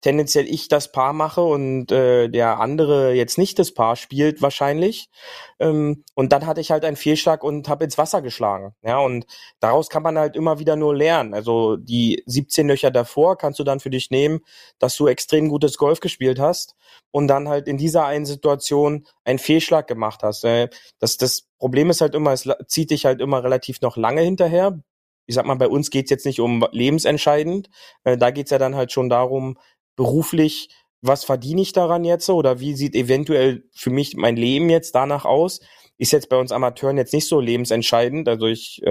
tendenziell 0.00 0.46
ich 0.46 0.68
das 0.68 0.92
Paar 0.92 1.12
mache 1.12 1.42
und 1.42 1.90
äh, 1.90 2.28
der 2.28 2.60
andere 2.60 3.14
jetzt 3.14 3.38
nicht 3.38 3.58
das 3.58 3.74
Paar 3.74 3.96
spielt 3.96 4.42
wahrscheinlich. 4.42 5.10
Ähm, 5.58 6.04
und 6.14 6.32
dann 6.32 6.46
hatte 6.46 6.60
ich 6.60 6.70
halt 6.70 6.84
einen 6.84 6.96
Fehlschlag 6.96 7.42
und 7.42 7.68
habe 7.68 7.84
ins 7.84 7.98
Wasser 7.98 8.22
geschlagen. 8.22 8.74
Ja, 8.82 8.98
und 8.98 9.26
daraus 9.60 9.88
kann 9.88 10.02
man 10.02 10.18
halt 10.18 10.36
immer 10.36 10.58
wieder 10.58 10.76
nur 10.76 10.94
lernen. 10.94 11.34
Also 11.34 11.76
die 11.76 12.22
17 12.26 12.68
Löcher 12.68 12.90
davor 12.90 13.36
kannst 13.36 13.58
du 13.58 13.64
dann 13.64 13.80
für 13.80 13.90
dich 13.90 14.10
nehmen, 14.10 14.40
dass 14.78 14.96
du 14.96 15.08
extrem 15.08 15.48
gutes 15.48 15.78
Golf 15.78 16.00
gespielt 16.00 16.38
hast 16.38 16.76
und 17.10 17.28
dann 17.28 17.48
halt 17.48 17.66
in 17.66 17.76
dieser 17.76 18.04
einen 18.06 18.26
Situation 18.26 19.06
einen 19.24 19.38
Fehlschlag 19.38 19.86
gemacht 19.88 20.22
hast. 20.22 20.44
Äh, 20.44 20.68
das, 21.00 21.16
das 21.16 21.48
Problem 21.58 21.90
ist 21.90 22.00
halt 22.00 22.14
immer, 22.14 22.32
es 22.32 22.48
zieht 22.68 22.90
dich 22.90 23.04
halt 23.04 23.20
immer 23.20 23.42
relativ 23.42 23.80
noch 23.80 23.96
lange 23.96 24.22
hinterher. 24.22 24.80
Ich 25.26 25.34
sag 25.34 25.44
mal, 25.44 25.56
bei 25.56 25.68
uns 25.68 25.90
geht's 25.90 26.10
jetzt 26.10 26.24
nicht 26.24 26.40
um 26.40 26.66
lebensentscheidend. 26.70 27.68
Äh, 28.04 28.16
da 28.16 28.30
geht's 28.30 28.50
ja 28.50 28.58
dann 28.58 28.76
halt 28.76 28.92
schon 28.92 29.10
darum, 29.10 29.58
beruflich 29.98 30.70
was 31.00 31.24
verdiene 31.24 31.60
ich 31.60 31.72
daran 31.72 32.04
jetzt 32.04 32.28
oder 32.28 32.60
wie 32.60 32.74
sieht 32.74 32.94
eventuell 32.94 33.64
für 33.72 33.90
mich 33.90 34.16
mein 34.16 34.36
Leben 34.36 34.68
jetzt 34.70 34.94
danach 34.94 35.24
aus? 35.24 35.60
Ist 35.96 36.12
jetzt 36.12 36.28
bei 36.28 36.36
uns 36.36 36.52
Amateuren 36.52 36.96
jetzt 36.96 37.12
nicht 37.12 37.28
so 37.28 37.40
lebensentscheidend. 37.40 38.28
Also 38.28 38.46
ich 38.46 38.82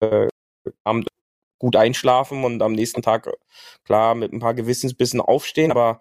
äh, 0.00 0.28
am 0.84 1.04
gut 1.58 1.76
einschlafen 1.76 2.44
und 2.44 2.62
am 2.62 2.72
nächsten 2.72 3.02
Tag 3.02 3.30
klar 3.84 4.14
mit 4.14 4.32
ein 4.32 4.38
paar 4.40 4.54
Gewissensbissen 4.54 5.20
aufstehen, 5.20 5.72
aber 5.72 6.00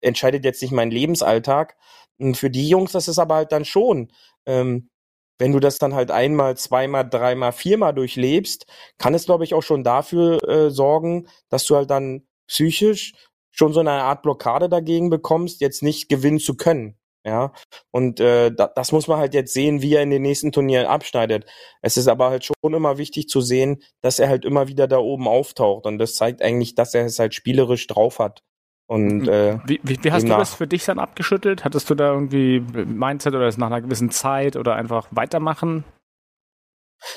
entscheidet 0.00 0.44
jetzt 0.44 0.62
nicht 0.62 0.72
mein 0.72 0.90
Lebensalltag. 0.90 1.76
Und 2.18 2.36
für 2.36 2.50
die 2.50 2.68
Jungs, 2.68 2.92
das 2.92 3.08
ist 3.08 3.18
aber 3.18 3.36
halt 3.36 3.52
dann 3.52 3.64
schon. 3.64 4.12
Ähm, 4.46 4.90
wenn 5.38 5.52
du 5.52 5.60
das 5.60 5.78
dann 5.78 5.94
halt 5.94 6.10
einmal, 6.10 6.56
zweimal, 6.56 7.08
dreimal, 7.08 7.52
viermal 7.52 7.94
durchlebst, 7.94 8.66
kann 8.98 9.14
es, 9.14 9.26
glaube 9.26 9.44
ich, 9.44 9.54
auch 9.54 9.62
schon 9.62 9.84
dafür 9.84 10.42
äh, 10.48 10.70
sorgen, 10.70 11.28
dass 11.50 11.64
du 11.66 11.76
halt 11.76 11.90
dann 11.90 12.26
psychisch 12.46 13.12
schon 13.56 13.72
so 13.72 13.80
eine 13.80 13.90
Art 13.90 14.22
Blockade 14.22 14.68
dagegen 14.68 15.10
bekommst, 15.10 15.60
jetzt 15.60 15.82
nicht 15.82 16.08
gewinnen 16.08 16.38
zu 16.38 16.56
können. 16.56 16.96
Ja, 17.24 17.52
und 17.90 18.20
äh, 18.20 18.52
da, 18.52 18.68
das 18.68 18.92
muss 18.92 19.08
man 19.08 19.18
halt 19.18 19.34
jetzt 19.34 19.52
sehen, 19.52 19.82
wie 19.82 19.94
er 19.94 20.02
in 20.02 20.10
den 20.10 20.22
nächsten 20.22 20.52
Turnieren 20.52 20.86
abschneidet. 20.86 21.44
Es 21.82 21.96
ist 21.96 22.06
aber 22.06 22.30
halt 22.30 22.44
schon 22.44 22.54
immer 22.72 22.98
wichtig 22.98 23.28
zu 23.28 23.40
sehen, 23.40 23.82
dass 24.00 24.20
er 24.20 24.28
halt 24.28 24.44
immer 24.44 24.68
wieder 24.68 24.86
da 24.86 24.98
oben 24.98 25.26
auftaucht. 25.26 25.86
Und 25.86 25.98
das 25.98 26.14
zeigt 26.14 26.40
eigentlich, 26.40 26.76
dass 26.76 26.94
er 26.94 27.04
es 27.04 27.18
halt 27.18 27.34
spielerisch 27.34 27.88
drauf 27.88 28.20
hat. 28.20 28.44
Und 28.86 29.26
äh, 29.26 29.58
wie, 29.66 29.80
wie, 29.82 29.98
wie 30.04 30.12
hast 30.12 30.22
du 30.22 30.28
das 30.28 30.54
für 30.54 30.68
dich 30.68 30.84
dann 30.84 31.00
abgeschüttelt? 31.00 31.64
Hattest 31.64 31.90
du 31.90 31.96
da 31.96 32.12
irgendwie 32.12 32.60
Mindset 32.60 33.34
oder 33.34 33.48
ist 33.48 33.58
nach 33.58 33.66
einer 33.66 33.80
gewissen 33.80 34.12
Zeit 34.12 34.54
oder 34.54 34.76
einfach 34.76 35.08
weitermachen? 35.10 35.82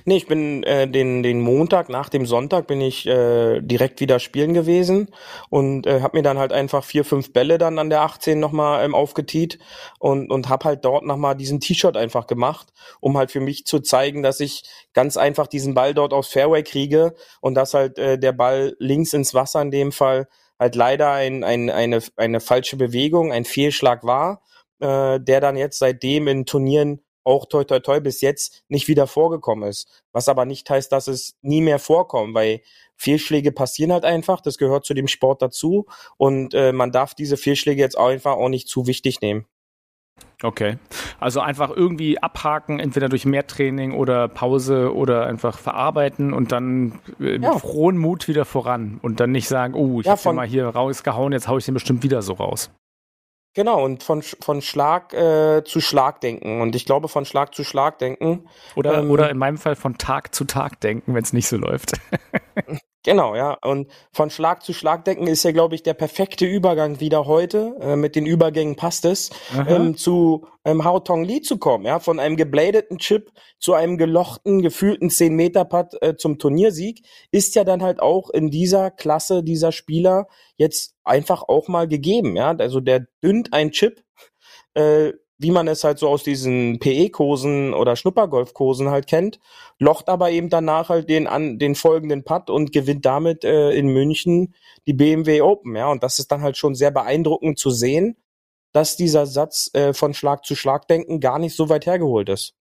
Nee, 0.05 0.17
ich 0.17 0.27
bin 0.27 0.63
äh, 0.63 0.87
den, 0.87 1.23
den 1.23 1.41
Montag 1.41 1.89
nach 1.89 2.09
dem 2.09 2.25
Sonntag 2.25 2.67
bin 2.67 2.81
ich 2.81 3.05
äh, 3.07 3.61
direkt 3.61 3.99
wieder 4.01 4.19
spielen 4.19 4.53
gewesen 4.53 5.09
und 5.49 5.87
äh, 5.87 6.01
habe 6.01 6.17
mir 6.17 6.23
dann 6.23 6.37
halt 6.37 6.53
einfach 6.53 6.83
vier, 6.83 7.05
fünf 7.05 7.33
Bälle 7.33 7.57
dann 7.57 7.79
an 7.79 7.89
der 7.89 8.01
18 8.01 8.39
nochmal 8.39 8.83
ähm, 8.83 8.95
aufgetiet 8.95 9.59
und, 9.99 10.31
und 10.31 10.49
habe 10.49 10.65
halt 10.65 10.85
dort 10.85 11.05
nochmal 11.05 11.35
diesen 11.35 11.59
T-Shirt 11.59 11.97
einfach 11.97 12.27
gemacht, 12.27 12.69
um 12.99 13.17
halt 13.17 13.31
für 13.31 13.41
mich 13.41 13.65
zu 13.65 13.79
zeigen, 13.79 14.23
dass 14.23 14.39
ich 14.39 14.63
ganz 14.93 15.17
einfach 15.17 15.47
diesen 15.47 15.73
Ball 15.73 15.93
dort 15.93 16.13
aufs 16.13 16.29
Fairway 16.29 16.63
kriege 16.63 17.13
und 17.41 17.55
dass 17.55 17.73
halt 17.73 17.97
äh, 17.97 18.17
der 18.17 18.31
Ball 18.31 18.75
links 18.79 19.13
ins 19.13 19.33
Wasser 19.33 19.61
in 19.61 19.71
dem 19.71 19.91
Fall 19.91 20.27
halt 20.59 20.75
leider 20.75 21.11
ein, 21.11 21.43
ein, 21.43 21.69
eine, 21.69 22.01
eine 22.17 22.41
falsche 22.41 22.75
Bewegung, 22.75 23.31
ein 23.31 23.45
Fehlschlag 23.45 24.03
war, 24.03 24.41
äh, 24.79 25.19
der 25.19 25.39
dann 25.39 25.55
jetzt 25.55 25.79
seitdem 25.79 26.27
in 26.27 26.45
Turnieren 26.45 27.01
auch 27.23 27.45
toi 27.45 27.63
toi 27.63 27.79
toi 27.79 27.99
bis 27.99 28.21
jetzt 28.21 28.63
nicht 28.67 28.87
wieder 28.87 29.07
vorgekommen 29.07 29.67
ist. 29.69 30.03
Was 30.11 30.29
aber 30.29 30.45
nicht 30.45 30.69
heißt, 30.69 30.91
dass 30.91 31.07
es 31.07 31.37
nie 31.41 31.61
mehr 31.61 31.79
vorkommt, 31.79 32.33
weil 32.33 32.61
Fehlschläge 32.95 33.51
passieren 33.51 33.93
halt 33.93 34.05
einfach, 34.05 34.41
das 34.41 34.57
gehört 34.57 34.85
zu 34.85 34.93
dem 34.93 35.07
Sport 35.07 35.41
dazu 35.41 35.85
und 36.17 36.53
äh, 36.53 36.71
man 36.73 36.91
darf 36.91 37.13
diese 37.13 37.37
Fehlschläge 37.37 37.81
jetzt 37.81 37.97
auch 37.97 38.09
einfach 38.09 38.33
auch 38.33 38.49
nicht 38.49 38.67
zu 38.67 38.87
wichtig 38.87 39.21
nehmen. 39.21 39.45
Okay. 40.41 40.77
Also 41.19 41.41
einfach 41.41 41.69
irgendwie 41.69 42.21
abhaken, 42.21 42.79
entweder 42.79 43.09
durch 43.09 43.25
mehr 43.25 43.45
Training 43.45 43.93
oder 43.93 44.27
Pause 44.27 44.93
oder 44.95 45.27
einfach 45.27 45.57
verarbeiten 45.57 46.33
und 46.33 46.51
dann 46.51 46.99
äh, 47.19 47.37
mit 47.37 47.43
ja. 47.43 47.57
frohen 47.57 47.97
Mut 47.97 48.27
wieder 48.27 48.45
voran 48.45 48.99
und 49.01 49.19
dann 49.19 49.31
nicht 49.31 49.47
sagen, 49.47 49.73
oh, 49.73 49.99
ich 49.99 50.05
ja, 50.07 50.17
habe 50.17 50.33
mal 50.33 50.47
hier 50.47 50.67
rausgehauen, 50.67 51.33
jetzt 51.33 51.47
haue 51.47 51.59
ich 51.59 51.65
den 51.65 51.73
bestimmt 51.73 52.03
wieder 52.03 52.21
so 52.21 52.33
raus. 52.33 52.71
Genau, 53.55 53.83
und 53.83 54.03
von, 54.03 54.21
von 54.21 54.61
Schlag 54.61 55.13
äh, 55.13 55.63
zu 55.63 55.81
Schlag 55.81 56.21
denken. 56.21 56.61
Und 56.61 56.75
ich 56.75 56.85
glaube, 56.85 57.07
von 57.07 57.25
Schlag 57.25 57.55
zu 57.55 57.63
Schlag 57.63 57.97
denken. 57.97 58.47
Oder, 58.75 58.99
ähm, 58.99 59.09
oder 59.09 59.29
in 59.29 59.37
meinem 59.37 59.57
Fall 59.57 59.75
von 59.75 59.97
Tag 59.97 60.35
zu 60.35 60.45
Tag 60.45 60.79
denken, 60.81 61.15
wenn 61.15 61.23
es 61.23 61.33
nicht 61.33 61.47
so 61.47 61.57
läuft. 61.57 61.93
Genau, 63.03 63.33
ja. 63.33 63.57
Und 63.63 63.89
von 64.11 64.29
Schlag 64.29 64.61
zu 64.61 64.73
Schlag 64.73 65.05
denken 65.05 65.27
ist 65.27 65.43
ja, 65.43 65.51
glaube 65.51 65.73
ich, 65.73 65.83
der 65.83 65.93
perfekte 65.93 66.45
Übergang 66.45 66.99
wieder 66.99 67.25
heute. 67.25 67.75
Äh, 67.79 67.95
mit 67.95 68.15
den 68.15 68.25
Übergängen 68.25 68.75
passt 68.75 69.05
es, 69.05 69.29
ähm, 69.67 69.95
zu 69.95 70.45
ähm, 70.65 70.83
Hao 70.83 70.99
Tong 70.99 71.23
Li 71.23 71.41
zu 71.41 71.57
kommen. 71.57 71.85
Ja, 71.85 71.99
von 71.99 72.19
einem 72.19 72.35
gebladeten 72.35 72.97
Chip 72.97 73.31
zu 73.57 73.73
einem 73.73 73.97
gelochten, 73.97 74.61
gefühlten 74.61 75.09
10 75.09 75.33
Meter 75.33 75.63
Putt 75.63 75.93
äh, 76.01 76.17
zum 76.17 76.39
Turniersieg 76.39 77.05
ist 77.31 77.55
ja 77.55 77.63
dann 77.63 77.81
halt 77.81 78.01
auch 78.01 78.29
in 78.31 78.51
dieser 78.51 78.91
Klasse 78.91 79.43
dieser 79.43 79.71
Spieler 79.71 80.27
jetzt 80.57 80.95
einfach 81.09 81.43
auch 81.43 81.67
mal 81.67 81.87
gegeben. 81.87 82.35
Ja, 82.35 82.55
also 82.55 82.79
der 82.79 83.07
dünnt 83.23 83.53
ein 83.53 83.71
Chip. 83.71 84.03
Äh, 84.73 85.13
wie 85.41 85.51
man 85.51 85.69
es 85.69 85.85
halt 85.85 85.99
so 85.99 86.09
aus 86.09 86.23
diesen 86.23 86.79
PE-Kursen 86.79 87.73
oder 87.73 87.95
Schnuppergolf-Kursen 87.95 88.89
halt 88.89 89.07
kennt, 89.07 89.39
locht 89.79 90.09
aber 90.09 90.31
eben 90.31 90.49
danach 90.49 90.89
halt 90.89 91.09
den 91.09 91.27
an 91.27 91.57
den 91.57 91.75
folgenden 91.75 92.25
Putt 92.25 92.49
und 92.49 92.73
gewinnt 92.73 93.05
damit 93.05 93.45
äh, 93.45 93.71
in 93.71 93.87
München 93.87 94.53
die 94.85 94.93
BMW 94.93 95.41
Open, 95.41 95.77
ja, 95.77 95.89
und 95.89 96.03
das 96.03 96.19
ist 96.19 96.29
dann 96.31 96.41
halt 96.41 96.57
schon 96.57 96.75
sehr 96.75 96.91
beeindruckend 96.91 97.57
zu 97.57 97.69
sehen, 97.69 98.17
dass 98.73 98.97
dieser 98.97 99.25
Satz 99.25 99.69
äh, 99.73 99.93
von 99.93 100.13
Schlag 100.13 100.45
zu 100.45 100.55
Schlag 100.55 100.87
denken 100.89 101.21
gar 101.21 101.39
nicht 101.39 101.55
so 101.55 101.69
weit 101.69 101.85
hergeholt 101.85 102.27
ist. 102.27 102.58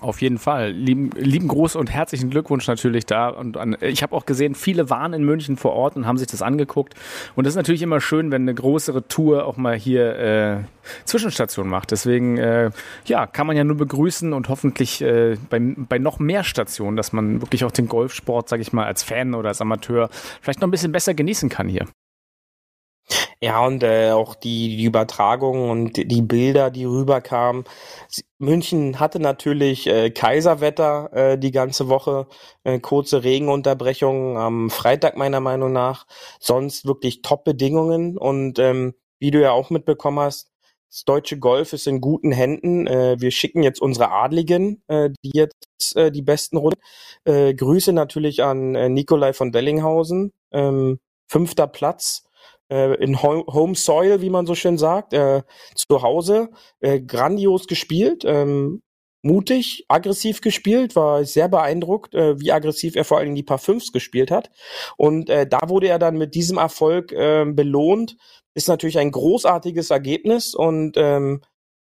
Auf 0.00 0.22
jeden 0.22 0.38
Fall. 0.38 0.70
Lieben, 0.70 1.10
lieben 1.16 1.48
Gruß 1.48 1.74
und 1.74 1.90
herzlichen 1.90 2.30
Glückwunsch 2.30 2.68
natürlich 2.68 3.04
da. 3.04 3.28
Und 3.28 3.56
an, 3.56 3.76
ich 3.80 4.04
habe 4.04 4.14
auch 4.14 4.26
gesehen, 4.26 4.54
viele 4.54 4.90
waren 4.90 5.12
in 5.12 5.24
München 5.24 5.56
vor 5.56 5.72
Ort 5.72 5.96
und 5.96 6.06
haben 6.06 6.18
sich 6.18 6.28
das 6.28 6.40
angeguckt. 6.40 6.94
Und 7.34 7.44
das 7.44 7.52
ist 7.52 7.56
natürlich 7.56 7.82
immer 7.82 8.00
schön, 8.00 8.30
wenn 8.30 8.42
eine 8.42 8.54
größere 8.54 9.08
Tour 9.08 9.44
auch 9.44 9.56
mal 9.56 9.76
hier 9.76 10.16
äh, 10.18 10.56
Zwischenstation 11.04 11.68
macht. 11.68 11.90
Deswegen, 11.90 12.38
äh, 12.38 12.70
ja, 13.06 13.26
kann 13.26 13.48
man 13.48 13.56
ja 13.56 13.64
nur 13.64 13.76
begrüßen 13.76 14.32
und 14.32 14.48
hoffentlich 14.48 15.02
äh, 15.02 15.36
bei, 15.50 15.58
bei 15.76 15.98
noch 15.98 16.20
mehr 16.20 16.44
Stationen, 16.44 16.96
dass 16.96 17.12
man 17.12 17.40
wirklich 17.40 17.64
auch 17.64 17.72
den 17.72 17.88
Golfsport, 17.88 18.48
sage 18.48 18.62
ich 18.62 18.72
mal, 18.72 18.86
als 18.86 19.02
Fan 19.02 19.34
oder 19.34 19.48
als 19.48 19.60
Amateur 19.60 20.10
vielleicht 20.40 20.60
noch 20.60 20.68
ein 20.68 20.72
bisschen 20.72 20.92
besser 20.92 21.14
genießen 21.14 21.48
kann 21.48 21.68
hier. 21.68 21.86
Ja, 23.40 23.64
und 23.64 23.84
äh, 23.84 24.10
auch 24.10 24.34
die, 24.34 24.76
die 24.76 24.84
Übertragung 24.84 25.70
und 25.70 25.96
die 25.96 26.22
Bilder, 26.22 26.70
die 26.70 26.84
rüberkamen. 26.84 27.64
München 28.38 28.98
hatte 28.98 29.20
natürlich 29.20 29.86
äh, 29.86 30.10
Kaiserwetter 30.10 31.12
äh, 31.12 31.38
die 31.38 31.52
ganze 31.52 31.88
Woche, 31.88 32.26
äh, 32.64 32.80
kurze 32.80 33.22
Regenunterbrechungen 33.22 34.36
am 34.36 34.70
Freitag 34.70 35.16
meiner 35.16 35.38
Meinung 35.40 35.72
nach, 35.72 36.06
sonst 36.40 36.84
wirklich 36.84 37.22
Top-Bedingungen 37.22 38.18
und 38.18 38.58
ähm, 38.58 38.94
wie 39.20 39.30
du 39.30 39.40
ja 39.40 39.52
auch 39.52 39.70
mitbekommen 39.70 40.18
hast, 40.18 40.50
das 40.90 41.04
deutsche 41.04 41.38
Golf 41.38 41.72
ist 41.72 41.86
in 41.86 42.00
guten 42.00 42.32
Händen. 42.32 42.86
Äh, 42.88 43.16
wir 43.20 43.30
schicken 43.30 43.62
jetzt 43.62 43.80
unsere 43.80 44.10
Adligen, 44.10 44.82
äh, 44.88 45.10
die 45.22 45.30
jetzt 45.34 45.96
äh, 45.96 46.10
die 46.10 46.22
besten 46.22 46.56
Runden. 46.56 46.80
Äh, 47.24 47.54
Grüße 47.54 47.92
natürlich 47.92 48.42
an 48.42 48.74
äh, 48.74 48.88
Nikolai 48.88 49.32
von 49.32 49.52
Bellinghausen, 49.52 50.32
ähm, 50.50 50.98
fünfter 51.28 51.66
Platz 51.66 52.24
in 52.68 53.22
Home 53.22 53.74
Soil, 53.74 54.20
wie 54.20 54.30
man 54.30 54.46
so 54.46 54.54
schön 54.54 54.78
sagt, 54.78 55.12
äh, 55.14 55.42
zu 55.74 56.02
Hause, 56.02 56.50
äh, 56.80 57.00
grandios 57.00 57.66
gespielt, 57.66 58.24
ähm, 58.26 58.82
mutig, 59.22 59.84
aggressiv 59.88 60.40
gespielt, 60.40 60.96
war 60.96 61.24
sehr 61.24 61.48
beeindruckt, 61.48 62.14
äh, 62.14 62.38
wie 62.40 62.52
aggressiv 62.52 62.96
er 62.96 63.04
vor 63.04 63.18
allem 63.18 63.34
die 63.34 63.42
Paar 63.42 63.58
Fünfs 63.58 63.92
gespielt 63.92 64.30
hat. 64.30 64.50
Und 64.96 65.28
äh, 65.30 65.46
da 65.46 65.68
wurde 65.68 65.88
er 65.88 65.98
dann 65.98 66.16
mit 66.16 66.34
diesem 66.34 66.58
Erfolg 66.58 67.12
äh, 67.12 67.44
belohnt. 67.46 68.16
Ist 68.54 68.68
natürlich 68.68 68.98
ein 68.98 69.10
großartiges 69.10 69.90
Ergebnis 69.90 70.54
und 70.54 70.96
ähm, 70.96 71.42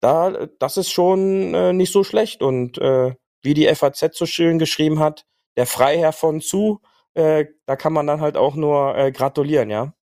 da, 0.02 0.48
das 0.60 0.78
ist 0.78 0.92
schon 0.92 1.54
äh, 1.54 1.74
nicht 1.74 1.92
so 1.92 2.04
schlecht. 2.04 2.42
Und 2.42 2.78
äh, 2.80 3.16
wie 3.44 3.54
die 3.54 3.74
FAZ 3.74 4.18
so 4.18 4.26
schön 4.26 4.60
geschrieben 4.60 5.00
hat, 5.00 5.26
der 5.58 5.66
Freiherr 5.66 6.14
von 6.14 6.42
zu, 6.42 6.82
äh, 7.14 7.46
da 7.66 7.76
kann 7.76 7.94
man 7.94 8.08
dann 8.08 8.22
halt 8.22 8.38
auch 8.38 8.56
nur 8.56 8.98
äh, 8.98 9.12
gratulieren, 9.12 9.70
ja. 9.70 9.94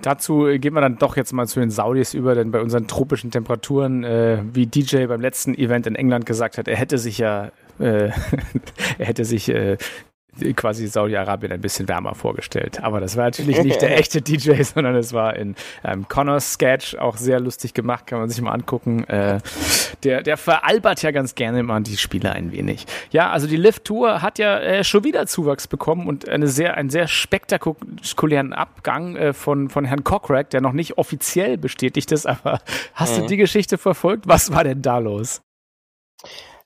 Dazu 0.00 0.46
gehen 0.58 0.74
wir 0.74 0.80
dann 0.80 0.98
doch 0.98 1.16
jetzt 1.16 1.32
mal 1.32 1.48
zu 1.48 1.58
den 1.58 1.70
Saudis 1.70 2.14
über, 2.14 2.34
denn 2.36 2.52
bei 2.52 2.60
unseren 2.60 2.86
tropischen 2.86 3.32
Temperaturen, 3.32 4.04
äh, 4.04 4.42
wie 4.52 4.66
DJ 4.66 5.06
beim 5.06 5.20
letzten 5.20 5.54
Event 5.54 5.86
in 5.88 5.96
England 5.96 6.24
gesagt 6.24 6.56
hat, 6.56 6.68
er 6.68 6.76
hätte 6.76 6.98
sich 6.98 7.18
ja, 7.18 7.50
äh, 7.80 8.10
er 8.98 9.06
hätte 9.06 9.24
sich 9.24 9.48
äh, 9.48 9.76
quasi 10.54 10.86
Saudi-Arabien 10.86 11.52
ein 11.52 11.60
bisschen 11.60 11.88
wärmer 11.88 12.14
vorgestellt. 12.14 12.82
Aber 12.82 13.00
das 13.00 13.16
war 13.16 13.24
natürlich 13.24 13.62
nicht 13.62 13.80
der 13.82 13.98
echte 13.98 14.22
DJ, 14.22 14.62
sondern 14.62 14.94
es 14.96 15.12
war 15.12 15.36
in 15.36 15.54
ähm, 15.84 16.08
Connors 16.08 16.54
Sketch 16.54 16.96
auch 16.96 17.16
sehr 17.16 17.40
lustig 17.40 17.74
gemacht, 17.74 18.06
kann 18.06 18.20
man 18.20 18.28
sich 18.28 18.40
mal 18.40 18.52
angucken. 18.52 19.04
Äh, 19.04 19.40
der, 20.02 20.22
der 20.22 20.36
veralbert 20.36 21.02
ja 21.02 21.10
ganz 21.10 21.34
gerne 21.34 21.60
immer 21.60 21.80
die 21.80 21.96
Spieler 21.96 22.32
ein 22.32 22.52
wenig. 22.52 22.86
Ja, 23.10 23.30
also 23.30 23.46
die 23.46 23.56
Lift-Tour 23.56 24.22
hat 24.22 24.38
ja 24.38 24.58
äh, 24.58 24.84
schon 24.84 25.04
wieder 25.04 25.26
Zuwachs 25.26 25.66
bekommen 25.66 26.06
und 26.06 26.28
eine 26.28 26.48
sehr, 26.48 26.76
einen 26.76 26.90
sehr 26.90 27.08
spektakulären 27.08 28.52
Abgang 28.52 29.16
äh, 29.16 29.32
von, 29.32 29.68
von 29.68 29.84
Herrn 29.84 30.04
Cockrack, 30.04 30.50
der 30.50 30.60
noch 30.60 30.72
nicht 30.72 30.98
offiziell 30.98 31.58
bestätigt 31.58 32.12
ist, 32.12 32.26
aber 32.26 32.60
hast 32.94 33.16
mhm. 33.16 33.22
du 33.22 33.26
die 33.28 33.36
Geschichte 33.36 33.78
verfolgt? 33.78 34.28
Was 34.28 34.52
war 34.52 34.64
denn 34.64 34.82
da 34.82 34.98
los? 34.98 35.42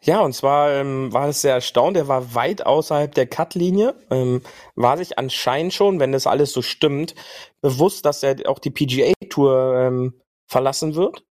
Ja, 0.05 0.21
und 0.21 0.33
zwar 0.35 0.73
ähm, 0.73 1.13
war 1.13 1.29
es 1.29 1.43
sehr 1.43 1.55
erstaunt, 1.55 1.97
er 1.97 2.09
war 2.09 2.35
weit 2.35 2.67
außerhalb 2.67 3.15
der 3.15 3.27
Cut-Linie, 3.27 3.95
ähm, 4.11 4.43
war 4.75 4.97
sich 4.97 5.17
anscheinend 5.17 5.73
schon, 5.73 6.01
wenn 6.01 6.11
das 6.11 6.27
alles 6.27 6.53
so 6.53 6.61
stimmt, 6.61 7.15
bewusst, 7.61 8.05
dass 8.05 8.23
er 8.25 8.37
auch 8.47 8.59
die 8.59 8.71
PGA-Tour 8.71 9.75
ähm, 9.79 10.15
verlassen 10.49 10.97
wird. 10.97 11.25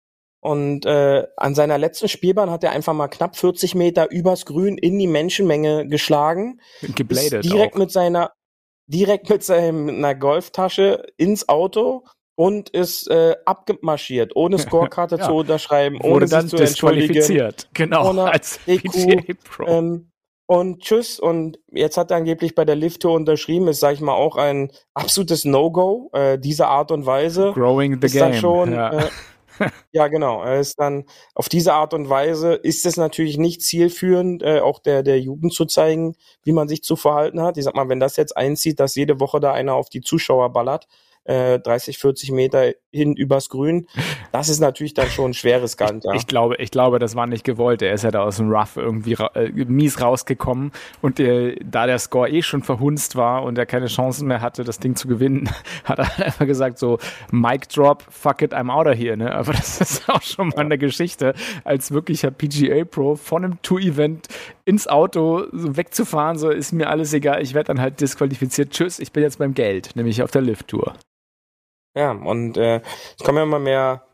Und 0.42 0.86
äh, 0.86 1.26
an 1.36 1.54
seiner 1.54 1.76
letzten 1.78 2.08
Spielbahn 2.08 2.50
hat 2.50 2.64
er 2.64 2.70
einfach 2.70 2.94
mal 2.94 3.08
knapp 3.08 3.36
40 3.36 3.74
Meter 3.74 4.10
übers 4.10 4.46
Grün 4.46 4.78
in 4.78 4.98
die 4.98 5.08
Menschenmenge 5.08 5.86
geschlagen. 5.86 6.60
Gebladet 6.80 7.44
direkt 7.44 7.74
auch. 7.74 7.78
mit 7.78 7.90
seiner 7.90 8.32
direkt 8.86 9.28
mit 9.28 9.44
seiner 9.44 10.14
Golftasche 10.14 11.06
ins 11.16 11.48
Auto 11.48 12.04
und 12.40 12.70
ist 12.70 13.06
äh, 13.10 13.36
abgemarschiert, 13.44 14.34
ohne 14.34 14.58
Scorekarte 14.58 15.16
Ja. 15.16 15.26
zu 15.26 15.32
unterschreiben, 15.34 15.98
Wurde 16.02 16.10
ohne 16.10 16.26
dann 16.26 16.48
sich 16.48 16.56
zu 16.58 16.64
entschuldigen. 16.64 17.12
disqualifiziert. 17.12 17.68
Genau, 17.74 18.08
Ohne 18.08 18.30
als 18.32 18.56
PGA 18.64 19.20
Pro. 19.44 19.66
Ähm, 19.66 20.10
und 20.46 20.80
tschüss. 20.80 21.20
Und 21.20 21.58
jetzt 21.70 21.98
hat 21.98 22.10
er 22.10 22.16
angeblich 22.16 22.54
bei 22.54 22.64
der 22.64 22.76
Lift 22.76 23.02
Tour 23.02 23.12
unterschrieben. 23.12 23.68
Ist, 23.68 23.80
sag 23.80 23.92
ich 23.92 24.00
mal, 24.00 24.14
auch 24.14 24.36
ein 24.36 24.72
absolutes 24.94 25.44
No-Go, 25.44 26.08
äh, 26.14 26.38
diese 26.38 26.66
Art 26.66 26.90
und 26.92 27.04
Weise. 27.04 27.52
Growing 27.52 28.00
the 28.00 28.06
ist 28.06 28.14
game. 28.14 28.22
dann 28.22 28.34
schon, 28.34 28.72
ja. 28.72 28.90
äh, 29.00 29.08
ja 29.92 30.08
genau, 30.08 30.42
er 30.42 30.60
ist 30.60 30.80
dann 30.80 31.04
auf 31.34 31.50
diese 31.50 31.74
Art 31.74 31.92
und 31.92 32.08
Weise 32.08 32.54
ist 32.54 32.86
es 32.86 32.96
natürlich 32.96 33.36
nicht 33.36 33.60
zielführend, 33.60 34.42
äh, 34.42 34.60
auch 34.60 34.78
der, 34.78 35.02
der 35.02 35.20
Jugend 35.20 35.52
zu 35.52 35.66
zeigen, 35.66 36.14
wie 36.42 36.52
man 36.52 36.68
sich 36.68 36.82
zu 36.84 36.96
verhalten 36.96 37.42
hat. 37.42 37.58
Ich 37.58 37.64
sag 37.64 37.74
mal, 37.76 37.90
wenn 37.90 38.00
das 38.00 38.16
jetzt 38.16 38.34
einzieht, 38.34 38.80
dass 38.80 38.94
jede 38.94 39.20
Woche 39.20 39.40
da 39.40 39.52
einer 39.52 39.74
auf 39.74 39.90
die 39.90 40.00
Zuschauer 40.00 40.54
ballert, 40.54 40.88
äh, 41.24 41.58
30, 41.58 41.98
40 41.98 42.32
Meter 42.32 42.72
hin 42.92 43.14
übers 43.14 43.48
Grün, 43.48 43.86
das 44.32 44.48
ist 44.48 44.60
natürlich 44.60 44.94
dann 44.94 45.08
schon 45.08 45.30
ein 45.30 45.34
schweres 45.34 45.76
Gant, 45.76 46.04
ja. 46.04 46.12
Ich 46.14 46.26
glaube, 46.26 46.56
ich 46.56 46.70
glaube, 46.70 46.98
das 46.98 47.14
war 47.14 47.26
nicht 47.26 47.44
gewollt. 47.44 47.82
Er 47.82 47.92
ist 47.92 48.04
ja 48.04 48.10
da 48.10 48.22
aus 48.22 48.38
dem 48.38 48.50
Rough 48.50 48.76
irgendwie 48.76 49.14
ra 49.14 49.30
äh, 49.34 49.50
mies 49.50 50.00
rausgekommen 50.00 50.72
und 51.00 51.20
äh, 51.20 51.56
da 51.64 51.86
der 51.86 51.98
Score 51.98 52.28
eh 52.28 52.42
schon 52.42 52.62
verhunzt 52.62 53.16
war 53.16 53.42
und 53.44 53.58
er 53.58 53.66
keine 53.66 53.86
Chancen 53.86 54.26
mehr 54.26 54.40
hatte, 54.40 54.64
das 54.64 54.78
Ding 54.78 54.96
zu 54.96 55.08
gewinnen, 55.08 55.48
hat 55.84 55.98
er 55.98 56.26
einfach 56.26 56.46
gesagt 56.46 56.78
so 56.78 56.98
Mic 57.30 57.68
Drop, 57.68 58.04
fuck 58.10 58.42
it, 58.42 58.52
I'm 58.52 58.70
out 58.70 58.86
of 58.86 58.94
here. 58.94 59.16
Ne? 59.16 59.32
Aber 59.32 59.52
das 59.52 59.80
ist 59.80 60.08
auch 60.08 60.22
schon 60.22 60.48
mal 60.48 60.58
eine 60.58 60.78
Geschichte, 60.78 61.34
als 61.64 61.92
wirklicher 61.92 62.30
PGA 62.30 62.84
Pro 62.84 63.16
von 63.16 63.44
einem 63.44 63.62
Tour-Event 63.62 64.28
ins 64.64 64.86
Auto 64.86 65.46
so 65.52 65.76
wegzufahren, 65.76 66.38
so 66.38 66.50
ist 66.50 66.72
mir 66.72 66.88
alles 66.88 67.12
egal. 67.12 67.42
Ich 67.42 67.54
werde 67.54 67.68
dann 67.68 67.80
halt 67.80 68.00
disqualifiziert. 68.00 68.70
Tschüss, 68.70 68.98
ich 68.98 69.12
bin 69.12 69.22
jetzt 69.22 69.38
beim 69.38 69.54
Geld, 69.54 69.96
nämlich 69.96 70.22
auf 70.22 70.30
der 70.30 70.42
Lift-Tour. 70.42 70.94
Ja, 71.94 72.12
und 72.12 72.56
äh, 72.56 72.82
es 73.18 73.24
kommen 73.24 73.38
ja 73.38 73.44
immer 73.44 73.58
mehr 73.58 74.06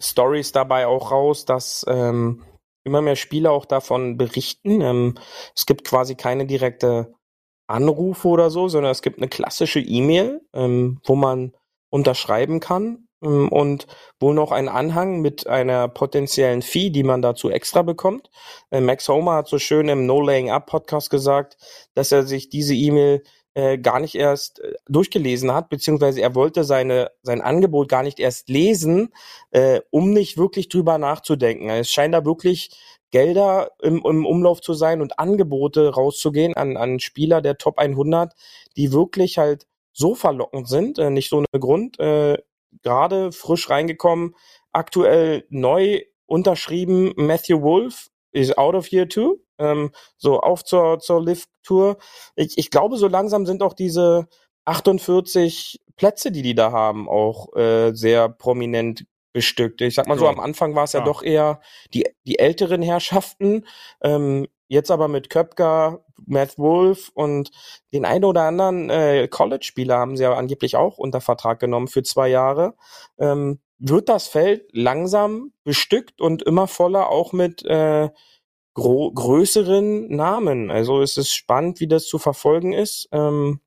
Stories 0.00 0.52
dabei 0.52 0.86
auch 0.86 1.10
raus, 1.10 1.44
dass 1.44 1.84
ähm, 1.88 2.44
immer 2.84 3.00
mehr 3.00 3.16
Spieler 3.16 3.50
auch 3.52 3.64
davon 3.64 4.16
berichten. 4.16 4.80
Ähm, 4.80 5.14
es 5.54 5.66
gibt 5.66 5.84
quasi 5.84 6.14
keine 6.14 6.46
direkte 6.46 7.14
Anrufe 7.66 8.28
oder 8.28 8.50
so, 8.50 8.68
sondern 8.68 8.92
es 8.92 9.02
gibt 9.02 9.18
eine 9.18 9.28
klassische 9.28 9.80
E-Mail, 9.80 10.42
ähm, 10.52 11.00
wo 11.04 11.14
man 11.16 11.52
unterschreiben 11.90 12.60
kann 12.60 13.08
ähm, 13.22 13.48
und 13.48 13.86
wohl 14.20 14.34
noch 14.34 14.52
ein 14.52 14.68
Anhang 14.68 15.20
mit 15.20 15.46
einer 15.46 15.88
potenziellen 15.88 16.62
Fee, 16.62 16.90
die 16.90 17.04
man 17.04 17.22
dazu 17.22 17.50
extra 17.50 17.82
bekommt. 17.82 18.30
Äh, 18.70 18.80
Max 18.80 19.08
Homer 19.08 19.34
hat 19.34 19.48
so 19.48 19.58
schön 19.58 19.88
im 19.88 20.06
No 20.06 20.20
Laying 20.20 20.50
Up 20.50 20.66
Podcast 20.66 21.08
gesagt, 21.10 21.56
dass 21.94 22.12
er 22.12 22.24
sich 22.24 22.50
diese 22.50 22.74
E-Mail 22.74 23.22
äh, 23.54 23.78
gar 23.78 24.00
nicht 24.00 24.14
erst 24.14 24.60
äh, 24.60 24.74
durchgelesen 24.88 25.52
hat, 25.52 25.68
beziehungsweise 25.68 26.20
er 26.20 26.34
wollte 26.34 26.64
seine, 26.64 27.10
sein 27.22 27.40
Angebot 27.40 27.88
gar 27.88 28.02
nicht 28.02 28.20
erst 28.20 28.48
lesen, 28.48 29.12
äh, 29.52 29.80
um 29.90 30.12
nicht 30.12 30.36
wirklich 30.36 30.68
drüber 30.68 30.98
nachzudenken. 30.98 31.68
Es 31.68 31.90
scheint 31.90 32.14
da 32.14 32.24
wirklich 32.24 32.70
Gelder 33.10 33.70
im, 33.80 34.02
im 34.04 34.26
Umlauf 34.26 34.60
zu 34.60 34.74
sein 34.74 35.00
und 35.00 35.20
Angebote 35.20 35.94
rauszugehen 35.94 36.54
an, 36.54 36.76
an 36.76 36.98
Spieler 36.98 37.40
der 37.40 37.58
Top 37.58 37.78
100, 37.78 38.34
die 38.76 38.92
wirklich 38.92 39.38
halt 39.38 39.68
so 39.92 40.16
verlockend 40.16 40.68
sind, 40.68 40.98
äh, 40.98 41.10
nicht 41.10 41.30
so 41.30 41.38
ohne 41.38 41.46
Grund, 41.60 42.00
äh, 42.00 42.36
gerade 42.82 43.30
frisch 43.30 43.70
reingekommen, 43.70 44.34
aktuell 44.72 45.46
neu 45.48 46.02
unterschrieben, 46.26 47.12
Matthew 47.16 47.62
Wolf 47.62 48.10
is 48.34 48.56
out 48.58 48.74
of 48.74 48.86
here 48.86 49.08
too. 49.08 49.40
Ähm, 49.58 49.92
so 50.16 50.40
auf 50.40 50.64
zur, 50.64 50.98
zur 50.98 51.22
Lift-Tour. 51.24 51.96
Ich, 52.36 52.58
ich 52.58 52.70
glaube, 52.70 52.96
so 52.96 53.06
langsam 53.08 53.46
sind 53.46 53.62
auch 53.62 53.72
diese 53.72 54.26
48 54.66 55.80
Plätze, 55.96 56.32
die 56.32 56.42
die 56.42 56.54
da 56.54 56.72
haben, 56.72 57.08
auch 57.08 57.54
äh, 57.56 57.92
sehr 57.94 58.28
prominent 58.28 59.06
bestückt. 59.32 59.80
Ich 59.80 59.94
sag 59.94 60.06
mal 60.08 60.18
so, 60.18 60.24
Ja. 60.24 60.30
am 60.30 60.40
Anfang 60.40 60.74
war 60.74 60.84
es 60.84 60.92
ja, 60.92 61.00
Ja. 61.00 61.06
doch 61.06 61.22
eher 61.22 61.60
die, 61.92 62.04
die 62.26 62.38
älteren 62.38 62.82
Herrschaften. 62.82 63.66
Ähm, 64.02 64.46
jetzt 64.68 64.90
aber 64.90 65.08
mit 65.08 65.30
Köpker, 65.30 66.04
Matt 66.26 66.58
Wolf 66.58 67.10
und 67.14 67.50
den 67.92 68.04
einen 68.04 68.24
oder 68.24 68.42
anderen 68.42 68.90
äh, 68.90 69.28
College-Spieler 69.28 69.98
haben 69.98 70.16
sie 70.16 70.22
ja 70.24 70.34
angeblich 70.34 70.76
auch 70.76 70.98
unter 70.98 71.20
Vertrag 71.20 71.60
genommen 71.60 71.88
für 71.88 72.02
zwei 72.02 72.28
Jahre. 72.28 72.74
Ähm, 73.18 73.60
wird 73.78 74.08
das 74.08 74.28
Feld 74.28 74.68
langsam 74.72 75.52
bestückt 75.64 76.20
und 76.20 76.42
immer 76.42 76.66
voller 76.66 77.08
auch 77.08 77.32
mit 77.32 77.64
äh, 77.64 78.08
größeren 78.74 80.14
Namen. 80.14 80.70
Also 80.70 81.00
es 81.00 81.16
ist 81.16 81.32
spannend, 81.32 81.80
wie 81.80 81.86
das 81.86 82.06
zu 82.06 82.18
verfolgen 82.18 82.72
ist. 82.72 83.08
Ähm, 83.12 83.60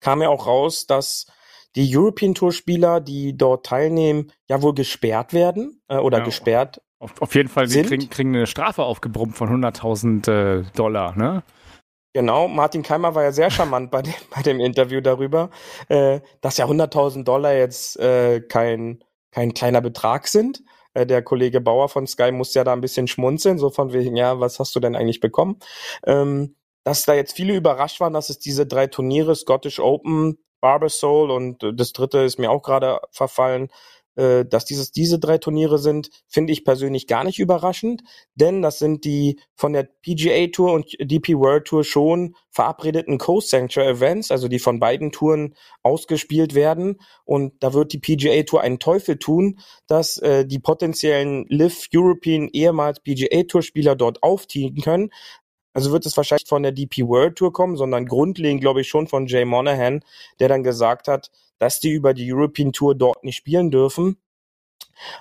kam 0.00 0.22
ja 0.22 0.28
auch 0.28 0.46
raus, 0.46 0.86
dass 0.86 1.26
die 1.76 1.96
European 1.96 2.34
Tour 2.34 2.52
Spieler, 2.52 3.00
die 3.00 3.36
dort 3.36 3.66
teilnehmen, 3.66 4.32
ja 4.48 4.62
wohl 4.62 4.74
gesperrt 4.74 5.32
werden 5.32 5.82
äh, 5.88 5.96
oder 5.96 6.18
Ja. 6.18 6.24
gesperrt. 6.24 6.80
Auf, 6.98 7.20
auf 7.20 7.34
jeden 7.34 7.48
Fall, 7.48 7.68
sie 7.68 7.82
kriegen, 7.82 8.08
kriegen 8.08 8.34
eine 8.34 8.46
Strafe 8.46 8.84
aufgebrummt 8.84 9.36
von 9.36 9.48
100.000 9.50 10.30
äh, 10.30 10.64
Dollar, 10.74 11.16
ne? 11.16 11.42
Genau, 12.16 12.46
Martin 12.46 12.84
Keimer 12.84 13.16
war 13.16 13.24
ja 13.24 13.32
sehr 13.32 13.50
charmant 13.50 13.90
bei 13.90 14.00
dem, 14.00 14.14
bei 14.30 14.40
dem 14.40 14.60
Interview 14.60 15.00
darüber, 15.00 15.50
äh, 15.88 16.20
dass 16.40 16.56
ja 16.58 16.66
100.000 16.66 17.24
Dollar 17.24 17.54
jetzt 17.54 17.98
äh, 17.98 18.40
kein, 18.40 19.02
kein 19.32 19.52
kleiner 19.52 19.80
Betrag 19.80 20.28
sind. 20.28 20.62
Äh, 20.94 21.06
der 21.06 21.22
Kollege 21.22 21.60
Bauer 21.60 21.88
von 21.88 22.06
Sky 22.06 22.30
muss 22.30 22.54
ja 22.54 22.62
da 22.62 22.72
ein 22.72 22.80
bisschen 22.80 23.08
schmunzeln, 23.08 23.58
so 23.58 23.68
von 23.70 23.92
wegen, 23.92 24.14
ja, 24.14 24.38
was 24.38 24.60
hast 24.60 24.76
du 24.76 24.80
denn 24.80 24.94
eigentlich 24.94 25.18
bekommen? 25.18 25.58
Ähm, 26.06 26.54
dass 26.84 27.04
da 27.04 27.14
jetzt 27.14 27.32
viele 27.32 27.56
überrascht 27.56 27.98
waren, 27.98 28.12
dass 28.12 28.30
es 28.30 28.38
diese 28.38 28.64
drei 28.64 28.86
Turniere, 28.86 29.34
Scottish 29.34 29.80
Open, 29.80 30.38
Barber 30.60 30.90
Soul 30.90 31.32
und 31.32 31.64
äh, 31.64 31.74
das 31.74 31.92
dritte 31.92 32.18
ist 32.20 32.38
mir 32.38 32.52
auch 32.52 32.62
gerade 32.62 33.00
verfallen, 33.10 33.70
äh, 34.16 34.44
dass 34.44 34.64
dieses, 34.64 34.92
diese 34.92 35.18
drei 35.18 35.38
Turniere 35.38 35.78
sind, 35.78 36.10
finde 36.28 36.52
ich 36.52 36.64
persönlich 36.64 37.06
gar 37.06 37.24
nicht 37.24 37.38
überraschend, 37.38 38.02
denn 38.34 38.62
das 38.62 38.78
sind 38.78 39.04
die 39.04 39.40
von 39.54 39.72
der 39.72 39.84
PGA 40.02 40.48
Tour 40.48 40.72
und 40.72 40.92
DP 41.00 41.36
World 41.36 41.66
Tour 41.66 41.84
schon 41.84 42.36
verabredeten 42.50 43.18
Co-Sancture 43.18 43.86
Events, 43.86 44.30
also 44.30 44.48
die 44.48 44.58
von 44.58 44.78
beiden 44.78 45.10
Touren 45.10 45.54
ausgespielt 45.82 46.54
werden. 46.54 47.00
Und 47.24 47.54
da 47.60 47.74
wird 47.74 47.92
die 47.92 47.98
PGA 47.98 48.42
Tour 48.44 48.60
einen 48.60 48.78
Teufel 48.78 49.18
tun, 49.18 49.58
dass 49.86 50.18
äh, 50.18 50.46
die 50.46 50.60
potenziellen 50.60 51.46
Live 51.48 51.88
European 51.92 52.48
ehemals 52.52 53.00
PGA 53.00 53.42
Tour 53.44 53.62
Spieler 53.62 53.96
dort 53.96 54.22
aufziehen 54.22 54.80
können. 54.80 55.10
Also 55.72 55.90
wird 55.90 56.06
es 56.06 56.16
wahrscheinlich 56.16 56.48
von 56.48 56.62
der 56.62 56.70
DP 56.70 57.08
World 57.08 57.36
Tour 57.36 57.52
kommen, 57.52 57.76
sondern 57.76 58.06
grundlegend 58.06 58.60
glaube 58.60 58.82
ich 58.82 58.88
schon 58.88 59.08
von 59.08 59.26
Jay 59.26 59.44
Monahan, 59.44 60.04
der 60.38 60.48
dann 60.48 60.62
gesagt 60.62 61.08
hat, 61.08 61.32
dass 61.58 61.80
die 61.80 61.92
über 61.92 62.14
die 62.14 62.32
European 62.32 62.72
Tour 62.72 62.94
dort 62.94 63.24
nicht 63.24 63.36
spielen 63.36 63.70
dürfen. 63.70 64.16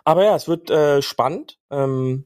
Aber 0.04 0.24
ja, 0.24 0.36
es 0.36 0.48
wird 0.48 0.70
äh, 0.70 1.02
spannend. 1.02 1.58
Ähm, 1.72 2.26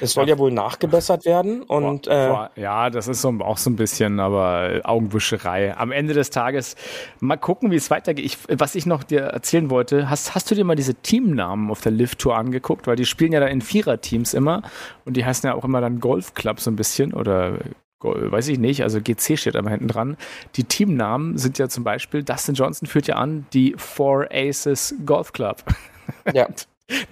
es 0.00 0.12
soll 0.12 0.28
ja, 0.28 0.38
wohl 0.38 0.52
nachgebessert 0.52 1.24
werden 1.24 1.62
und 1.62 2.06
Boah, 2.06 2.12
äh, 2.12 2.28
boah, 2.28 2.50
ja, 2.54 2.90
das 2.90 3.08
ist 3.08 3.22
so, 3.22 3.30
auch 3.40 3.56
so 3.56 3.70
ein 3.70 3.76
bisschen, 3.76 4.20
aber 4.20 4.80
Augenwischerei. 4.84 5.76
Am 5.76 5.90
Ende 5.90 6.14
des 6.14 6.30
Tages 6.30 6.76
mal 7.20 7.36
gucken, 7.36 7.70
wie 7.70 7.76
es 7.76 7.90
weitergeht. 7.90 8.24
Ich, 8.24 8.38
was 8.48 8.74
ich 8.74 8.86
noch 8.86 9.02
dir 9.02 9.20
erzählen 9.20 9.70
wollte, 9.70 10.10
hast, 10.10 10.34
hast 10.34 10.50
du 10.50 10.54
dir 10.54 10.64
mal 10.64 10.76
diese 10.76 10.94
Teamnamen 10.94 11.70
auf 11.70 11.80
der 11.80 11.92
Lift-Tour 11.92 12.36
angeguckt? 12.36 12.86
Weil 12.86 12.96
die 12.96 13.06
spielen 13.06 13.32
ja 13.32 13.40
da 13.40 13.46
in 13.46 13.62
Viererteams 13.62 14.34
immer 14.34 14.62
und 15.04 15.16
die 15.16 15.24
heißen 15.24 15.48
ja 15.48 15.54
auch 15.54 15.64
immer 15.64 15.80
dann 15.80 16.00
Golfclub 16.00 16.60
so 16.60 16.70
ein 16.70 16.76
bisschen 16.76 17.14
oder 17.14 17.58
Gol- 18.00 18.32
weiß 18.32 18.48
ich 18.48 18.58
nicht, 18.58 18.82
also 18.82 19.00
GC 19.00 19.36
steht 19.38 19.54
aber 19.56 19.70
hinten 19.70 19.86
dran. 19.88 20.16
Die 20.56 20.64
Teamnamen 20.64 21.38
sind 21.38 21.58
ja 21.58 21.68
zum 21.68 21.84
Beispiel, 21.84 22.22
Dustin 22.24 22.54
Johnson 22.56 22.88
führt 22.88 23.06
ja 23.06 23.14
an, 23.16 23.46
die 23.52 23.74
Four 23.76 24.28
Aces 24.32 24.94
Golf 25.06 25.32
Club. 25.32 25.62
ja. 26.34 26.48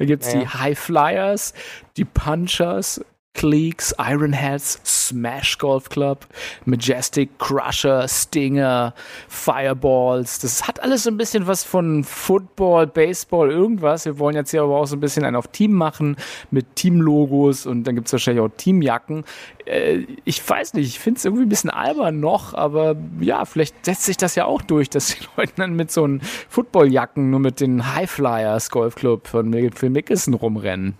Da 0.01 0.05
gibt 0.07 0.25
es 0.25 0.33
Ja, 0.33 0.41
die. 0.41 0.49
High 0.49 0.77
Flyers, 0.77 1.55
die 1.97 2.05
Punchers, 2.05 3.01
Cleeks, 3.35 3.95
Ironheads, 3.99 4.81
Smash 4.85 5.59
Golf 5.59 5.89
Club, 5.89 6.27
Majestic, 6.65 7.39
Crusher, 7.39 8.09
Stinger, 8.09 8.95
Fireballs. 9.29 10.41
Das 10.41 10.67
hat 10.67 10.83
alles 10.83 11.05
so 11.05 11.11
ein 11.11 11.17
bisschen 11.17 11.47
was 11.47 11.63
von 11.63 12.03
Football, 12.03 12.89
Baseball, 12.89 13.51
irgendwas. 13.51 14.07
Wir 14.07 14.19
wollen 14.19 14.35
jetzt 14.35 14.51
hier 14.51 14.63
aber 14.63 14.77
auch 14.81 14.87
so 14.87 14.97
ein 14.97 15.01
bisschen 15.01 15.25
einen 15.25 15.37
auf 15.37 15.47
Team 15.49 15.73
machen 15.73 16.17
mit 16.51 16.75
Teamlogos 16.75 17.65
und 17.65 17.85
dann 17.85 17.95
gibt 17.95 18.09
es 18.09 18.13
wahrscheinlich 18.13 18.43
auch 18.43 18.51
Teamjacken. 18.57 19.25
Äh, 19.67 20.07
ich 20.25 20.47
weiß 20.49 20.75
nicht, 20.75 20.89
ich 20.89 20.99
finde 20.99 21.19
es 21.19 21.25
irgendwie 21.25 21.45
ein 21.45 21.49
bisschen 21.49 21.71
albern 21.71 22.19
noch, 22.19 22.55
aber 22.55 22.97
ja, 23.21 23.45
vielleicht 23.45 23.85
setzt 23.85 24.03
sich 24.03 24.17
das 24.17 24.35
ja 24.35 24.47
auch 24.47 24.63
durch, 24.63 24.91
dass 24.91 25.15
die 25.15 25.25
Leute 25.37 25.53
dann 25.57 25.75
mit 25.75 25.93
so 25.93 26.03
einen 26.03 26.23
Footballjacken 26.49 27.31
nur 27.31 27.41
mit 27.41 27.61
den 27.61 27.95
High 27.95 28.11
Flyers 28.11 28.71
Golfclub 28.71 29.29
von 29.29 29.53
Phil 29.75 29.91
Mickelson 29.91 30.35
rumrennen. 30.35 30.95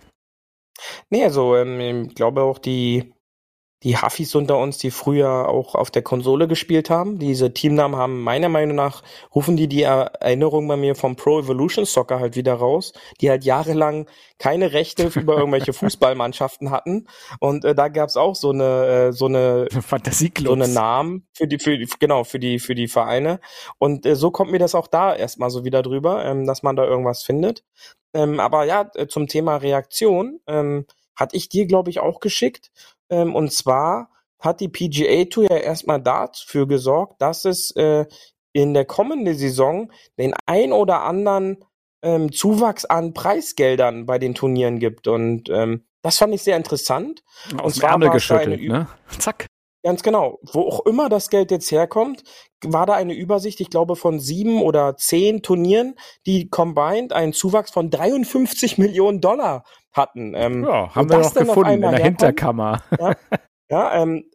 Nee, 1.11 1.25
also 1.25 1.57
ähm, 1.57 2.07
ich 2.09 2.15
glaube 2.15 2.43
auch 2.43 2.59
die 2.59 3.13
die 3.85 3.97
Huffis 3.97 4.35
unter 4.35 4.59
uns, 4.59 4.79
die 4.79 4.91
früher 4.91 5.49
auch 5.49 5.75
auf 5.77 5.91
der 5.91 6.03
Konsole 6.03 6.49
gespielt 6.49 6.91
haben. 6.91 7.19
Diese 7.19 7.55
Teamnamen 7.55 7.97
haben 7.97 8.23
meiner 8.23 8.49
Meinung 8.49 8.75
nach, 8.75 9.03
rufen 9.35 9.57
die 9.57 9.69
die 9.69 9.83
Erinnerung 9.83 10.67
bei 10.67 10.77
mir 10.77 10.97
vom 10.97 11.15
Pro 11.15 11.39
Evolution 11.39 11.85
Soccer 11.85 12.19
halt 12.19 12.35
wieder 12.35 12.55
raus, 12.55 12.93
die 13.21 13.31
halt 13.31 13.45
jahrelang 13.45 14.07
keine 14.39 14.73
Rechte 14.73 15.05
über 15.15 15.39
irgendwelche 15.39 15.73
Fußballmannschaften 15.73 16.71
hatten. 16.71 17.07
Und 17.39 17.65
äh, 17.65 17.75
da 17.75 17.89
gab's 17.89 18.17
auch 18.17 18.35
so 18.35 18.51
eine, 18.51 19.09
äh, 19.09 19.13
so 19.13 19.27
eine, 19.27 19.69
so 20.39 20.53
eine 20.53 20.69
Namen 20.69 21.29
für 21.33 21.47
die, 21.47 21.59
für 21.59 21.79
die, 21.79 21.89
genau, 22.01 22.25
für 22.25 22.41
die, 22.41 22.59
für 22.59 22.75
die 22.75 22.89
Vereine. 22.89 23.39
Und 23.79 24.07
äh, 24.07 24.17
so 24.17 24.33
kommt 24.33 24.51
mir 24.51 24.59
das 24.59 24.75
auch 24.75 24.89
da 24.89 25.15
erstmal 25.15 25.51
so 25.51 25.65
wieder 25.65 25.83
drüber, 25.83 26.25
ähm, 26.25 26.47
dass 26.47 26.65
man 26.65 26.75
da 26.75 26.85
irgendwas 26.85 27.23
findet. 27.23 27.65
Ähm, 28.13 28.41
aber 28.41 28.65
ja, 28.65 28.91
äh, 28.95 29.07
zum 29.07 29.29
Thema 29.29 29.57
Reaktion, 29.57 30.41
ähm, 30.49 30.87
hatte 31.19 31.37
ich 31.37 31.49
dir, 31.49 31.67
glaube 31.67 31.91
ich, 31.91 32.01
auch 32.01 32.21
geschickt. 32.21 32.71
Ähm, 33.11 33.35
und 33.35 33.53
zwar 33.53 34.11
hat 34.39 34.61
die 34.61 34.69
PGA 34.69 35.25
Tour 35.25 35.45
ja 35.51 35.57
erstmal 35.57 36.01
dafür 36.01 36.67
gesorgt, 36.67 37.21
dass 37.21 37.45
es 37.45 37.71
äh, 37.73 38.07
in 38.53 38.75
der 38.75 38.85
kommenden 38.85 39.35
Saison 39.35 39.93
den 40.19 40.35
ein 40.47 40.73
oder 40.73 41.03
anderen 41.03 41.65
ähm, 42.03 42.33
Zuwachs 42.33 42.85
an 42.85 43.15
Preisgeldern 43.15 44.07
bei 44.07 44.19
den 44.19 44.35
Turnieren 44.35 44.79
gibt. 44.79 45.09
Und 45.09 45.49
ähm, 45.51 45.85
das 46.03 46.19
fand 46.19 46.35
ich 46.35 46.43
sehr 46.43 46.57
interessant. 46.57 47.23
Aus 47.47 47.53
und 47.53 47.77
dem 47.77 47.81
zwar 47.81 47.91
Ärmel 47.91 48.11
geschüttelt, 48.11 48.63
ne? 48.63 48.87
Zack. 49.19 49.47
Ganz 49.89 50.03
genau. 50.03 50.39
Wo 50.43 50.69
auch 50.69 50.85
immer 50.85 51.09
das 51.09 51.31
Geld 51.31 51.51
jetzt 51.51 51.73
herkommt, 51.73 52.23
war 52.63 52.85
da 52.85 52.93
eine 52.93 53.15
Übersicht, 53.15 53.59
ich 53.59 53.71
glaube, 53.71 53.97
von 53.97 54.21
sieben 54.21 54.61
oder 54.61 54.99
zehn 54.99 55.41
Turnieren, 55.41 55.95
die 56.27 56.51
combined 56.51 57.15
einen 57.15 57.33
Zuwachs 57.33 57.71
von 57.71 57.89
53 57.89 58.77
Millionen 58.79 59.23
Dollar 59.23 59.65
hatten. 59.95 60.35
Ähm, 60.35 60.63
Ja, 60.63 60.95
haben 60.95 61.09
wir 61.09 61.17
das 61.17 61.35
noch 61.35 61.47
gefunden 61.47 61.73
in 61.73 61.81
der 61.81 61.91
herkommt, 61.93 62.05
Hinterkammer. 62.05 62.83
Ja, 63.01 63.15
ja 63.71 64.03
ähm, 64.03 64.31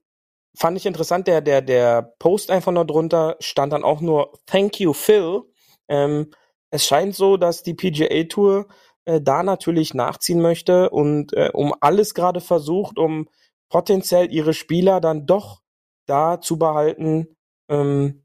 fand 0.58 0.76
ich 0.76 0.88
interessant. 0.88 1.28
Der, 1.28 1.42
der, 1.42 1.62
der 1.62 2.02
Post 2.18 2.50
einfach 2.50 2.72
nur 2.72 2.86
drunter 2.86 3.36
stand 3.40 3.74
dann 3.74 3.84
auch 3.84 4.02
nur 4.02 4.34
Thank 4.48 4.80
you, 4.80 4.92
Phil. 4.94 5.42
Ähm, 5.88 6.32
es 6.72 6.84
scheint 6.88 7.14
so, 7.14 7.38
dass 7.38 7.62
die 7.62 7.76
PGA 7.76 8.24
Tour 8.24 8.66
äh, 9.06 9.22
da 9.22 9.44
natürlich 9.44 9.94
nachziehen 9.94 10.42
möchte 10.42 10.90
und 10.90 11.32
äh, 11.34 11.52
um 11.54 11.76
alles 11.80 12.16
gerade 12.16 12.42
versucht, 12.42 12.98
um 12.98 13.28
potenziell 13.74 14.32
ihre 14.32 14.54
Spieler 14.54 15.02
dann 15.02 15.26
doch 15.26 15.64
da 16.06 16.40
zu 16.40 16.60
behalten, 16.60 17.36
ähm, 17.70 18.23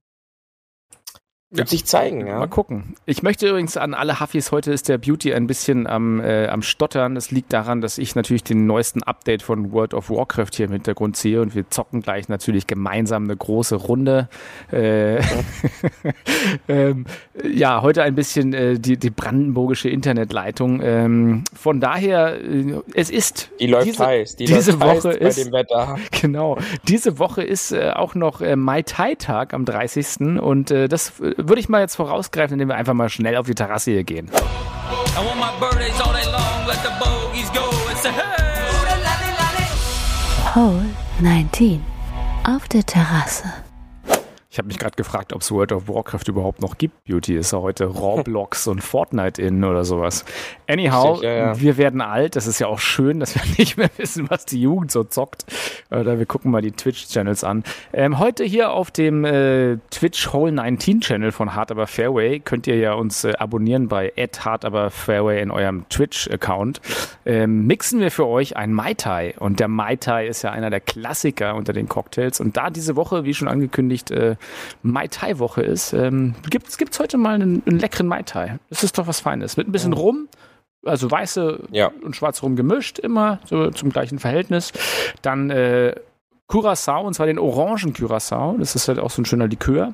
wird 1.50 1.66
Ja. 1.68 1.70
sich 1.70 1.86
zeigen, 1.86 2.26
ja. 2.26 2.38
Mal 2.38 2.46
gucken. 2.46 2.94
Ich 3.06 3.22
möchte 3.22 3.48
übrigens 3.48 3.78
an 3.78 3.94
alle 3.94 4.20
Huffis, 4.20 4.52
heute 4.52 4.70
ist 4.70 4.86
der 4.88 4.98
Beauty 4.98 5.32
ein 5.32 5.46
bisschen 5.46 5.86
am, 5.86 6.20
äh, 6.20 6.46
am 6.48 6.60
Stottern. 6.60 7.14
Das 7.14 7.30
liegt 7.30 7.54
daran, 7.54 7.80
dass 7.80 7.96
ich 7.96 8.14
natürlich 8.14 8.44
den 8.44 8.66
neuesten 8.66 9.02
Update 9.02 9.42
von 9.42 9.72
World 9.72 9.94
of 9.94 10.10
Warcraft 10.10 10.50
hier 10.52 10.66
im 10.66 10.72
Hintergrund 10.72 11.16
sehe 11.16 11.40
und 11.40 11.54
wir 11.54 11.70
zocken 11.70 12.02
gleich 12.02 12.28
natürlich 12.28 12.66
gemeinsam 12.66 13.24
eine 13.24 13.34
große 13.36 13.76
Runde. 13.76 14.28
Äh, 14.70 15.22
ähm, 16.68 17.06
ja, 17.42 17.80
heute 17.80 18.02
ein 18.02 18.14
bisschen 18.14 18.52
äh, 18.52 18.78
die, 18.78 18.98
die 18.98 19.10
brandenburgische 19.10 19.88
Internetleitung. 19.88 20.80
Ähm, 20.82 21.44
von 21.54 21.80
daher, 21.80 22.38
äh, 22.42 22.74
es 22.94 23.08
ist 23.08 23.50
Die 23.58 23.68
läuft 23.68 23.86
diese, 23.86 24.06
heiß. 24.06 24.36
Die 24.36 24.44
diese 24.44 24.72
läuft 24.72 24.82
heiß 24.82 25.04
Woche 25.04 25.18
bei 25.18 25.26
ist 25.26 25.38
dem 25.44 25.52
Wetter. 25.52 25.96
Genau. 26.20 26.58
Diese 26.88 27.18
Woche 27.18 27.42
ist 27.42 27.72
äh, 27.72 27.92
auch 27.94 28.14
noch 28.14 28.42
äh, 28.42 28.56
Mai 28.56 28.82
Tai 28.82 29.14
Tag 29.14 29.54
am 29.54 29.64
30. 29.64 30.38
Und 30.40 30.70
das 30.70 31.12
würde 31.38 31.60
ich 31.60 31.68
mal 31.68 31.80
jetzt 31.80 31.96
vorausgreifen, 31.96 32.54
indem 32.54 32.68
wir 32.68 32.76
einfach 32.76 32.94
mal 32.94 33.08
schnell 33.08 33.36
auf 33.36 33.46
die 33.46 33.54
Terrasse 33.54 33.92
hier 33.92 34.04
gehen. 34.04 34.30
Hole 40.54 40.86
19 41.20 41.80
auf 42.44 42.68
der 42.68 42.84
Terrasse. 42.84 43.67
Ich 44.58 44.60
habe 44.60 44.66
mich 44.66 44.80
gerade 44.80 44.96
gefragt, 44.96 45.32
ob 45.32 45.42
es 45.42 45.52
World 45.52 45.70
of 45.70 45.86
Warcraft 45.86 46.24
überhaupt 46.26 46.60
noch 46.60 46.78
gibt. 46.78 47.04
Beauty 47.04 47.36
ist 47.36 47.52
ja 47.52 47.60
heute 47.60 47.84
Roblox 47.84 48.66
und 48.66 48.82
Fortnite 48.82 49.40
in 49.40 49.62
oder 49.62 49.84
sowas. 49.84 50.24
Anyhow, 50.66 51.14
Sicher, 51.14 51.32
ja. 51.32 51.60
wir 51.60 51.76
werden 51.76 52.00
alt. 52.00 52.34
Das 52.34 52.48
ist 52.48 52.58
ja 52.58 52.66
auch 52.66 52.80
schön, 52.80 53.20
dass 53.20 53.36
wir 53.36 53.42
nicht 53.56 53.76
mehr 53.76 53.88
wissen, 53.98 54.28
was 54.28 54.46
die 54.46 54.60
Jugend 54.60 54.90
so 54.90 55.04
zockt. 55.04 55.44
Oder 55.92 56.18
wir 56.18 56.26
gucken 56.26 56.50
mal 56.50 56.60
die 56.60 56.72
Twitch-Channels 56.72 57.44
an. 57.44 57.62
Ähm, 57.92 58.18
heute 58.18 58.42
hier 58.42 58.72
auf 58.72 58.90
dem 58.90 59.24
äh, 59.24 59.76
Twitch 59.92 60.32
Hole 60.32 60.50
19 60.50 61.02
Channel 61.02 61.30
von 61.30 61.54
Hard 61.54 61.70
Aber 61.70 61.86
Fairway 61.86 62.40
könnt 62.40 62.66
ihr 62.66 62.78
ja 62.78 62.94
uns 62.94 63.22
äh, 63.22 63.34
abonnieren 63.38 63.86
bei 63.86 64.12
Hard 64.40 64.64
Aber 64.64 64.90
Fairway 64.90 65.40
in 65.40 65.52
eurem 65.52 65.88
Twitch-Account. 65.88 66.80
Ähm, 67.24 67.68
mixen 67.68 68.00
wir 68.00 68.10
für 68.10 68.26
euch 68.26 68.56
ein 68.56 68.72
Mai 68.72 68.94
Tai. 68.94 69.36
Und 69.38 69.60
der 69.60 69.68
Mai 69.68 69.94
Tai 69.94 70.26
ist 70.26 70.42
ja 70.42 70.50
einer 70.50 70.70
der 70.70 70.80
Klassiker 70.80 71.54
unter 71.54 71.72
den 71.72 71.88
Cocktails. 71.88 72.40
Und 72.40 72.56
da 72.56 72.70
diese 72.70 72.96
Woche, 72.96 73.22
wie 73.22 73.34
schon 73.34 73.46
angekündigt, 73.46 74.10
äh, 74.10 74.34
Mai 74.82 75.08
Tai 75.08 75.38
Woche 75.38 75.62
ist, 75.62 75.92
ähm, 75.92 76.34
gibt 76.50 76.68
es 76.68 77.00
heute 77.00 77.18
mal 77.18 77.34
einen, 77.34 77.62
einen 77.66 77.78
leckeren 77.78 78.06
Mai 78.06 78.22
Tai. 78.22 78.58
Das 78.70 78.82
ist 78.84 78.98
doch 78.98 79.06
was 79.06 79.20
Feines. 79.20 79.56
Mit 79.56 79.68
ein 79.68 79.72
bisschen 79.72 79.92
Rum, 79.92 80.28
also 80.84 81.10
weiße 81.10 81.60
Ja. 81.70 81.90
und 82.02 82.16
schwarz 82.16 82.42
rum 82.42 82.56
gemischt, 82.56 82.98
immer 82.98 83.40
so 83.44 83.70
zum 83.70 83.90
gleichen 83.90 84.18
Verhältnis. 84.18 84.72
Dann 85.22 85.50
äh, 85.50 85.94
Curacao, 86.46 87.06
und 87.06 87.14
zwar 87.14 87.26
den 87.26 87.38
orangen 87.38 87.92
Curacao. 87.92 88.56
Das 88.58 88.74
ist 88.74 88.88
halt 88.88 88.98
auch 88.98 89.10
so 89.10 89.22
ein 89.22 89.26
schöner 89.26 89.48
Likör. 89.48 89.92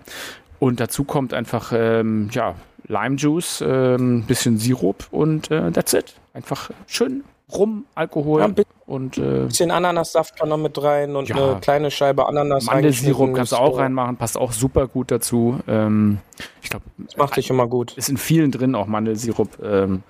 Und 0.61 0.81
dazu 0.81 1.05
kommt 1.05 1.35
einfach, 1.35 1.73
ähm, 1.75 2.29
ja, 2.33 2.55
Lime 2.87 3.17
Juice, 3.17 3.63
ähm, 3.67 4.25
bisschen 4.27 4.59
Sirup 4.59 5.09
und 5.11 5.51
äh, 5.51 5.71
that's 5.73 5.93
it. 5.95 6.15
Einfach 6.33 6.71
schön 6.87 7.25
Rum, 7.57 7.85
Alkohol 7.95 8.41
Ja, 8.41 8.47
ein 8.47 8.55
und 8.87 9.17
äh, 9.19 9.45
bisschen 9.47 9.71
Ananassaft 9.71 10.37
kann 10.39 10.49
noch 10.49 10.59
mit 10.59 10.81
rein 10.83 11.17
und 11.17 11.29
Ja. 11.29 11.37
eine 11.37 11.61
kleine 11.61 11.91
Scheibe 11.91 12.27
Ananas 12.27 12.67
Mandelsirup 12.67 13.35
kannst 13.35 13.53
du 13.53 13.57
auch 13.57 13.79
reinmachen, 13.79 14.17
passt 14.17 14.37
auch 14.37 14.53
super 14.53 14.87
gut 14.89 15.11
dazu. 15.11 15.61
Ähm, 15.67 16.19
ich 16.63 16.71
glaube, 16.71 16.85
macht 17.17 17.35
sich 17.35 17.49
immer 17.51 17.67
gut. 17.67 17.97
ist 17.97 18.09
in 18.09 18.17
vielen 18.17 18.51
drin 18.51 18.75
auch 18.75 18.87
Mandelsirup. 18.87 19.49
Ähm, 19.63 20.03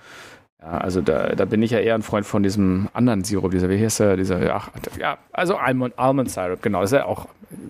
ja, 0.61 0.77
also 0.77 1.01
da, 1.01 1.29
da 1.35 1.45
bin 1.45 1.61
ich 1.61 1.71
ja 1.71 1.79
eher 1.79 1.95
ein 1.95 2.01
Freund 2.01 2.25
von 2.25 2.41
diesem 2.41 2.87
anderen 2.93 3.23
Sirup, 3.23 3.51
dieser, 3.51 3.69
wie 3.69 3.83
heißt 3.83 3.99
der, 3.99 4.17
dieser, 4.17 4.43
ja, 4.43 4.63
ja 4.99 5.17
also 5.31 5.57
Almond, 5.57 5.97
Almond 5.97 6.31
Syrup, 6.31 6.61
genau, 6.61 6.81
das 6.81 6.91
ist 6.91 6.97
ja 6.97 7.05
auch, 7.05 7.27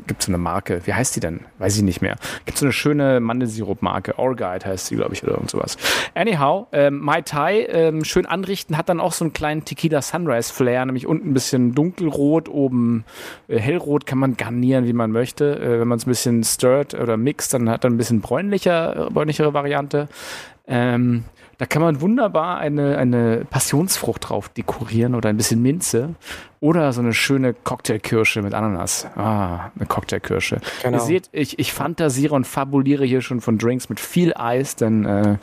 gibt 0.08 0.22
so 0.22 0.32
eine 0.32 0.38
Marke, 0.38 0.82
wie 0.86 0.94
heißt 0.94 1.16
die 1.16 1.20
denn? 1.20 1.42
Weiß 1.58 1.76
ich 1.76 1.84
nicht 1.84 2.02
mehr. 2.02 2.16
Gibt 2.46 2.58
so 2.58 2.66
eine 2.66 2.74
schöne 2.74 3.20
Mandelsirup-Marke, 3.20 4.18
Orguide 4.18 4.66
heißt 4.66 4.88
sie, 4.88 4.96
glaube 4.96 5.14
ich, 5.14 5.24
oder 5.24 5.34
irgend 5.34 5.50
sowas. 5.50 5.78
Anyhow, 6.14 6.68
ähm, 6.72 7.00
Mai 7.00 7.22
Tai, 7.22 7.66
ähm, 7.70 8.06
schön 8.06 8.26
anrichten, 8.26 8.78
hat 8.78 8.88
dann 8.88 9.00
auch 9.00 9.14
so 9.14 9.26
einen 9.26 9.34
kleinen 9.34 9.66
Tequila 9.66 10.02
Sunrise 10.02 10.54
Flair, 10.54 10.86
nämlich 10.86 11.08
unten 11.08 11.32
ein 11.32 11.34
bisschen 11.34 11.74
dunkelrot, 11.74 12.50
oben 12.50 13.04
äh, 13.48 13.60
hellrot, 13.60 14.06
kann 14.06 14.20
man 14.20 14.38
garnieren, 14.38 14.86
wie 14.86 14.94
man 14.94 15.12
möchte. 15.12 15.60
Äh, 15.60 15.80
wenn 15.80 15.88
man 15.88 15.98
es 15.98 16.06
ein 16.06 16.10
bisschen 16.10 16.44
stirrt 16.44 16.94
oder 16.94 17.18
mixt, 17.18 17.54
dann 17.54 17.70
hat 17.70 17.84
er 17.84 17.90
ein 17.90 17.98
bisschen 17.98 18.22
bräunlicher, 18.22 19.08
äh, 19.08 19.10
bräunlichere 19.10 19.54
Variante. 19.54 20.08
Ähm, 20.68 21.26
da 21.58 21.66
kann 21.66 21.82
man 21.82 22.02
wunderbar 22.02 22.58
eine, 22.58 22.98
eine 22.98 23.46
Passionsfrucht 23.50 24.30
drauf 24.30 24.50
dekorieren 24.50 25.16
oder 25.16 25.30
ein 25.30 25.38
bisschen 25.38 25.62
Minze 25.62 26.16
oder 26.60 26.92
so 26.94 27.02
eine 27.02 27.14
schöne 27.14 27.54
Cocktailkirsche 27.54 28.42
mit 28.42 28.54
Ananas. 28.54 29.08
Ah, 29.16 29.72
eine 29.76 29.86
Cocktailkirsche. 29.88 30.60
Genau. 30.84 30.98
Ihr 30.98 31.02
seht, 31.02 31.30
ich, 31.32 31.60
ich 31.60 31.74
fantasiere 31.74 32.36
und 32.36 32.46
fabuliere 32.46 33.06
hier 33.06 33.22
schon 33.22 33.42
von 33.42 33.58
Drinks 33.58 33.90
mit 33.90 34.00
viel 34.00 34.34
Eis, 34.36 34.76
denn 34.76 35.06
äh, 35.06 35.38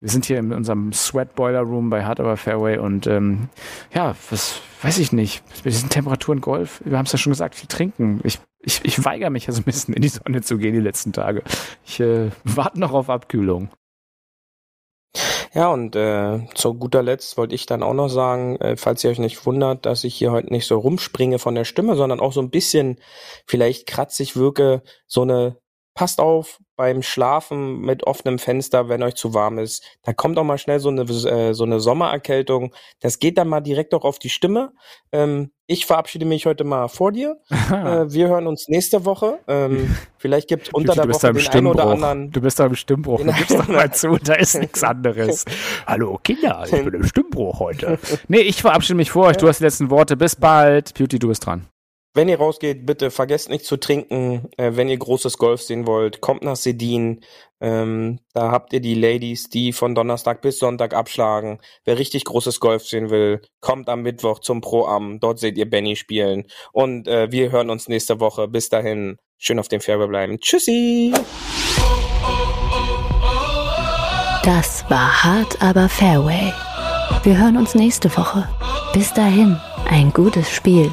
wir 0.00 0.10
sind 0.10 0.24
hier 0.24 0.38
in 0.38 0.52
unserem 0.52 0.92
Sweat 0.92 1.34
Boiler 1.34 1.60
Room 1.60 1.88
bei 1.88 2.04
Hard 2.04 2.18
Aber 2.20 2.36
Fairway 2.36 2.78
und 2.78 3.06
ähm, 3.06 3.48
ja, 3.94 4.16
was 4.30 4.60
weiß 4.82 4.98
ich 4.98 5.12
nicht. 5.12 5.44
Bei 5.62 5.70
diesen 5.70 5.90
Temperaturen 5.90 6.40
Golf, 6.40 6.82
wir 6.84 6.98
haben 6.98 7.06
es 7.06 7.12
ja 7.12 7.18
schon 7.18 7.32
gesagt, 7.32 7.54
viel 7.54 7.68
trinken. 7.68 8.20
Ich, 8.24 8.40
ich, 8.60 8.84
ich 8.84 9.04
weigere 9.04 9.30
mich 9.30 9.46
ja 9.46 9.52
so 9.52 9.60
ein 9.60 9.64
bisschen 9.64 9.94
in 9.94 10.02
die 10.02 10.08
Sonne 10.08 10.42
zu 10.42 10.58
gehen 10.58 10.74
die 10.74 10.80
letzten 10.80 11.12
Tage. 11.12 11.42
Ich 11.84 12.00
äh, 12.00 12.30
warte 12.42 12.80
noch 12.80 12.92
auf 12.92 13.10
Abkühlung. 13.10 13.68
Ja, 15.54 15.70
und 15.70 15.94
äh, 15.96 16.46
zu 16.54 16.72
guter 16.74 17.02
Letzt 17.02 17.36
wollte 17.36 17.54
ich 17.54 17.66
dann 17.66 17.82
auch 17.82 17.92
noch 17.92 18.08
sagen, 18.08 18.56
äh, 18.56 18.76
falls 18.78 19.04
ihr 19.04 19.10
euch 19.10 19.18
nicht 19.18 19.44
wundert, 19.44 19.84
dass 19.84 20.02
ich 20.02 20.14
hier 20.14 20.32
heute 20.32 20.50
nicht 20.50 20.66
so 20.66 20.78
rumspringe 20.78 21.38
von 21.38 21.54
der 21.54 21.66
Stimme, 21.66 21.94
sondern 21.94 22.20
auch 22.20 22.32
so 22.32 22.40
ein 22.40 22.48
bisschen 22.48 22.98
vielleicht 23.46 23.86
kratzig 23.86 24.34
wirke, 24.34 24.82
so 25.06 25.22
eine 25.22 25.58
Passt 25.94 26.20
auf 26.20 26.58
beim 26.76 27.02
Schlafen 27.02 27.80
mit 27.80 28.06
offenem 28.06 28.38
Fenster, 28.38 28.88
wenn 28.88 29.02
euch 29.02 29.14
zu 29.14 29.34
warm 29.34 29.58
ist. 29.58 29.84
Da 30.02 30.12
kommt 30.12 30.38
auch 30.38 30.44
mal 30.44 30.58
schnell 30.58 30.80
so 30.80 30.88
eine 30.88 31.02
äh, 31.02 31.52
so 31.52 31.64
eine 31.64 31.80
Sommererkältung. 31.80 32.74
Das 33.00 33.18
geht 33.18 33.36
dann 33.38 33.48
mal 33.48 33.60
direkt 33.60 33.92
auch 33.94 34.04
auf 34.04 34.18
die 34.18 34.30
Stimme. 34.30 34.72
Ähm, 35.12 35.52
ich 35.66 35.86
verabschiede 35.86 36.24
mich 36.24 36.46
heute 36.46 36.64
mal 36.64 36.88
vor 36.88 37.12
dir. 37.12 37.38
Äh, 37.72 38.12
wir 38.12 38.28
hören 38.28 38.46
uns 38.46 38.68
nächste 38.68 39.04
Woche. 39.04 39.38
Ähm, 39.48 39.96
vielleicht 40.18 40.48
gibt 40.48 40.74
unter 40.74 40.94
du 40.94 41.00
der 41.00 41.14
Woche 41.14 41.32
den 41.32 41.48
einen 41.48 41.66
oder 41.66 41.86
anderen. 41.86 42.30
Du 42.30 42.40
bist 42.40 42.60
da 42.60 42.66
im 42.66 42.74
Stimmbruch. 42.74 43.20
Du 43.20 43.32
gibst 43.32 43.58
doch 43.58 43.66
mal 43.66 43.92
zu, 43.92 44.18
da 44.18 44.34
ist 44.34 44.58
nichts 44.58 44.82
anderes. 44.84 45.44
Hallo 45.86 46.18
Kinder, 46.22 46.64
ich 46.66 46.70
bin 46.70 46.92
im 46.92 47.04
Stimmbruch 47.04 47.60
heute. 47.60 47.98
Nee, 48.28 48.40
ich 48.40 48.60
verabschiede 48.60 48.96
mich 48.96 49.10
vor 49.10 49.26
euch. 49.26 49.36
Du 49.38 49.48
hast 49.48 49.60
die 49.60 49.64
letzten 49.64 49.90
Worte. 49.90 50.16
Bis 50.16 50.36
bald. 50.36 50.94
Beauty, 50.94 51.18
du 51.18 51.28
bist 51.28 51.46
dran. 51.46 51.66
Wenn 52.14 52.28
ihr 52.28 52.38
rausgeht, 52.38 52.84
bitte 52.84 53.10
vergesst 53.10 53.48
nicht 53.48 53.64
zu 53.64 53.78
trinken. 53.78 54.50
Äh, 54.58 54.72
wenn 54.74 54.88
ihr 54.88 54.98
großes 54.98 55.38
Golf 55.38 55.62
sehen 55.62 55.86
wollt, 55.86 56.20
kommt 56.20 56.42
nach 56.42 56.56
Sedin. 56.56 57.20
Ähm, 57.58 58.18
da 58.34 58.50
habt 58.50 58.74
ihr 58.74 58.80
die 58.80 58.94
Ladies, 58.94 59.48
die 59.48 59.72
von 59.72 59.94
Donnerstag 59.94 60.42
bis 60.42 60.58
Sonntag 60.58 60.92
abschlagen. 60.92 61.58
Wer 61.84 61.98
richtig 61.98 62.24
großes 62.24 62.60
Golf 62.60 62.86
sehen 62.86 63.08
will, 63.08 63.40
kommt 63.60 63.88
am 63.88 64.02
Mittwoch 64.02 64.40
zum 64.40 64.60
Pro-Am. 64.60 65.20
Dort 65.20 65.38
seht 65.38 65.56
ihr 65.56 65.68
Benny 65.68 65.96
spielen. 65.96 66.44
Und 66.72 67.08
äh, 67.08 67.32
wir 67.32 67.50
hören 67.50 67.70
uns 67.70 67.88
nächste 67.88 68.20
Woche. 68.20 68.46
Bis 68.46 68.68
dahin, 68.68 69.16
schön 69.38 69.58
auf 69.58 69.68
dem 69.68 69.80
Fairway 69.80 70.08
bleiben. 70.08 70.38
Tschüssi! 70.38 71.14
Das 74.44 74.84
war 74.90 75.24
hart, 75.24 75.62
aber 75.62 75.88
Fairway. 75.88 76.52
Wir 77.22 77.38
hören 77.38 77.56
uns 77.56 77.74
nächste 77.74 78.14
Woche. 78.18 78.46
Bis 78.92 79.14
dahin, 79.14 79.58
ein 79.88 80.12
gutes 80.12 80.50
Spiel 80.50 80.92